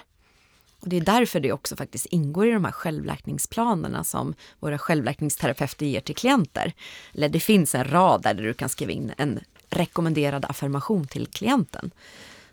Och 0.81 0.89
det 0.89 0.97
är 0.97 1.01
därför 1.01 1.41
det 1.41 1.53
också 1.53 1.77
faktiskt 1.77 2.07
ingår 2.07 2.47
i 2.47 2.51
de 2.51 2.65
här 2.65 2.73
självläkningsplanerna 2.73 4.05
som 4.05 4.35
våra 4.61 4.79
självläkningsterapeuter 4.79 5.87
ger 5.87 6.01
till 6.01 6.15
klienter. 6.15 6.73
Eller 7.15 7.29
det 7.29 7.41
finns 7.41 7.75
en 7.75 7.85
rad 7.85 8.23
där 8.23 8.35
du 8.35 8.55
kan 8.55 8.69
skriva 8.69 8.93
in 8.93 9.13
en 9.17 9.41
rekommenderad 9.71 10.45
affirmation 10.45 11.07
till 11.07 11.27
klienten. 11.27 11.91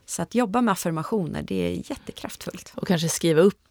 Så 0.10 0.22
att 0.22 0.36
jobba 0.36 0.62
med 0.62 0.72
affirmationer, 0.72 1.42
det 1.42 1.56
är 1.56 1.92
jättekraftfullt. 1.92 2.72
Och 2.76 2.88
kanske 2.88 3.10
skriva 3.10 3.42
upp, 3.42 3.68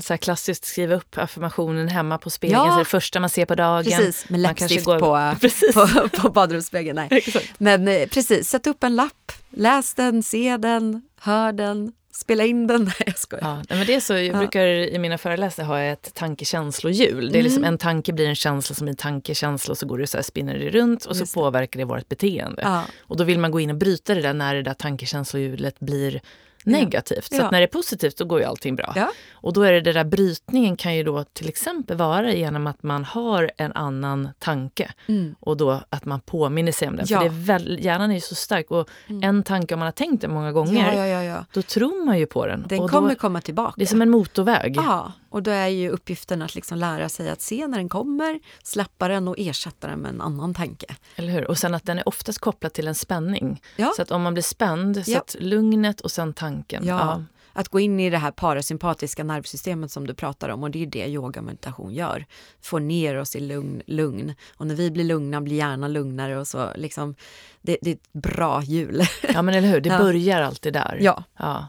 så 0.00 0.12
här 0.12 0.16
klassiskt 0.16 0.64
skriva 0.64 0.94
upp 0.94 1.18
affirmationen 1.18 1.88
hemma 1.88 2.18
på 2.18 2.30
spegeln, 2.30 2.66
ja, 2.66 2.72
så 2.72 2.78
det 2.78 2.84
första 2.84 3.20
man 3.20 3.30
ser 3.30 3.46
på 3.46 3.54
dagen. 3.54 3.84
Precis, 3.84 4.28
med 4.28 4.40
läppstift 4.40 4.84
går... 4.84 4.98
på, 4.98 5.36
på, 5.74 6.08
på 6.22 6.30
badrumsspegeln. 6.30 6.96
Nej. 7.10 7.24
Men 7.58 7.88
eh, 7.88 8.08
precis, 8.08 8.48
sätt 8.48 8.66
upp 8.66 8.84
en 8.84 8.96
lapp, 8.96 9.32
läs 9.50 9.94
den, 9.94 10.22
se 10.22 10.56
den, 10.56 11.02
hör 11.20 11.52
den, 11.52 11.92
spela 12.16 12.44
in 12.44 12.66
den. 12.66 12.84
Nej, 12.84 12.94
jag 13.06 13.18
skojar. 13.18 13.64
Ja, 13.68 13.76
men 13.76 13.86
det 13.86 13.94
är 13.94 14.00
så, 14.00 14.14
jag 14.14 14.36
brukar 14.38 14.66
i 14.66 14.98
mina 14.98 15.18
föreläsningar 15.18 15.68
ha 15.68 15.80
ett 15.80 16.14
tankekänslohjul. 16.14 17.32
Det 17.32 17.38
är 17.38 17.42
liksom 17.42 17.62
Mm. 17.62 17.72
en 17.74 17.78
tanke 17.78 18.12
blir 18.12 18.26
en 18.28 18.34
känsla 18.34 18.74
som 18.74 18.88
en 18.88 18.96
tankekänsla 18.96 19.72
och 19.72 19.78
så 19.78 19.86
går 19.86 19.98
det 19.98 20.06
så 20.06 20.16
här, 20.18 20.22
spinner 20.22 20.58
det 20.58 20.70
runt 20.70 21.04
och 21.04 21.16
så 21.16 21.22
Just 21.22 21.34
det. 21.34 21.40
påverkar 21.40 21.78
det 21.78 21.84
vårt 21.84 22.08
beteende. 22.08 22.62
Ja. 22.64 22.82
Och 23.00 23.16
då 23.16 23.24
vill 23.24 23.38
man 23.38 23.50
gå 23.50 23.60
in 23.60 23.70
och 23.70 23.76
bryta 23.76 24.14
det 24.14 24.22
där 24.22 24.34
när 24.34 24.54
det 24.54 24.62
där 24.62 24.74
tankekänslohjulet 24.74 25.80
blir 25.80 26.20
negativt. 26.66 27.24
Så 27.24 27.36
Ja. 27.36 27.44
att 27.44 27.50
när 27.52 27.60
det 27.60 27.64
är 27.64 27.68
positivt 27.68 28.16
då 28.16 28.24
går 28.24 28.38
ju 28.40 28.44
allting 28.44 28.76
bra. 28.76 28.92
Ja. 28.96 29.10
Och 29.32 29.52
då 29.52 29.62
är 29.62 29.72
det, 29.72 29.80
det 29.80 29.92
där 29.92 30.04
brytningen 30.04 30.76
kan 30.76 30.96
ju 30.96 31.02
då 31.02 31.24
till 31.24 31.48
exempel 31.48 31.96
vara 31.96 32.32
genom 32.32 32.66
att 32.66 32.82
man 32.82 33.04
har 33.04 33.50
en 33.56 33.72
annan 33.72 34.28
tanke. 34.38 34.92
Mm. 35.06 35.34
Och 35.40 35.56
då 35.56 35.80
att 35.90 36.04
man 36.04 36.20
påminner 36.20 36.72
sig 36.72 36.88
om 36.88 36.96
den. 36.96 37.06
Ja. 37.08 37.18
För 37.20 37.28
det 37.28 37.34
är 37.34 37.44
väl, 37.44 37.78
hjärnan 37.84 38.10
är 38.10 38.14
ju 38.14 38.20
så 38.20 38.34
stark 38.34 38.70
och 38.70 38.88
en 39.22 39.42
tanke 39.42 39.74
om 39.74 39.78
man 39.80 39.86
har 39.86 39.92
tänkt 39.92 40.20
den 40.20 40.30
många 40.32 40.52
gånger, 40.52 41.44
då 41.52 41.62
tror 41.62 42.04
man 42.06 42.18
ju 42.18 42.26
på 42.26 42.46
den. 42.46 42.64
Den 42.68 42.80
och 42.80 42.90
kommer 42.90 43.08
då, 43.08 43.14
komma 43.14 43.40
tillbaka. 43.40 43.74
det 43.76 43.84
är 43.84 43.86
som 43.86 44.02
en 44.02 44.10
motorväg. 44.10 44.76
Ja, 44.76 45.12
och 45.30 45.42
då 45.42 45.50
är 45.50 45.66
ju 45.66 45.90
uppgiften 45.90 46.42
att 46.42 46.54
liksom 46.54 46.78
lära 46.78 47.08
sig 47.08 47.30
att 47.30 47.40
se 47.40 47.66
när 47.66 47.78
den 47.78 47.88
kommer, 47.88 48.40
släppa 48.62 49.08
den 49.08 49.28
och 49.28 49.34
ersätta 49.38 49.86
den 49.88 49.98
med 49.98 50.08
en 50.08 50.20
annan 50.20 50.54
tanke. 50.54 50.86
Eller 51.16 51.32
hur? 51.32 51.48
Och 51.48 51.58
sen 51.58 51.74
att 51.74 51.84
den 51.84 51.98
är 51.98 52.08
oftast 52.08 52.38
kopplad 52.38 52.72
till 52.72 52.88
en 52.88 52.94
spänning. 52.94 53.62
Så 53.96 54.02
att 54.02 54.10
om 54.10 54.22
man 54.22 54.34
blir 54.34 54.42
spänd, 54.42 55.06
så 55.06 55.18
att 55.18 55.36
lugnet 55.40 56.00
och 56.00 56.10
sen 56.10 56.34
tanken. 56.34 56.55
Ja. 56.82 57.22
Att 57.52 57.68
gå 57.68 57.80
in 57.80 58.00
i 58.00 58.10
det 58.10 58.18
här 58.18 58.30
parasympatiska 58.30 59.24
nervsystemet 59.24 59.90
som 59.90 60.06
du 60.06 60.14
pratar 60.14 60.48
om 60.48 60.62
och 60.62 60.70
det 60.70 60.82
är 60.82 60.86
det 60.86 61.06
yoga 61.08 61.40
och 61.40 61.46
meditation 61.46 61.94
gör. 61.94 62.26
Få 62.62 62.78
ner 62.78 63.16
oss 63.16 63.36
i 63.36 63.40
lugn, 63.40 63.82
lugn. 63.86 64.34
Och 64.56 64.66
när 64.66 64.74
vi 64.74 64.90
blir 64.90 65.04
lugna 65.04 65.40
blir 65.40 65.56
hjärnan 65.56 65.92
lugnare 65.92 66.38
och 66.38 66.46
så 66.46 66.70
liksom, 66.76 67.14
det, 67.62 67.76
det 67.82 67.90
är 67.90 67.94
ett 67.94 68.12
bra 68.12 68.62
hjul. 68.62 69.02
ja 69.34 69.42
men 69.42 69.54
eller 69.54 69.68
hur? 69.68 69.80
Det 69.80 69.88
Ja. 69.92 69.98
börjar 69.98 70.42
alltid 70.42 70.72
där. 70.72 70.98
ja. 71.00 71.24
Ja. 71.36 71.66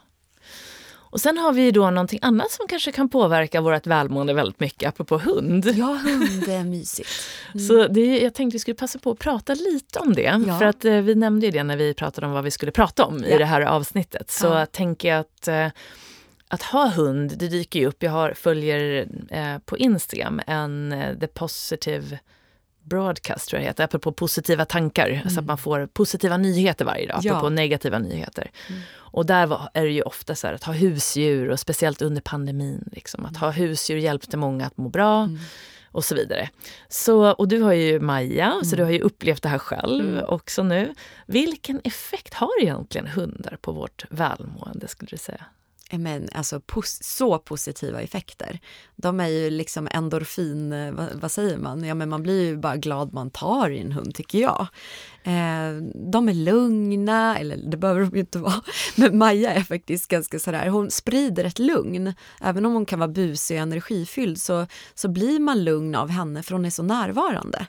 Och 1.10 1.22
sen 1.22 1.38
har 1.38 1.54
vi 1.54 1.72
då 1.72 1.90
någonting 1.92 2.20
annat 2.22 2.52
som 2.52 2.68
kanske 2.68 2.92
kan 2.92 3.10
påverka 3.10 3.62
vårt 3.62 3.88
välmående 3.88 4.34
väldigt 4.34 4.60
mycket, 4.60 4.90
apropå 4.90 5.18
hund. 5.18 5.66
ja, 5.76 5.86
hund 5.86 6.48
är 6.50 6.64
mysigt. 6.64 7.10
Så 7.68 7.88
det, 7.88 8.20
jag 8.20 8.34
tänkte 8.34 8.56
vi 8.56 8.60
skulle 8.60 8.76
passa 8.76 9.00
på 9.00 9.12
att 9.12 9.20
prata 9.20 9.54
lite 9.54 10.00
om 10.00 10.14
det. 10.14 10.42
Ja. 10.48 10.58
För 10.60 10.66
att 10.66 10.86
eh, 10.86 10.94
vi 10.94 11.16
nämnde 11.16 11.46
ju 11.46 11.52
det 11.52 11.64
när 11.64 11.78
vi 11.78 11.94
pratade 11.94 12.28
om 12.28 12.34
vad 12.34 12.44
vi 12.44 12.52
skulle 12.52 12.72
prata 12.72 13.06
om 13.06 13.24
i 13.24 13.32
Ja. 13.32 13.38
det 13.38 13.46
här 13.46 13.62
avsnittet. 13.62 14.32
Så 14.32 14.48
Ja. 14.48 14.66
tänker 14.66 15.08
jag 15.10 15.20
att 15.20 15.48
eh, 15.48 15.68
att 16.50 16.62
ha 16.64 16.88
hund, 16.90 17.34
det 17.38 17.48
dyker 17.48 17.80
ju 17.80 17.86
upp. 17.86 18.04
Jag 18.04 18.12
har, 18.12 18.34
följer 18.34 19.08
eh, 19.30 19.58
på 19.66 19.78
Instagram 19.78 20.42
en 20.48 20.92
eh, 20.92 21.18
The 21.20 21.28
Positive 21.28 22.20
Broadcast, 22.90 23.50
tror 23.50 23.62
jag 23.62 23.68
heter, 23.68 23.84
apropå 23.84 24.12
positiva 24.12 24.66
tankar. 24.66 25.24
Så 25.30 25.40
att 25.40 25.46
man 25.46 25.58
får 25.58 25.88
positiva 25.88 26.38
nyheter 26.38 26.86
varje 26.86 27.08
dag, 27.08 27.20
Ja. 27.24 27.32
apropå 27.32 27.50
negativa 27.50 28.00
nyheter. 28.00 28.52
Och 28.96 29.26
där 29.26 29.46
var, 29.48 29.70
är 29.74 29.84
det 29.86 29.92
ju 29.92 30.02
ofta 30.02 30.36
så 30.36 30.48
här 30.48 30.54
att 30.54 30.64
ha 30.64 30.74
husdjur, 30.74 31.50
och 31.50 31.60
speciellt 31.60 32.02
under 32.02 32.22
pandemin. 32.22 32.90
Liksom, 32.92 33.26
att 33.26 33.38
ha 33.38 33.52
husdjur 33.52 33.98
hjälpte 33.98 34.38
många 34.38 34.66
att 34.66 34.78
må 34.78 34.90
bra 34.90 35.30
och 35.92 36.06
så 36.06 36.16
vidare. 36.16 36.50
Så, 36.90 37.32
och 37.32 37.48
du 37.48 37.62
har 37.62 37.74
ju 37.74 38.00
Maja, 38.00 38.54
så 38.64 38.76
du 38.76 38.84
har 38.84 38.92
ju 38.92 39.00
upplevt 39.00 39.44
det 39.44 39.50
här 39.50 39.58
själv 39.60 40.20
också 40.28 40.64
nu. 40.64 40.94
Vilken 41.26 41.82
effekt 41.84 42.34
har 42.34 42.62
egentligen 42.62 43.08
hundar 43.08 43.58
på 43.62 43.72
vårt 43.72 44.06
välmående, 44.10 44.88
skulle 44.88 45.10
du 45.12 45.18
säga? 45.18 45.46
Eh, 45.90 46.00
men 46.00 46.30
alltså 46.32 46.60
pos- 46.60 47.04
så 47.04 47.40
positiva 47.40 48.02
effekter. 48.02 48.60
De 48.96 49.20
är 49.20 49.28
ju 49.28 49.50
liksom 49.50 49.88
endorfin, 49.92 50.74
eh, 50.74 50.92
vad, 50.92 51.08
vad 51.14 51.32
säger 51.32 51.58
man? 51.58 51.84
Ja, 51.84 51.96
men 51.96 52.10
man 52.10 52.24
blir 52.24 52.46
ju 52.46 52.58
bara 52.58 52.78
glad 52.78 53.14
man 53.14 53.30
tar 53.30 53.70
i 53.70 53.80
en 53.80 53.92
hund 53.92 54.16
tycker 54.16 54.40
jag. 54.40 54.68
Eh, 55.28 55.82
de 55.96 56.30
är 56.30 56.34
lugna, 56.34 57.38
eller 57.38 57.58
det 57.58 57.78
behöver 57.78 58.02
de 58.02 58.10
ju 58.14 58.20
inte 58.20 58.40
vara. 58.40 58.62
Men 58.96 59.18
Maja 59.18 59.54
är 59.54 59.62
faktiskt 59.62 60.08
ganska 60.08 60.40
sådär, 60.40 60.68
hon 60.68 60.92
sprider 60.92 61.44
ett 61.46 61.60
lugn. 61.60 62.14
Även 62.42 62.66
om 62.66 62.74
hon 62.74 62.86
kan 62.86 63.00
vara 63.00 63.10
busig 63.10 63.58
och 63.58 63.62
energifylld 63.62 64.42
så, 64.42 64.68
så 64.96 65.08
blir 65.08 65.40
man 65.40 65.64
lugn 65.64 65.96
av 65.96 66.10
henne 66.10 66.44
för 66.44 66.54
hon 66.54 66.66
är 66.66 66.70
så 66.70 66.84
närvarande. 66.84 67.68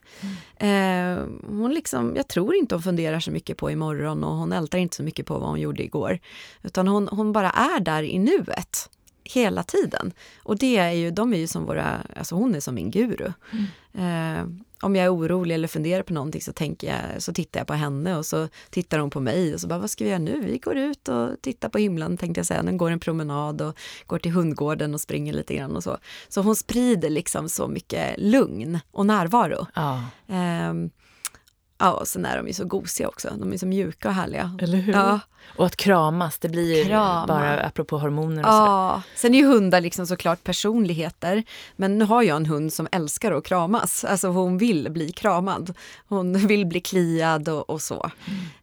Eh, 0.57 1.25
hon 1.49 1.75
liksom, 1.75 2.17
jag 2.17 2.29
tror 2.29 2.55
inte 2.55 2.75
hon 2.75 2.83
funderar 2.83 3.21
så 3.21 3.31
mycket 3.31 3.57
på 3.57 3.71
imorgon 3.71 4.25
och 4.25 4.37
hon 4.37 4.53
ältar 4.53 4.79
inte 4.79 4.97
så 4.97 5.03
mycket 5.03 5.27
på 5.27 5.39
vad 5.39 5.49
hon 5.49 5.61
gjorde 5.61 5.83
igår. 5.83 6.19
Utan 6.63 6.89
hon, 6.89 7.09
hon 7.09 7.33
bara 7.33 7.51
är 7.51 7.81
där 7.81 8.03
i 8.03 8.19
nuet 8.19 8.91
hela 9.25 9.63
tiden. 9.63 10.13
Och 10.43 10.59
det 10.59 10.77
är 10.77 10.91
ju, 10.91 11.11
de 11.11 11.33
är 11.33 11.39
ju 11.39 11.47
som 11.47 11.65
våra, 11.65 12.03
alltså 12.17 12.35
hon 12.35 12.55
är 12.55 12.61
som 12.61 12.75
min 12.75 12.91
guru. 12.91 13.33
Eh, 13.95 14.45
om 14.83 14.97
jag 14.97 15.05
är 15.05 15.15
orolig 15.15 15.55
eller 15.55 15.69
funderar 15.69 16.03
på 16.03 16.13
någonting 16.13 16.41
så 16.41 16.53
tänker 16.53 16.87
jag, 16.87 17.23
så 17.23 17.33
tittar 17.33 17.61
jag 17.61 17.67
på 17.67 17.75
henne 17.75 18.17
och 18.17 18.27
så 18.27 18.49
tittar 18.71 18.99
hon 18.99 19.11
på 19.11 19.21
mig 19.21 19.55
och 19.55 19.61
så 19.61 19.69
bara, 19.69 19.79
vad 19.79 19.91
ska 19.91 20.05
vi 20.05 20.11
göra 20.11 20.19
nu? 20.19 20.41
Vi 20.41 20.59
går 20.59 20.77
ut 20.77 21.09
och 21.09 21.29
tittar 21.41 21.69
på 21.69 21.79
himlen 21.79 22.17
tänkte 22.17 22.39
jag 22.39 22.47
säga. 22.47 22.63
Den 22.63 22.77
går 22.77 22.91
en 22.91 23.01
promenad 23.01 23.63
och 23.63 23.79
går 24.07 24.19
till 24.19 24.33
hundgården 24.33 24.95
och 24.95 25.01
springer 25.01 25.33
lite 25.33 25.55
grann 25.55 25.77
och 25.77 25.85
så. 25.85 25.99
Så 26.29 26.41
hon 26.41 26.57
sprider 26.57 27.11
liksom 27.11 27.49
så 27.49 27.69
mycket 27.69 28.15
lugn 28.19 28.79
och 28.91 29.07
närvaro. 29.07 29.67
Ja, 29.75 30.05
Ehm, 30.29 30.91
ja, 31.79 31.93
och 31.93 32.09
sen 32.09 32.27
är 32.27 32.37
de 32.37 32.47
ju 32.47 32.53
så 32.53 32.65
gosiga 32.65 33.09
också. 33.09 33.29
De 33.39 33.53
är 33.53 33.57
så 33.59 33.67
mjuka 33.67 34.09
och 34.09 34.15
härliga. 34.15 34.57
eller 34.61 34.79
hur? 34.79 34.93
Ja. 34.93 35.21
Och 35.57 35.67
att 35.67 35.77
kramas, 35.77 36.39
det 36.39 36.49
blir 36.49 36.85
Krama. 36.85 37.27
bara 37.27 37.61
apropå 37.61 37.99
hormoner 37.99 38.43
och 38.43 38.49
så. 38.49 38.57
Ja, 38.57 39.03
sen 39.17 39.35
är 39.35 39.39
ju 39.39 39.47
hundar 39.47 39.81
liksom 39.81 40.07
såklart 40.07 40.45
personligheter. 40.45 41.45
Men 41.77 41.99
nu 41.99 42.05
har 42.05 42.23
jag 42.23 42.37
en 42.37 42.47
hund 42.47 42.73
som 42.73 42.89
älskar 42.93 43.33
att 43.33 43.45
kramas. 43.45 44.05
Alltså 44.05 44.29
hon 44.29 44.59
vill 44.59 44.91
bli 44.91 45.13
kramad. 45.13 45.75
Hon 46.09 46.47
vill 46.47 46.67
bli 46.67 46.81
kliad 46.81 47.49
och, 47.49 47.71
och 47.71 47.83
så. 47.83 48.11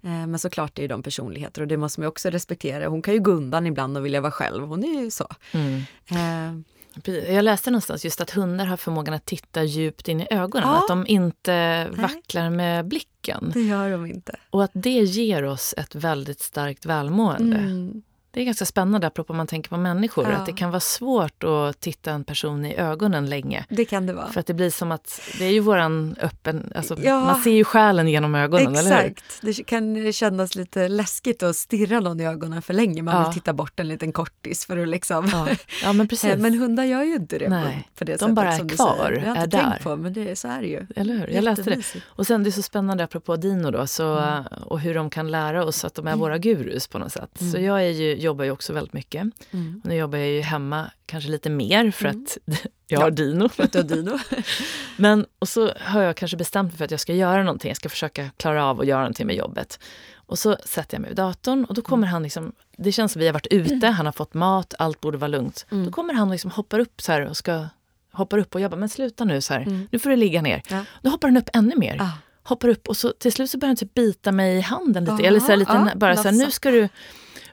Mm. 0.04 0.22
Eh, 0.22 0.28
Men 0.28 0.40
såklart 0.40 0.78
är 0.78 0.82
ju 0.82 0.88
de 0.88 1.04
personligheter 1.04 1.62
och 1.62 1.68
det 1.68 1.78
måste 1.78 2.00
man 2.00 2.06
ju 2.06 2.10
också 2.10 2.30
respektera. 2.30 2.88
Hon 2.88 3.02
kan 3.02 3.14
ju 3.14 3.20
gå 3.20 3.32
undan 3.32 3.68
ibland 3.68 3.98
och 3.98 4.06
vilja 4.06 4.22
vara 4.22 4.32
själv. 4.32 4.64
Hon 4.68 4.84
är 4.84 5.02
ju 5.02 5.12
så. 5.12 5.28
Mm. 5.52 5.78
Eh. 6.10 6.75
Jag 7.04 7.44
läste 7.44 7.72
någonstans 7.72 8.06
just 8.06 8.22
att 8.22 8.32
hundar 8.32 8.66
har 8.66 8.78
förmågan 8.78 9.14
att 9.14 9.26
titta 9.26 9.64
djupt 9.64 10.08
in 10.08 10.22
i 10.22 10.28
ögonen. 10.30 10.70
Ja. 10.70 10.78
Att 10.78 10.88
de 10.88 11.08
inte 11.08 11.88
vacklar 11.90 12.50
med 12.50 12.88
blicken. 12.88 13.52
Det 13.54 13.62
gör 13.62 13.92
de 13.92 14.06
inte. 14.06 14.36
Och 14.50 14.64
att 14.64 14.72
det 14.74 14.90
ger 14.90 15.44
oss 15.44 15.74
ett 15.78 15.96
väldigt 15.96 16.40
starkt 16.40 16.86
välmående. 16.86 17.58
Mm. 17.58 18.02
Det 18.36 18.42
är 18.42 18.46
ganska 18.46 18.66
spännande 18.66 19.08
apropå 19.08 19.34
man 19.34 19.48
tänker 19.48 19.70
på 19.70 19.78
människor. 19.78 20.26
Ja. 20.30 20.36
Att 20.36 20.46
det 20.46 20.54
kan 20.54 20.70
vara 20.72 20.80
svårt 20.80 21.44
att 21.44 21.80
titta 21.80 22.12
en 22.12 22.24
person 22.24 22.66
i 22.66 22.76
ögonen 22.76 23.30
länge. 23.30 23.66
Det 23.70 23.86
kan 23.86 24.06
det 24.06 24.14
vara. 24.14 24.28
För 24.28 24.40
att 24.40 24.46
det 24.48 24.54
blir 24.54 24.70
som 24.70 24.92
att 24.92 25.22
det 25.40 25.46
är 25.46 25.52
ju 25.52 25.60
våran 25.60 26.16
öppen... 26.22 26.72
Alltså, 26.76 26.98
Ja. 27.04 27.20
Man 27.26 27.42
ser 27.42 27.52
ju 27.52 27.64
själen 27.64 28.08
genom 28.08 28.36
ögonen, 28.36 28.76
eller 28.76 29.02
hur? 29.02 29.06
Exakt. 29.12 29.40
Det 29.42 29.64
kan 29.64 30.14
kännas 30.14 30.56
lite 30.56 30.88
läskigt 30.88 31.44
att 31.44 31.56
stirra 31.56 32.00
någon 32.00 32.20
i 32.20 32.26
ögonen 32.28 32.62
för 32.62 32.74
länge. 32.74 33.02
Man 33.02 33.16
Ja. 33.16 33.24
vill 33.24 33.34
titta 33.34 33.54
bort 33.54 33.80
en 33.80 33.88
liten 33.88 34.12
kortis 34.12 34.66
för 34.66 34.78
att 34.78 34.88
liksom... 34.88 35.30
Ja, 35.32 35.48
ja 35.84 35.94
men 35.94 36.08
precis. 36.08 36.30
Eh, 36.30 36.38
Men 36.38 36.54
hundar 36.60 36.84
gör 36.84 37.04
ju 37.04 37.16
inte 37.16 37.38
det 37.38 37.50
Nej, 37.50 37.88
på, 37.98 38.04
det 38.04 38.12
de 38.12 38.18
sättet 38.18 38.36
bara 38.36 38.54
är 38.54 38.58
som 38.58 38.68
du 38.68 38.76
kvar, 38.76 38.96
säger. 39.08 39.12
Jag 39.22 39.30
har 39.30 39.36
är 39.38 39.44
inte 39.44 39.58
där. 39.58 39.64
tänkt 39.64 39.84
på 39.84 39.96
men 39.96 40.14
det, 40.14 40.36
så 40.36 40.48
är 40.48 40.62
det 40.62 40.68
ju. 40.68 40.88
Eller 40.96 41.14
hur? 41.18 41.28
Jag 41.28 41.44
läste 41.44 41.64
det. 41.64 41.84
Och 42.06 42.28
sen 42.28 42.44
det 42.44 42.50
är 42.50 42.52
så 42.52 42.62
spännande 42.62 43.04
apropå 43.04 43.36
Dino 43.36 43.72
då, 43.72 43.88
så, 43.88 44.16
Mm. 44.18 44.44
och 44.66 44.80
hur 44.80 44.94
de 44.96 45.10
kan 45.10 45.32
lära 45.32 45.64
oss 45.66 45.86
att 45.86 45.94
de 45.96 46.08
är 46.08 46.16
våra 46.16 46.38
gurus 46.38 46.88
på 46.88 47.00
något 47.00 47.12
sätt. 47.12 47.30
Så 47.52 47.60
jag 47.60 47.84
är 47.84 47.90
ju, 47.90 48.16
jobbar 48.26 48.46
ju 48.46 48.52
också 48.52 48.74
väldigt 48.74 48.94
mycket. 48.94 49.22
Mm. 49.52 49.82
Och 49.84 49.90
nu 49.90 49.96
jobbar 49.96 50.18
jag 50.18 50.28
ju 50.28 50.42
hemma 50.42 50.92
kanske 51.06 51.30
lite 51.30 51.50
mer 51.50 51.92
för 51.92 52.06
att 52.08 52.38
jag 52.46 52.60
Ja. 52.88 53.02
har 53.02 53.12
Dino. 53.12 53.50
För 53.50 53.64
att 53.64 53.72
du 53.72 53.78
har 53.80 53.84
Dino. 53.86 54.20
Men, 54.98 55.26
och 55.40 55.50
så 55.50 55.72
har 55.80 56.02
jag 56.02 56.16
kanske 56.16 56.38
bestämt 56.38 56.72
mig 56.72 56.78
för 56.78 56.86
att 56.86 56.92
jag 56.92 57.00
ska 57.00 57.14
göra 57.14 57.44
någonting. 57.44 57.70
Jag 57.70 57.78
ska 57.78 57.90
försöka 57.90 58.30
klara 58.38 58.66
av 58.66 58.80
att 58.82 58.88
göra 58.88 59.00
någonting 59.00 59.28
med 59.28 59.36
jobbet. 59.36 59.80
Och 60.16 60.40
så 60.40 60.58
sätter 60.66 60.96
jag 60.96 61.02
mig 61.02 61.10
vid 61.10 61.18
datorn 61.18 61.66
och 61.66 61.74
då 61.76 61.82
kommer 61.82 62.08
han 62.08 62.24
liksom, 62.24 62.52
det 62.78 62.92
känns 62.92 63.12
som 63.12 63.20
vi 63.20 63.26
har 63.26 63.34
varit 63.34 63.48
ute, 63.48 63.88
han 63.88 64.06
har 64.06 64.14
fått 64.14 64.34
mat, 64.34 64.74
allt 64.80 65.02
borde 65.02 65.18
vara 65.18 65.28
lugnt. 65.28 65.66
Då 65.70 65.92
kommer 65.92 66.14
han 66.14 66.28
och 66.28 66.32
liksom 66.32 66.52
hoppar 66.52 66.80
upp 66.80 67.02
så 67.02 67.12
här 67.12 67.22
och 67.22 67.38
ska 67.38 67.66
hoppar 68.12 68.38
upp 68.38 68.56
och 68.56 68.62
jobbar, 68.62 68.78
men 68.78 68.90
sluta 68.90 69.24
nu 69.26 69.42
så 69.42 69.54
här, 69.54 69.88
nu 69.92 70.00
får 70.00 70.10
du 70.10 70.16
ligga 70.16 70.42
ner. 70.42 70.62
Ja. 70.70 70.86
Då 71.02 71.10
hoppar 71.10 71.28
han 71.28 71.38
upp 71.38 71.50
ännu 71.54 71.76
mer. 71.76 71.98
Ah. 72.02 72.10
Hoppar 72.44 72.68
upp 72.68 72.88
och 72.90 72.98
så 72.98 73.10
till 73.20 73.32
slut 73.32 73.50
så 73.52 73.58
börjar 73.58 73.70
han 73.70 73.76
typ 73.76 73.94
bita 73.94 74.32
mig 74.32 74.58
i 74.58 74.62
handen 74.62 75.04
lite. 75.04 75.14
Aha, 75.14 75.22
Eller 75.24 75.40
så 75.40 75.56
lite, 75.56 75.72
ja, 75.72 75.90
bara 75.96 76.16
så 76.16 76.24
här, 76.24 76.32
nu 76.32 76.52
ska 76.52 76.72
du... 76.72 76.90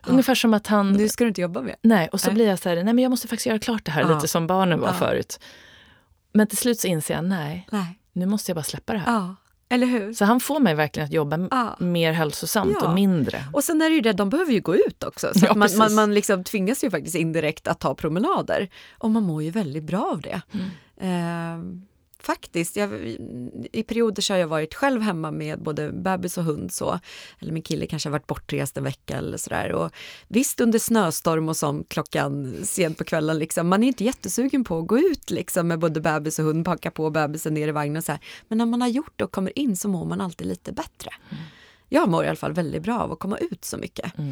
Ungefär 0.07 0.35
som 0.35 0.53
att 0.53 0.67
han... 0.67 0.91
Nu 0.93 1.09
ska 1.09 1.23
du 1.23 1.27
inte 1.27 1.41
jobba 1.41 1.61
mer. 1.61 1.75
Nej, 1.81 2.09
och 2.11 2.19
så 2.21 2.27
Nej. 2.27 2.35
blir 2.35 2.47
jag 2.47 2.59
så 2.59 2.69
här, 2.69 2.75
nej 2.75 2.93
men 2.93 2.97
jag 3.03 3.09
måste 3.09 3.27
faktiskt 3.27 3.45
göra 3.45 3.59
klart 3.59 3.85
det 3.85 3.91
här, 3.91 4.01
Ja. 4.01 4.15
lite 4.15 4.27
som 4.27 4.47
barnen 4.47 4.79
var 4.79 4.87
Ja. 4.87 4.93
förut. 4.93 5.39
Men 6.33 6.47
till 6.47 6.57
slut 6.57 6.79
så 6.79 6.87
inser 6.87 7.13
jag, 7.13 7.23
nej, 7.25 7.67
Nej. 7.71 7.99
nu 8.13 8.25
måste 8.25 8.51
jag 8.51 8.55
bara 8.55 8.63
släppa 8.63 8.93
det 8.93 8.99
här. 8.99 9.13
Ja, 9.13 9.35
eller 9.69 9.87
hur? 9.87 10.13
Så 10.13 10.25
han 10.25 10.39
får 10.39 10.59
mig 10.59 10.75
verkligen 10.75 11.05
att 11.07 11.13
jobba 11.13 11.47
Ja. 11.51 11.75
mer 11.79 12.11
hälsosamt 12.11 12.77
Ja. 12.81 12.87
och 12.87 12.93
mindre. 12.93 13.43
Och 13.53 13.63
sen 13.63 13.81
är 13.81 13.89
det 13.89 13.95
ju 13.95 14.01
det, 14.01 14.13
de 14.13 14.29
behöver 14.29 14.51
ju 14.53 14.61
gå 14.61 14.75
ut 14.75 15.03
också. 15.03 15.31
Så 15.35 15.45
Ja, 15.45 15.53
man, 15.55 15.69
man, 15.77 15.93
man 15.93 16.13
liksom 16.13 16.43
tvingas 16.43 16.83
ju 16.83 16.89
faktiskt 16.91 17.15
indirekt 17.15 17.67
att 17.67 17.79
ta 17.79 17.95
promenader. 17.95 18.69
Och 18.97 19.11
man 19.11 19.23
mår 19.23 19.43
ju 19.43 19.49
väldigt 19.51 19.83
bra 19.83 20.09
av 20.11 20.21
det. 20.21 20.41
Eh, 20.97 21.57
faktiskt, 22.25 22.75
jag, 22.75 22.89
i 23.71 23.83
perioder 23.83 24.21
så 24.21 24.33
har 24.33 24.39
jag 24.39 24.47
varit 24.47 24.73
själv 24.73 25.01
hemma 25.01 25.31
med 25.31 25.59
både 25.59 25.91
bebis 25.91 26.37
och 26.37 26.43
hund. 26.43 26.71
Så, 26.71 26.99
eller 27.39 27.53
min 27.53 27.63
kille 27.63 27.85
kanske 27.87 28.09
har 28.09 28.11
varit 28.11 28.27
bortrest 28.27 28.77
en 28.77 28.83
vecka 28.83 29.17
eller 29.17 29.37
sådär. 29.37 29.71
Och 29.71 29.91
visst 30.27 30.61
under 30.61 30.79
snöstorm 30.79 31.49
och 31.49 31.57
som 31.57 31.83
klockan 31.83 32.55
sent 32.63 32.97
på 32.97 33.03
kvällen, 33.03 33.39
liksom, 33.39 33.67
man 33.67 33.83
är 33.83 33.87
inte 33.87 34.03
jättesugen 34.03 34.63
på 34.63 34.79
att 34.79 34.87
gå 34.87 34.99
ut 34.99 35.31
liksom, 35.31 35.67
med 35.67 35.79
både 35.79 36.01
bebis 36.01 36.39
och 36.39 36.45
hund, 36.45 36.65
packa 36.65 36.91
på 36.91 37.09
bebisen 37.09 37.53
ner 37.53 37.67
i 37.67 37.71
vagnen 37.71 37.97
och 37.97 38.03
så 38.03 38.11
här. 38.11 38.21
Men 38.47 38.57
när 38.57 38.65
man 38.65 38.81
har 38.81 38.87
gjort 38.87 39.13
det 39.15 39.23
och 39.23 39.31
kommer 39.31 39.59
in 39.59 39.77
så 39.77 39.89
mår 39.89 40.05
man 40.05 40.21
alltid 40.21 40.47
lite 40.47 40.71
bättre. 40.71 41.11
Jag 41.89 42.09
mår 42.09 42.25
i 42.25 42.27
alla 42.27 42.35
fall 42.35 42.53
väldigt 42.53 42.83
bra 42.83 42.99
av 42.99 43.11
att 43.11 43.19
komma 43.19 43.37
ut 43.37 43.65
så 43.65 43.77
mycket. 43.77 44.19
Eh, 44.19 44.25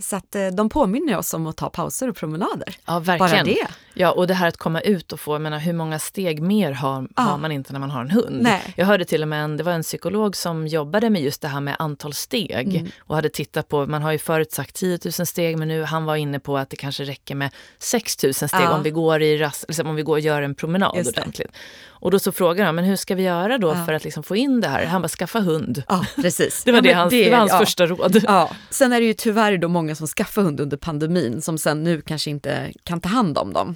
så 0.00 0.16
att 0.16 0.34
eh, 0.34 0.46
de 0.46 0.68
påminner 0.68 1.16
oss 1.16 1.34
om 1.34 1.46
att 1.46 1.56
ta 1.56 1.70
pauser 1.70 2.08
och 2.08 2.16
promenader. 2.16 2.76
Ja, 2.86 2.98
verkligen. 2.98 3.18
Bara 3.46 3.54
det. 3.54 3.66
Ja, 3.94 4.10
och 4.12 4.26
det 4.26 4.34
här 4.34 4.48
att 4.48 4.56
komma 4.56 4.80
ut 4.80 5.12
och 5.12 5.20
få, 5.20 5.34
jag 5.34 5.40
menar, 5.42 5.58
hur 5.58 5.72
många 5.72 5.98
steg 5.98 6.42
mer 6.42 6.72
har, 6.72 7.08
Ja. 7.16 7.22
har 7.22 7.38
man 7.38 7.52
inte 7.52 7.72
när 7.72 7.80
man 7.80 7.90
har 7.90 8.00
en 8.00 8.10
hund? 8.10 8.38
Nej. 8.42 8.74
Jag 8.76 8.86
hörde 8.86 9.04
till 9.04 9.22
och 9.22 9.28
med 9.28 9.44
en, 9.44 9.56
det 9.56 9.62
var 9.64 9.72
en 9.72 9.82
psykolog 9.82 10.36
som 10.36 10.66
jobbade 10.66 11.10
med 11.10 11.22
just 11.22 11.42
det 11.42 11.48
här 11.48 11.60
med 11.60 11.76
antal 11.78 12.14
steg 12.14 12.74
Mm. 12.76 12.90
och 13.00 13.14
hade 13.16 13.28
tittat 13.28 13.68
på, 13.68 13.86
man 13.86 14.02
har 14.02 14.12
ju 14.12 14.18
förut 14.18 14.52
sagt 14.52 14.74
10 14.76 14.98
000 15.04 15.12
steg 15.26 15.58
men 15.58 15.68
nu 15.68 15.82
han 15.82 16.04
var 16.04 16.16
inne 16.16 16.40
på 16.40 16.58
att 16.58 16.70
det 16.70 16.76
kanske 16.76 17.04
räcker 17.04 17.34
med 17.34 17.50
6 17.78 18.22
000 18.22 18.34
steg 18.34 18.48
Ja. 18.52 18.74
om 18.74 18.82
vi 18.82 18.90
går 18.90 19.22
i 19.22 19.38
rast, 19.38 19.64
liksom 19.68 19.86
om 19.86 19.96
vi 19.96 20.02
går 20.02 20.12
och 20.12 20.20
gör 20.20 20.42
en 20.42 20.54
promenad 20.54 21.08
ordentligt. 21.08 21.52
Och 22.00 22.10
då 22.10 22.18
så 22.18 22.32
frågade 22.32 22.66
han, 22.66 22.74
men 22.74 22.84
hur 22.84 22.96
ska 22.96 23.14
vi 23.14 23.22
göra 23.22 23.58
då 23.58 23.68
Ja. 23.68 23.84
för 23.84 23.92
att 23.92 24.04
liksom 24.04 24.22
få 24.22 24.36
in 24.36 24.60
det 24.60 24.68
här? 24.68 24.84
Han 24.84 25.02
bara, 25.02 25.08
skaffa 25.08 25.40
hund. 25.40 25.82
Ja, 25.88 26.06
precis. 26.16 26.64
Det 26.68 26.72
var, 26.72 26.78
ja, 26.78 26.82
det, 26.82 26.92
hans, 26.92 27.10
det 27.10 27.30
var 27.30 27.38
hans 27.38 27.52
ja. 27.52 27.58
första 27.58 27.86
råd. 27.86 28.20
Ja, 28.26 28.50
sen 28.70 28.92
är 28.92 29.00
det 29.00 29.06
ju 29.06 29.14
tyvärr 29.14 29.58
då 29.58 29.68
många 29.68 29.94
som 29.94 30.06
skaffar 30.06 30.42
hund 30.42 30.60
under 30.60 30.76
pandemin 30.76 31.42
som 31.42 31.58
sen 31.58 31.84
nu 31.84 32.00
kanske 32.00 32.30
inte 32.30 32.72
kan 32.84 33.00
ta 33.00 33.08
hand 33.08 33.38
om 33.38 33.52
dem. 33.52 33.74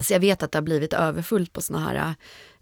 Så 0.00 0.12
jag 0.12 0.20
vet 0.20 0.42
att 0.42 0.52
det 0.52 0.58
har 0.58 0.62
blivit 0.62 0.92
överfullt 0.92 1.52
på 1.52 1.60
såna 1.60 1.78
här, 1.80 1.94
eh, 1.94 2.10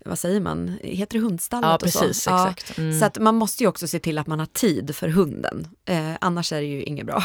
vad 0.05 0.19
säger 0.19 0.41
man, 0.41 0.79
heter 0.83 1.19
det 1.19 1.25
hundstallet 1.25 1.67
Ja, 1.69 1.75
och 1.75 1.81
så? 1.93 1.99
precis, 2.01 2.27
exakt. 2.27 2.79
Mm. 2.79 2.99
Så 2.99 3.05
att 3.05 3.19
man 3.19 3.35
måste 3.35 3.63
ju 3.63 3.69
också 3.69 3.89
se 3.89 3.99
till 3.99 4.19
att 4.19 4.27
man 4.27 4.39
har 4.39 4.47
tid 4.47 4.97
för 4.97 5.09
hunden, 5.09 5.69
eh, 5.85 6.11
annars 6.21 6.53
är 6.53 6.61
det 6.61 6.67
ju 6.67 6.83
inget 6.83 7.07
bra. 7.07 7.23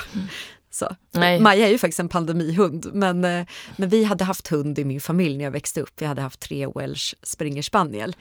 Så. 0.73 0.95
Nej. 1.11 1.39
Maja 1.39 1.67
är 1.67 1.71
ju 1.71 1.77
faktiskt 1.77 1.99
en 1.99 2.09
pandemihund, 2.09 2.89
men, 2.93 3.25
eh, 3.25 3.45
men 3.75 3.89
vi 3.89 4.03
hade 4.03 4.23
haft 4.23 4.47
hund 4.47 4.79
i 4.79 4.85
min 4.85 5.01
familj 5.01 5.37
när 5.37 5.43
jag 5.43 5.51
växte 5.51 5.81
upp. 5.81 5.93
Vi 5.97 6.05
hade 6.05 6.21
haft 6.21 6.39
tre 6.39 6.67
welsh 6.75 7.13
springer 7.23 7.61
spaniel. 7.61 8.15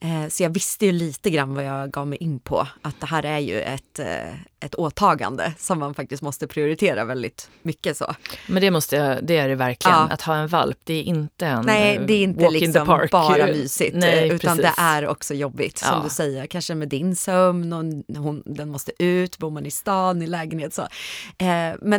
Mm. 0.00 0.22
Eh, 0.22 0.28
så 0.28 0.42
jag 0.42 0.50
visste 0.50 0.86
ju 0.86 0.92
lite 0.92 1.30
grann 1.30 1.54
vad 1.54 1.64
jag 1.64 1.90
gav 1.90 2.06
mig 2.06 2.18
in 2.18 2.40
på, 2.40 2.66
att 2.82 3.00
det 3.00 3.06
här 3.06 3.22
är 3.24 3.38
ju 3.38 3.60
ett, 3.60 3.98
eh, 3.98 4.34
ett 4.60 4.74
åtagande 4.74 5.52
som 5.58 5.78
man 5.78 5.94
faktiskt 5.94 6.22
måste 6.22 6.46
prioritera 6.46 7.04
väldigt 7.04 7.50
mycket 7.62 7.96
så. 7.96 8.14
Men 8.46 8.62
det, 8.62 8.70
måste 8.70 8.96
jag, 8.96 9.24
det 9.26 9.36
är 9.36 9.48
det 9.48 9.54
verkligen. 9.54 9.96
Ja. 9.96 10.08
Att 10.10 10.22
ha 10.22 10.36
en 10.36 10.48
valp, 10.48 10.78
det 10.84 10.94
är 10.94 11.02
inte 11.02 11.46
en 11.46 11.64
Nej, 11.66 12.00
det 12.06 12.14
är 12.14 12.22
inte 12.22 12.44
walk 12.44 12.54
in 12.54 12.60
the 12.60 12.66
liksom 12.66 13.08
bara 13.10 13.46
mysigt, 13.46 13.96
Nej, 13.96 14.26
utan 14.28 14.56
precis. 14.56 14.74
det 14.76 14.82
är 14.82 15.08
också 15.08 15.34
jobbigt 15.34 15.78
som 15.78 15.88
Ja. 15.96 16.00
du 16.04 16.10
säger, 16.10 16.46
kanske 16.46 16.74
med 16.74 16.88
din 16.88 17.16
sömn 17.16 17.72
och 17.72 17.84
hon, 18.22 18.42
den 18.46 18.70
måste 18.70 18.92
ut, 18.98 19.38
bor 19.38 19.50
man 19.50 19.66
i 19.66 19.70
stan, 19.70 20.22
i 20.22 20.26
lägenhet 20.26 20.74
så. 20.74 20.88
Men 21.80 21.93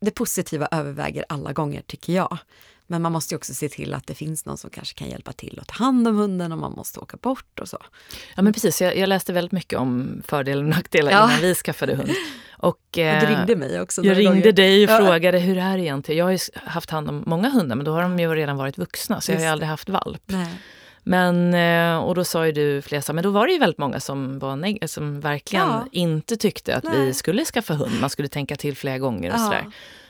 det 0.00 0.10
positiva 0.10 0.68
överväger 0.70 1.24
alla 1.28 1.52
gånger 1.52 1.82
tycker 1.86 2.12
jag. 2.12 2.38
Men 2.86 3.02
man 3.02 3.12
måste 3.12 3.34
ju 3.34 3.36
också 3.36 3.54
se 3.54 3.68
till 3.68 3.94
att 3.94 4.06
det 4.06 4.14
finns 4.14 4.44
någon 4.46 4.58
som 4.58 4.70
kanske 4.70 4.94
kan 4.98 5.08
hjälpa 5.10 5.32
till 5.32 5.58
att 5.62 5.68
ta 5.68 5.84
hand 5.84 6.08
om 6.08 6.16
hunden 6.16 6.52
om 6.52 6.60
man 6.60 6.72
måste 6.72 7.00
åka 7.00 7.16
bort 7.16 7.58
och 7.60 7.68
så. 7.68 7.78
Ja 8.36 8.42
men 8.42 8.52
precis, 8.52 8.80
jag, 8.82 8.96
jag 8.96 9.08
läste 9.08 9.32
väldigt 9.32 9.52
mycket 9.52 9.78
om 9.78 10.22
fördelar 10.26 10.62
och 10.62 10.68
nackdelar 10.68 11.12
Ja. 11.12 11.24
innan 11.28 11.40
vi 11.40 11.54
skaffade 11.54 11.94
hund. 11.94 12.10
Och, 12.50 12.68
Och 12.68 12.78
du 12.92 13.00
eh, 13.02 13.36
ringde 13.38 13.56
mig 13.56 13.80
också. 13.80 14.04
Jag 14.04 14.18
ringde 14.18 14.40
gånger. 14.40 14.52
dig 14.52 14.84
och 14.84 14.90
Ja. 14.90 14.98
frågade 14.98 15.38
hur 15.38 15.58
är 15.58 15.76
det 15.76 15.82
egentligen? 15.82 16.18
Jag 16.18 16.24
har 16.24 16.32
ju 16.32 16.38
haft 16.54 16.90
hand 16.90 17.08
om 17.08 17.22
många 17.26 17.48
hundar 17.50 17.76
men 17.76 17.84
då 17.84 17.92
har 17.92 18.02
de 18.02 18.18
ju 18.18 18.34
redan 18.34 18.56
varit 18.56 18.78
vuxna 18.78 19.20
så 19.20 19.32
jag 19.32 19.36
har 19.36 19.40
ju 19.40 19.46
Just 19.46 19.52
aldrig 19.52 19.68
haft 19.68 19.88
valp. 19.88 20.22
Nej. 20.26 20.54
Men, 21.02 21.54
eh, 21.54 22.04
och 22.04 22.14
då 22.14 22.24
sa 22.24 22.46
ju 22.46 22.52
du 22.52 22.82
här, 22.82 23.12
men 23.14 23.24
då 23.24 23.30
var 23.30 23.46
det 23.46 23.52
ju 23.52 23.58
väldigt 23.58 23.78
många 23.78 24.00
som, 24.00 24.38
var 24.38 24.56
som 24.86 25.20
verkligen 25.20 25.66
Ja. 25.68 25.86
inte 25.92 26.36
tyckte 26.36 26.76
att 26.76 26.84
vi 26.84 26.98
Nej. 26.98 27.14
skulle 27.14 27.44
skaffa 27.44 27.74
hund. 27.74 27.92
Man 28.00 28.10
skulle 28.10 28.28
tänka 28.28 28.56
till 28.56 28.76
flera 28.76 28.98
gånger 28.98 29.30
och 29.30 29.38
Ja. 29.38 29.44
sådär. 29.44 29.66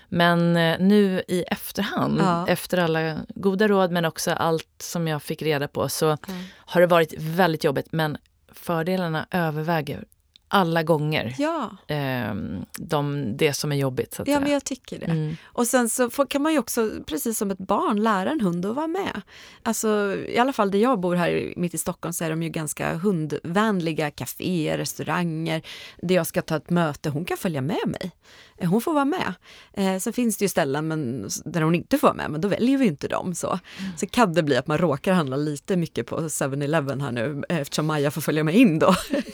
Men 0.09 0.57
eh, 0.57 0.77
nu 0.81 1.23
i 1.29 1.43
efterhand, 1.43 2.19
Ja. 2.21 2.47
efter 2.49 2.79
alla 2.79 3.17
goda 3.29 3.69
råd 3.69 3.91
men 3.91 4.05
också 4.05 4.31
allt 4.31 4.69
som 4.79 5.09
jag 5.09 5.23
fick 5.23 5.43
reda 5.43 5.69
på 5.69 5.89
så 5.89 6.17
har 6.57 6.81
det 6.81 6.87
varit 6.87 7.15
väldigt 7.19 7.65
jobbigt 7.65 7.87
men 7.93 8.17
fördelarna 8.53 9.27
överväger 9.31 10.05
alla 10.53 10.83
gånger 10.83 11.35
Ja, 11.39 11.71
eh, 11.87 12.35
de, 12.79 13.37
det 13.37 13.53
som 13.53 13.73
är 13.73 13.77
jobbigt. 13.77 14.15
Så 14.15 14.23
att 14.23 14.29
ja 14.29 14.33
säga. 14.35 14.41
men 14.41 14.53
jag 14.53 14.65
tycker 14.65 14.99
det. 14.99 15.07
Mm. 15.07 15.37
Och 15.45 15.67
sen 15.67 15.89
så 15.89 16.11
får, 16.11 16.27
kan 16.27 16.43
man 16.43 16.53
ju 16.53 16.59
också, 16.59 16.91
precis 17.07 17.39
som 17.39 17.51
ett 17.51 17.59
barn, 17.59 18.03
lära 18.03 18.31
en 18.31 18.41
hund 18.41 18.67
att 18.67 18.75
vara 18.77 18.87
med. 18.87 19.23
Alltså 19.63 20.17
i 20.29 20.39
alla 20.39 20.53
fall 20.53 20.71
där 20.71 20.79
jag 20.79 21.01
bor 21.01 21.15
här 21.15 21.53
mitt 21.57 21.75
i 21.75 21.79
Stockholm 21.79 22.13
så 22.13 22.25
är 22.25 22.31
de 22.31 22.43
ju 22.43 22.49
ganska 22.49 22.95
hundvänliga 22.95 24.11
kaféer, 24.11 24.79
restauranger. 24.79 25.63
Där 26.03 26.15
jag 26.15 26.27
ska 26.27 26.43
ta 26.43 26.57
ett 26.57 26.71
möte, 26.71 27.11
hon 27.11 27.25
kan 27.25 27.37
följa 27.37 27.61
med 27.61 27.87
mig. 27.87 28.11
Eh, 28.59 28.71
Hon 28.71 28.81
får 28.81 28.93
vara 28.93 29.05
med. 29.05 29.35
Eh, 29.73 29.99
sen 29.99 30.13
finns 30.13 30.37
det 30.37 30.45
ju 30.45 30.49
ställen 30.49 30.89
men, 30.89 31.29
där 31.45 31.61
hon 31.63 31.75
inte 31.75 31.99
får 31.99 32.07
vara 32.09 32.17
med, 32.17 32.31
men 32.31 32.41
då 32.41 32.49
väljer 32.49 32.79
vi 32.79 32.87
inte 32.87 33.09
dem. 33.09 33.35
Så. 33.35 33.59
så 33.97 34.07
kan 34.07 34.35
det 34.35 34.43
bli 34.43 34.57
att 34.57 34.67
man 34.67 34.79
råkar 34.79 35.13
handla 35.13 35.37
lite 35.37 35.77
mycket 35.77 36.07
på 36.07 36.21
7-Eleven 36.21 37.01
här 37.01 37.13
nu 37.13 37.43
eftersom 37.49 37.87
Maja 37.87 38.11
får 38.11 38.21
följa 38.21 38.45
med 38.45 38.55
in 38.55 38.79
då. 38.79 38.95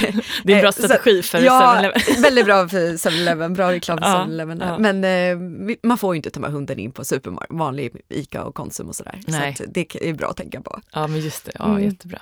Det 0.44 0.52
är 0.52 0.56
en 0.56 0.60
bra 0.60 0.68
Eh, 0.68 0.70
strategi 0.72 1.22
för 1.22 1.38
ja, 1.40 1.74
7-Eleven. 1.76 2.22
väldigt 2.22 2.44
bra 2.44 2.68
för 2.68 2.78
7-Eleven, 2.92 3.54
bra 3.54 3.72
reklam 3.72 3.98
för 3.98 4.04
Ja, 4.08 4.24
7-Eleven. 4.28 4.60
ja. 4.60 4.78
Men 4.78 5.04
eh, 5.04 5.76
man 5.82 5.98
får 5.98 6.14
ju 6.14 6.16
inte 6.16 6.30
ta 6.30 6.40
med 6.40 6.50
hunden 6.52 6.78
in 6.78 6.92
på 6.92 7.04
supermarked, 7.04 7.56
vanlig 7.58 7.96
ICA 8.08 8.44
och 8.44 8.54
Konsum 8.54 8.88
och 8.88 8.96
sådär. 8.96 9.20
Nej. 9.26 9.54
Så 9.56 9.64
det 9.68 9.94
är 10.08 10.12
bra 10.14 10.28
att 10.30 10.36
tänka 10.36 10.60
på. 10.60 10.80
Ja, 10.92 11.06
men 11.06 11.20
just 11.20 11.44
det. 11.44 11.52
Ja, 11.58 11.64
Mm. 11.64 11.84
jättebra. 11.84 12.18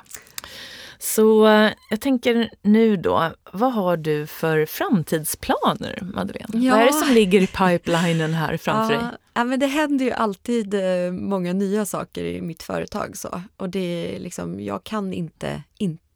Så 0.98 1.46
eh, 1.48 1.70
jag 1.90 2.00
tänker 2.00 2.50
nu 2.62 2.96
då, 2.96 3.30
vad 3.52 3.72
har 3.72 3.96
du 3.96 4.26
för 4.26 4.66
framtidsplaner, 4.66 5.98
Madeleine? 6.14 6.48
Ja. 6.66 6.72
Vad 6.74 6.82
är 6.82 6.86
det 6.86 6.92
som 6.92 7.14
ligger 7.14 7.40
i 7.40 7.46
pipelinen 7.46 8.34
här 8.34 8.56
framför 8.56 8.94
dig? 8.94 9.02
Ja, 9.02 9.18
ja, 9.34 9.44
men 9.44 9.60
det 9.60 9.66
händer 9.66 10.04
ju 10.04 10.10
alltid 10.12 10.74
många 11.12 11.52
nya 11.52 11.84
saker 11.86 12.24
i 12.24 12.40
mitt 12.40 12.62
företag. 12.62 13.16
Så. 13.16 13.42
Och 13.56 13.70
det 13.70 14.14
är 14.16 14.20
liksom, 14.20 14.60
jag 14.60 14.84
kan 14.84 15.12
inte 15.12 15.62
inte 15.78 16.09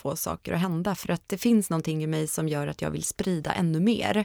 få 0.00 0.16
saker 0.16 0.52
att 0.52 0.60
hända 0.60 0.94
för 0.94 1.12
att 1.12 1.28
det 1.28 1.38
finns 1.38 1.70
någonting 1.70 2.02
i 2.02 2.06
mig 2.06 2.26
som 2.26 2.48
gör 2.48 2.66
att 2.66 2.82
jag 2.82 2.90
vill 2.90 3.04
sprida 3.04 3.52
ännu 3.52 3.80
mer. 3.80 4.16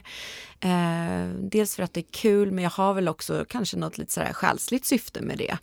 Eh, 0.60 1.28
dels 1.40 1.76
för 1.76 1.82
att 1.82 1.94
det 1.94 2.00
är 2.00 2.10
kul 2.10 2.52
men 2.52 2.64
jag 2.64 2.70
har 2.70 2.94
väl 2.94 3.08
också 3.08 3.44
kanske 3.48 3.76
något 3.76 3.98
lite 3.98 4.12
sådär 4.12 4.32
själsligt 4.32 4.86
syfte 4.86 5.22
med 5.22 5.38
det, 5.38 5.56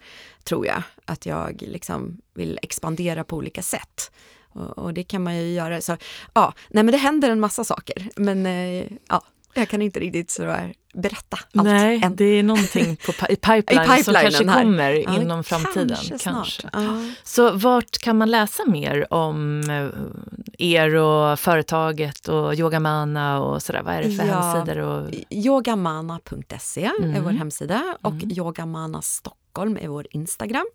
tror 0.44 0.66
jag. 0.66 0.84
Att 1.06 1.26
jag 1.26 1.62
liksom 1.62 2.22
vill 2.34 2.60
expandera 2.62 3.24
på 3.24 3.38
olika 3.38 3.62
sätt. 3.62 4.12
Och, 4.50 4.78
och 4.78 4.94
det 4.94 5.04
kan 5.04 5.24
man 5.24 5.38
ju 5.38 5.54
göra. 5.54 5.82
Så, 5.82 5.98
ja, 6.34 6.54
nej 6.70 6.84
men 6.84 6.92
det 6.92 6.98
händer 6.98 7.30
en 7.30 7.40
massa 7.40 7.64
saker 7.64 8.10
men 8.16 8.46
eh, 8.46 8.86
ja, 9.10 9.24
jag 9.54 9.70
kan 9.70 9.82
inte 9.82 10.00
riktigt 10.00 10.32
sådär 10.32 10.74
berätta 10.94 11.38
allt 11.54 11.64
Nej, 11.68 12.02
än. 12.04 12.16
det 12.16 12.26
är 12.26 12.44
någonting 12.44 12.96
på, 12.96 13.12
i 13.30 13.36
pipeline 13.36 14.04
som 14.04 14.14
pipelinen 14.14 14.22
kanske 14.24 14.50
här. 14.50 14.62
kommer 14.64 14.92
Ja, 14.92 15.22
inom 15.22 15.44
framtiden. 15.44 15.98
Kanske 15.98 16.20
snart. 16.20 16.60
Ja. 16.74 16.80
Så 17.24 17.52
vart 17.52 17.98
kan 17.98 18.18
man 18.18 18.32
läsa 18.32 18.66
mer 18.66 19.14
om 19.14 19.62
eh, 19.70 20.68
er 20.68 20.96
och 20.96 21.40
företaget 21.40 22.28
och 22.28 22.54
Yogamana 22.56 23.40
och 23.42 23.62
sådär? 23.64 23.82
Vad 23.84 23.94
är 23.96 24.04
det 24.04 24.12
för 24.12 24.26
Ja. 24.28 24.42
hemsidor? 24.42 24.80
Och... 24.80 25.10
Yogamana.se 25.30 26.86
är 26.86 27.04
Mm. 27.04 27.24
vår 27.24 27.32
hemsida 27.32 27.98
och 28.02 28.14
Yogamana 28.24 29.02
Stockholm 29.02 29.78
är 29.82 29.88
vår 29.88 30.08
Instagram. 30.12 30.66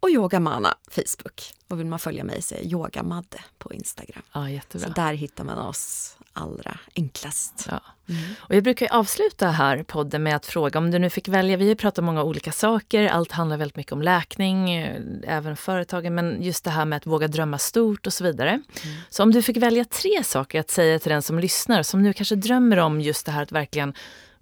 Och 0.00 0.10
Yogamana 0.10 0.74
Facebook. 0.90 1.42
Och 1.68 1.78
vill 1.80 1.86
man 1.86 1.98
följa 1.98 2.24
mig 2.24 2.42
så 2.42 2.54
är 2.54 2.66
Yogamadde 2.66 3.38
på 3.58 3.72
Instagram. 3.72 4.22
Ja, 4.32 4.42
Så 4.44 4.48
jättebra. 4.48 4.88
där 4.88 5.12
hittar 5.14 5.44
man 5.44 5.58
oss 5.58 6.14
allra 6.32 6.78
enklast. 6.96 7.66
Ja. 7.70 7.80
Och 8.38 8.54
jag 8.54 8.64
brukar 8.64 8.92
avsluta 8.92 9.48
här 9.48 9.82
podden 9.82 10.22
med 10.22 10.36
att 10.36 10.46
fråga 10.46 10.78
om 10.78 10.90
du 10.90 10.98
nu 10.98 11.10
fick 11.10 11.28
välja. 11.28 11.56
Vi 11.56 11.68
har 11.68 11.74
pratat 11.74 11.98
om 11.98 12.04
många 12.04 12.22
olika 12.22 12.52
saker. 12.52 13.06
Allt 13.08 13.32
handlar 13.32 13.56
väldigt 13.56 13.76
mycket 13.76 13.92
om 13.92 14.02
läkning, 14.02 14.70
eh, 14.70 15.00
även 15.26 15.56
företagen, 15.56 16.14
men 16.14 16.42
just 16.42 16.64
det 16.64 16.70
här 16.70 16.84
med 16.84 16.96
att 16.96 17.06
våga 17.06 17.28
drömma 17.28 17.58
stort 17.58 18.06
och 18.06 18.12
så 18.12 18.24
vidare. 18.24 18.62
Så 19.10 19.22
om 19.22 19.32
du 19.32 19.42
fick 19.42 19.56
välja 19.56 19.84
tre 19.84 20.24
saker 20.24 20.60
att 20.60 20.70
säga 20.70 20.98
till 20.98 21.10
den 21.12 21.22
som 21.22 21.38
lyssnar, 21.38 21.82
som 21.82 22.02
nu 22.02 22.12
kanske 22.12 22.34
drömmer 22.36 22.76
om 22.76 23.00
just 23.00 23.26
det 23.26 23.32
här 23.32 23.42
att 23.42 23.52
verkligen 23.52 23.94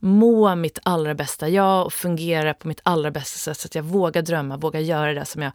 må 0.07 0.55
mitt 0.55 0.79
allra 0.83 1.15
bästa 1.15 1.49
jag 1.49 1.87
och 1.87 1.93
fungera 1.93 2.55
på 2.55 2.69
mitt 2.69 2.81
allra 2.83 3.11
bästa 3.11 3.39
sätt 3.39 3.59
så 3.59 3.67
att 3.67 3.75
jag 3.75 3.83
vågar 3.83 4.23
drömma, 4.23 4.57
vågar 4.57 4.81
göra 4.81 5.15
det 5.15 5.25
som 5.25 5.43
jag 5.43 5.53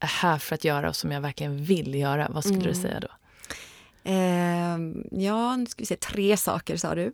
är 0.00 0.06
här 0.06 0.38
för 0.38 0.54
att 0.54 0.64
göra 0.64 0.88
och 0.88 0.96
som 0.96 1.12
jag 1.12 1.20
verkligen 1.20 1.64
vill 1.64 1.94
göra. 1.94 2.28
Vad 2.30 2.44
skulle 2.44 2.68
du 2.68 2.74
säga 2.74 3.00
då? 3.00 3.08
Eh, 4.04 4.78
ja, 5.10 5.56
nu 5.56 5.66
ska 5.66 5.82
vi 5.82 5.86
se, 5.86 5.96
tre 5.96 6.36
saker 6.36 6.76
sa 6.76 6.94
du. 6.94 7.12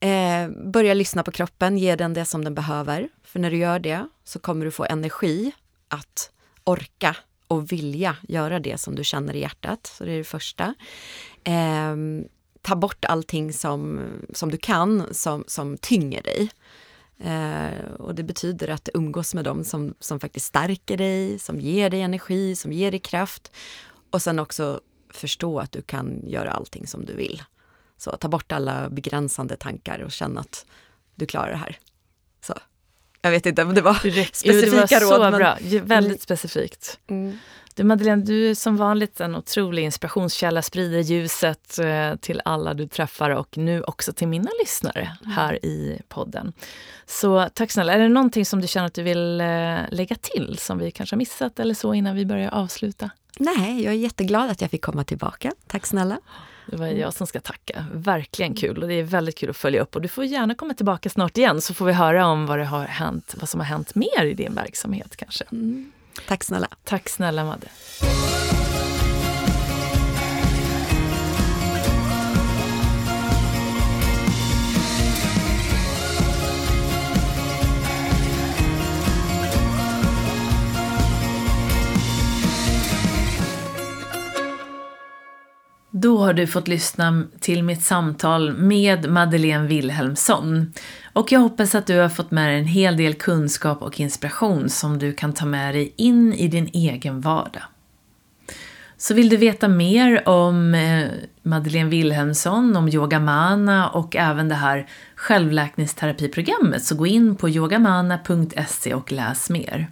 Eh, 0.00 0.48
börja 0.48 0.94
lyssna 0.94 1.22
på 1.22 1.30
kroppen, 1.30 1.78
ge 1.78 1.96
den 1.96 2.14
det 2.14 2.24
som 2.24 2.44
den 2.44 2.54
behöver. 2.54 3.08
För 3.24 3.38
när 3.38 3.50
du 3.50 3.56
gör 3.56 3.78
det 3.78 4.08
så 4.24 4.38
kommer 4.38 4.64
du 4.64 4.70
få 4.70 4.84
energi 4.84 5.52
att 5.88 6.30
orka 6.64 7.16
och 7.46 7.72
vilja 7.72 8.16
göra 8.28 8.60
det 8.60 8.80
som 8.80 8.94
du 8.94 9.04
känner 9.04 9.34
i 9.34 9.40
hjärtat. 9.40 9.86
Så 9.86 10.04
det 10.04 10.12
är 10.12 10.18
det 10.18 10.24
första. 10.24 10.74
Eh, 11.44 11.96
ta 12.68 12.76
bort 12.76 13.04
allting 13.04 13.52
som, 13.52 14.00
som 14.34 14.50
du 14.50 14.56
kan 14.56 15.14
som, 15.14 15.44
som 15.46 15.78
tynger 15.78 16.22
dig. 16.22 16.50
Eh, 17.20 17.90
och 17.98 18.14
det 18.14 18.22
betyder 18.22 18.68
att 18.68 18.88
umgås 18.94 19.34
med 19.34 19.44
dem 19.44 19.64
som, 19.64 19.94
som 20.00 20.20
faktiskt 20.20 20.46
stärker 20.46 20.96
dig, 20.96 21.38
som 21.38 21.60
ger 21.60 21.90
dig 21.90 22.00
energi, 22.00 22.56
som 22.56 22.72
ger 22.72 22.90
dig 22.90 23.00
kraft. 23.00 23.52
Och 24.10 24.22
sen 24.22 24.38
också 24.38 24.80
förstå 25.10 25.58
att 25.58 25.72
du 25.72 25.82
kan 25.82 26.20
göra 26.26 26.50
allting 26.50 26.86
som 26.86 27.04
du 27.04 27.14
vill. 27.14 27.42
Så 27.96 28.10
ta 28.10 28.28
bort 28.28 28.52
alla 28.52 28.90
begränsande 28.90 29.56
tankar 29.56 29.98
och 29.98 30.12
känna 30.12 30.40
att 30.40 30.66
du 31.14 31.26
klarar 31.26 31.50
det 31.50 31.56
här. 31.56 31.78
Så. 32.40 32.54
Jag 33.20 33.30
vet 33.30 33.46
inte 33.46 33.62
om 33.62 33.74
det 33.74 33.80
var 33.82 34.00
Jo, 34.04 34.10
det 34.10 34.36
specifika 34.36 35.00
var 35.00 35.00
råd. 35.00 35.10
så 35.10 35.20
men- 35.20 35.32
bra. 35.32 35.58
Väldigt 35.82 36.22
specifikt. 36.22 36.98
Mm. 37.06 37.38
Du 37.78 37.84
Madeleine, 37.84 38.22
du 38.22 38.50
är 38.50 38.54
som 38.54 38.76
vanligt 38.76 39.20
en 39.20 39.36
otrolig 39.36 39.82
inspirationskälla, 39.82 40.62
sprider 40.62 41.00
ljuset 41.00 41.78
eh, 41.78 42.16
till 42.16 42.40
alla 42.44 42.74
du 42.74 42.88
träffar 42.88 43.30
och 43.30 43.58
nu 43.58 43.82
också 43.82 44.12
till 44.12 44.28
mina 44.28 44.50
lyssnare 44.60 45.16
här 45.26 45.64
i 45.64 46.00
podden. 46.08 46.52
Så 47.06 47.48
tack 47.54 47.70
snälla. 47.70 47.92
Är 47.92 47.98
det 47.98 48.08
någonting 48.08 48.46
som 48.46 48.60
du 48.60 48.68
känner 48.68 48.86
att 48.86 48.94
du 48.94 49.02
vill 49.02 49.40
eh, 49.40 49.46
lägga 49.90 50.16
till 50.16 50.58
som 50.58 50.78
vi 50.78 50.90
kanske 50.90 51.14
har 51.14 51.18
missat 51.18 51.60
eller 51.60 51.74
så 51.74 51.94
innan 51.94 52.16
vi 52.16 52.26
börjar 52.26 52.50
avsluta? 52.50 53.10
Nej, 53.38 53.84
jag 53.84 53.94
är 53.94 53.98
jätteglad 53.98 54.50
att 54.50 54.60
jag 54.60 54.70
fick 54.70 54.82
komma 54.82 55.04
tillbaka. 55.04 55.52
Tack 55.66 55.86
snälla. 55.86 56.20
Det 56.66 56.76
var 56.76 56.86
jag 56.86 57.14
som 57.14 57.26
ska 57.26 57.40
tacka. 57.40 57.84
Verkligen 57.92 58.54
kul 58.54 58.82
och 58.82 58.88
det 58.88 58.94
är 58.94 59.02
väldigt 59.04 59.38
kul 59.38 59.50
att 59.50 59.56
följa 59.56 59.82
upp. 59.82 59.96
Och 59.96 60.02
du 60.02 60.08
får 60.08 60.24
gärna 60.24 60.54
komma 60.54 60.74
tillbaka 60.74 61.10
snart 61.10 61.38
igen 61.38 61.60
så 61.60 61.74
får 61.74 61.86
vi 61.86 61.92
höra 61.92 62.26
om 62.26 62.46
vad, 62.46 62.58
det 62.58 62.64
har 62.64 62.84
hänt, 62.84 63.34
vad 63.40 63.48
som 63.48 63.60
har 63.60 63.66
hänt 63.66 63.94
mer 63.94 64.24
i 64.24 64.34
din 64.34 64.54
verksamhet 64.54 65.16
kanske. 65.16 65.44
Mm. 65.52 65.92
Tack 66.26 66.44
snälla. 66.44 66.68
Tack 66.84 67.08
snälla 67.08 67.44
Madde. 67.44 67.68
Då 86.00 86.18
har 86.18 86.32
du 86.32 86.46
fått 86.46 86.68
lyssna 86.68 87.24
till 87.40 87.62
mitt 87.62 87.82
samtal 87.82 88.52
med 88.52 89.10
Madeleine 89.10 89.66
Wilhelmsson. 89.66 90.72
Och 91.12 91.32
jag 91.32 91.40
hoppas 91.40 91.74
att 91.74 91.86
du 91.86 91.98
har 91.98 92.08
fått 92.08 92.30
med 92.30 92.48
dig 92.50 92.58
en 92.58 92.66
hel 92.66 92.96
del 92.96 93.14
kunskap 93.14 93.82
och 93.82 94.00
inspiration 94.00 94.68
som 94.68 94.98
du 94.98 95.12
kan 95.12 95.32
ta 95.32 95.46
med 95.46 95.74
dig 95.74 95.94
in 95.96 96.32
i 96.32 96.48
din 96.48 96.70
egen 96.72 97.20
vardag. 97.20 97.62
Så 98.96 99.14
vill 99.14 99.28
du 99.28 99.36
veta 99.36 99.68
mer 99.68 100.28
om 100.28 100.74
eh, 100.74 101.06
Madeleine 101.42 101.90
Wilhelmsson, 101.90 102.76
om 102.76 102.88
yogamana 102.88 103.88
och 103.88 104.16
även 104.16 104.48
det 104.48 104.54
här 104.54 104.86
självläkningsterapiprogrammet 105.14 106.84
så 106.84 106.94
gå 106.94 107.06
in 107.06 107.36
på 107.36 107.48
yogamana.se 107.48 108.94
och 108.94 109.12
läs 109.12 109.50
mer. 109.50 109.90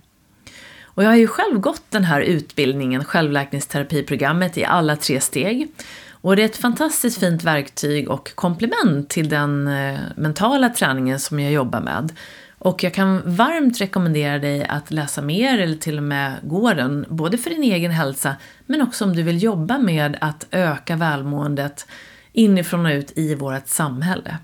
Och 0.97 1.05
jag 1.05 1.09
har 1.09 1.17
ju 1.17 1.27
själv 1.27 1.61
gått 1.61 1.83
den 1.91 2.05
här 2.05 2.21
utbildningen, 2.21 3.05
självläkningsterapiprogrammet, 3.05 4.59
i 4.59 4.65
alla 4.65 4.97
tre 4.97 5.21
steg. 5.21 5.69
Och 6.11 6.37
det 6.37 6.43
är 6.43 6.47
ett 6.47 6.57
fantastiskt 6.57 7.21
fint 7.21 7.45
verktyg 7.45 8.11
och 8.11 8.35
komplement 8.35 9.11
till 9.11 9.29
den 9.29 9.69
eh, 9.69 9.99
mentala 10.17 10.69
träningen 10.69 11.21
som 11.21 11.41
jag 11.41 11.53
jobbar 11.53 11.81
med. 11.81 12.13
Och 12.59 12.85
jag 12.85 12.95
kan 12.95 13.23
varmt 13.25 13.81
rekommendera 13.81 14.39
dig 14.39 14.65
att 14.65 14.91
läsa 14.91 15.23
mer 15.23 15.59
eller 15.59 15.77
till 15.77 15.97
och 15.97 16.03
med 16.03 16.35
gå 16.43 16.75
den, 16.75 17.07
både 17.09 17.39
för 17.39 17.51
din 17.51 17.63
egen 17.63 17.91
hälsa 17.91 18.37
men 18.67 18.83
också 18.83 19.05
om 19.05 19.17
du 19.17 19.23
vill 19.23 19.43
jobba 19.43 19.79
med 19.79 20.17
att 20.21 20.47
öka 20.51 20.97
välmåendet 20.97 21.87
inifrån 22.33 22.87
och 22.87 22.93
ut 22.93 23.13
i 23.19 23.35
vårt 23.35 23.69
samhälle. 23.69 24.39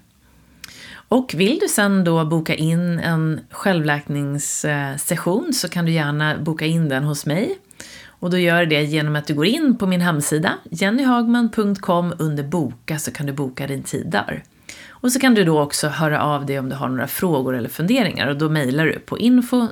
Och 1.13 1.35
vill 1.35 1.59
du 1.59 1.69
sen 1.69 2.05
då 2.05 2.25
boka 2.25 2.55
in 2.55 2.99
en 2.99 3.41
självläkningssession 3.51 5.53
så 5.53 5.69
kan 5.69 5.85
du 5.85 5.93
gärna 5.93 6.39
boka 6.39 6.67
in 6.67 6.89
den 6.89 7.05
hos 7.05 7.27
mig. 7.27 7.59
Och 8.07 8.31
då 8.31 8.39
gör 8.39 8.61
du 8.61 8.67
det 8.67 8.83
genom 8.83 9.17
att 9.17 9.27
du 9.27 9.35
går 9.35 9.47
in 9.47 9.79
på 9.79 9.87
min 9.87 10.01
hemsida, 10.01 10.55
jennyhagman.com, 10.71 12.15
under 12.19 12.43
boka 12.43 12.99
så 12.99 13.13
kan 13.13 13.27
du 13.27 13.33
boka 13.33 13.67
din 13.67 13.83
tid 13.83 14.07
där. 14.07 14.43
Och 14.89 15.13
så 15.13 15.21
kan 15.21 15.35
du 15.35 15.45
då 15.45 15.61
också 15.61 15.89
höra 15.89 16.23
av 16.23 16.47
dig 16.47 16.59
om 16.59 16.69
du 16.69 16.77
har 16.77 16.89
några 16.89 17.09
frågor 17.09 17.57
eller 17.57 17.69
funderingar 17.69 18.27
och 18.27 18.37
då 18.37 18.49
mejlar 18.49 18.87
du 18.87 18.99
på 18.99 19.19
info 19.19 19.69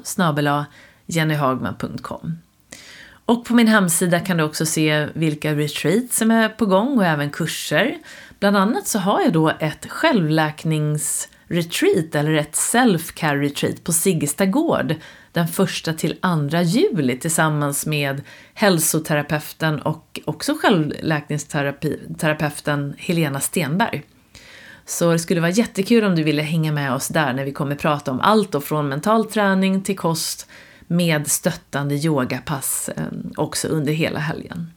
jennyhagman.com. 1.06 2.38
Och 3.24 3.44
på 3.44 3.54
min 3.54 3.68
hemsida 3.68 4.20
kan 4.20 4.36
du 4.36 4.44
också 4.44 4.66
se 4.66 5.08
vilka 5.14 5.54
retreats 5.54 6.16
som 6.16 6.30
är 6.30 6.48
på 6.48 6.66
gång 6.66 6.98
och 6.98 7.04
även 7.04 7.30
kurser. 7.30 7.96
Bland 8.40 8.56
annat 8.56 8.86
så 8.86 8.98
har 8.98 9.20
jag 9.20 9.32
då 9.32 9.52
ett 9.60 9.86
självläkningsretreat 9.88 12.14
eller 12.14 12.34
ett 12.34 12.52
self-care 12.52 13.40
retreat 13.40 13.84
på 13.84 13.92
Siggesta 13.92 14.46
gård 14.46 14.94
den 15.32 15.48
första 15.48 15.92
till 15.92 16.18
andra 16.20 16.62
juli 16.62 17.18
tillsammans 17.18 17.86
med 17.86 18.22
hälsoterapeuten 18.54 19.82
och 19.82 20.20
också 20.24 20.54
självläkningsterapeuten 20.60 22.94
Helena 22.98 23.40
Stenberg. 23.40 24.02
Så 24.84 25.12
det 25.12 25.18
skulle 25.18 25.40
vara 25.40 25.50
jättekul 25.50 26.04
om 26.04 26.16
du 26.16 26.22
ville 26.22 26.42
hänga 26.42 26.72
med 26.72 26.94
oss 26.94 27.08
där 27.08 27.32
när 27.32 27.44
vi 27.44 27.52
kommer 27.52 27.74
prata 27.74 28.10
om 28.10 28.20
allt 28.20 28.52
då 28.52 28.60
från 28.60 28.88
mental 28.88 29.24
träning 29.24 29.82
till 29.82 29.98
kost 29.98 30.48
med 30.86 31.30
stöttande 31.30 31.94
yogapass 31.94 32.90
eh, 32.96 33.04
också 33.36 33.68
under 33.68 33.92
hela 33.92 34.18
helgen. 34.18 34.70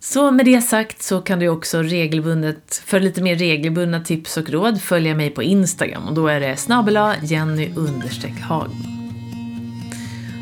Så 0.00 0.30
med 0.30 0.44
det 0.44 0.60
sagt 0.60 1.02
så 1.02 1.20
kan 1.20 1.38
du 1.38 1.48
också 1.48 1.82
regelbundet, 1.82 2.82
för 2.86 3.00
lite 3.00 3.22
mer 3.22 3.36
regelbundna 3.36 4.00
tips 4.00 4.36
och 4.36 4.50
råd, 4.50 4.80
följa 4.80 5.14
mig 5.14 5.30
på 5.30 5.42
Instagram 5.42 6.08
och 6.08 6.14
då 6.14 6.28
är 6.28 6.40
det 6.40 6.56
snabela 6.56 7.14
Jenny 7.22 7.72
Hagman. 8.40 8.98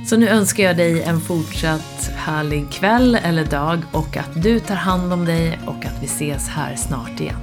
Så 0.06 0.16
nu 0.16 0.28
önskar 0.28 0.64
jag 0.64 0.76
dig 0.76 1.02
en 1.02 1.20
fortsatt 1.20 2.10
härlig 2.16 2.70
kväll 2.70 3.18
eller 3.22 3.44
dag 3.44 3.78
och 3.92 4.16
att 4.16 4.42
du 4.42 4.60
tar 4.60 4.74
hand 4.74 5.12
om 5.12 5.24
dig 5.24 5.58
och 5.66 5.84
att 5.84 6.02
vi 6.02 6.06
ses 6.06 6.48
här 6.48 6.76
snart 6.76 7.20
igen. 7.20 7.40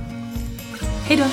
Hejdå! 1.08 1.26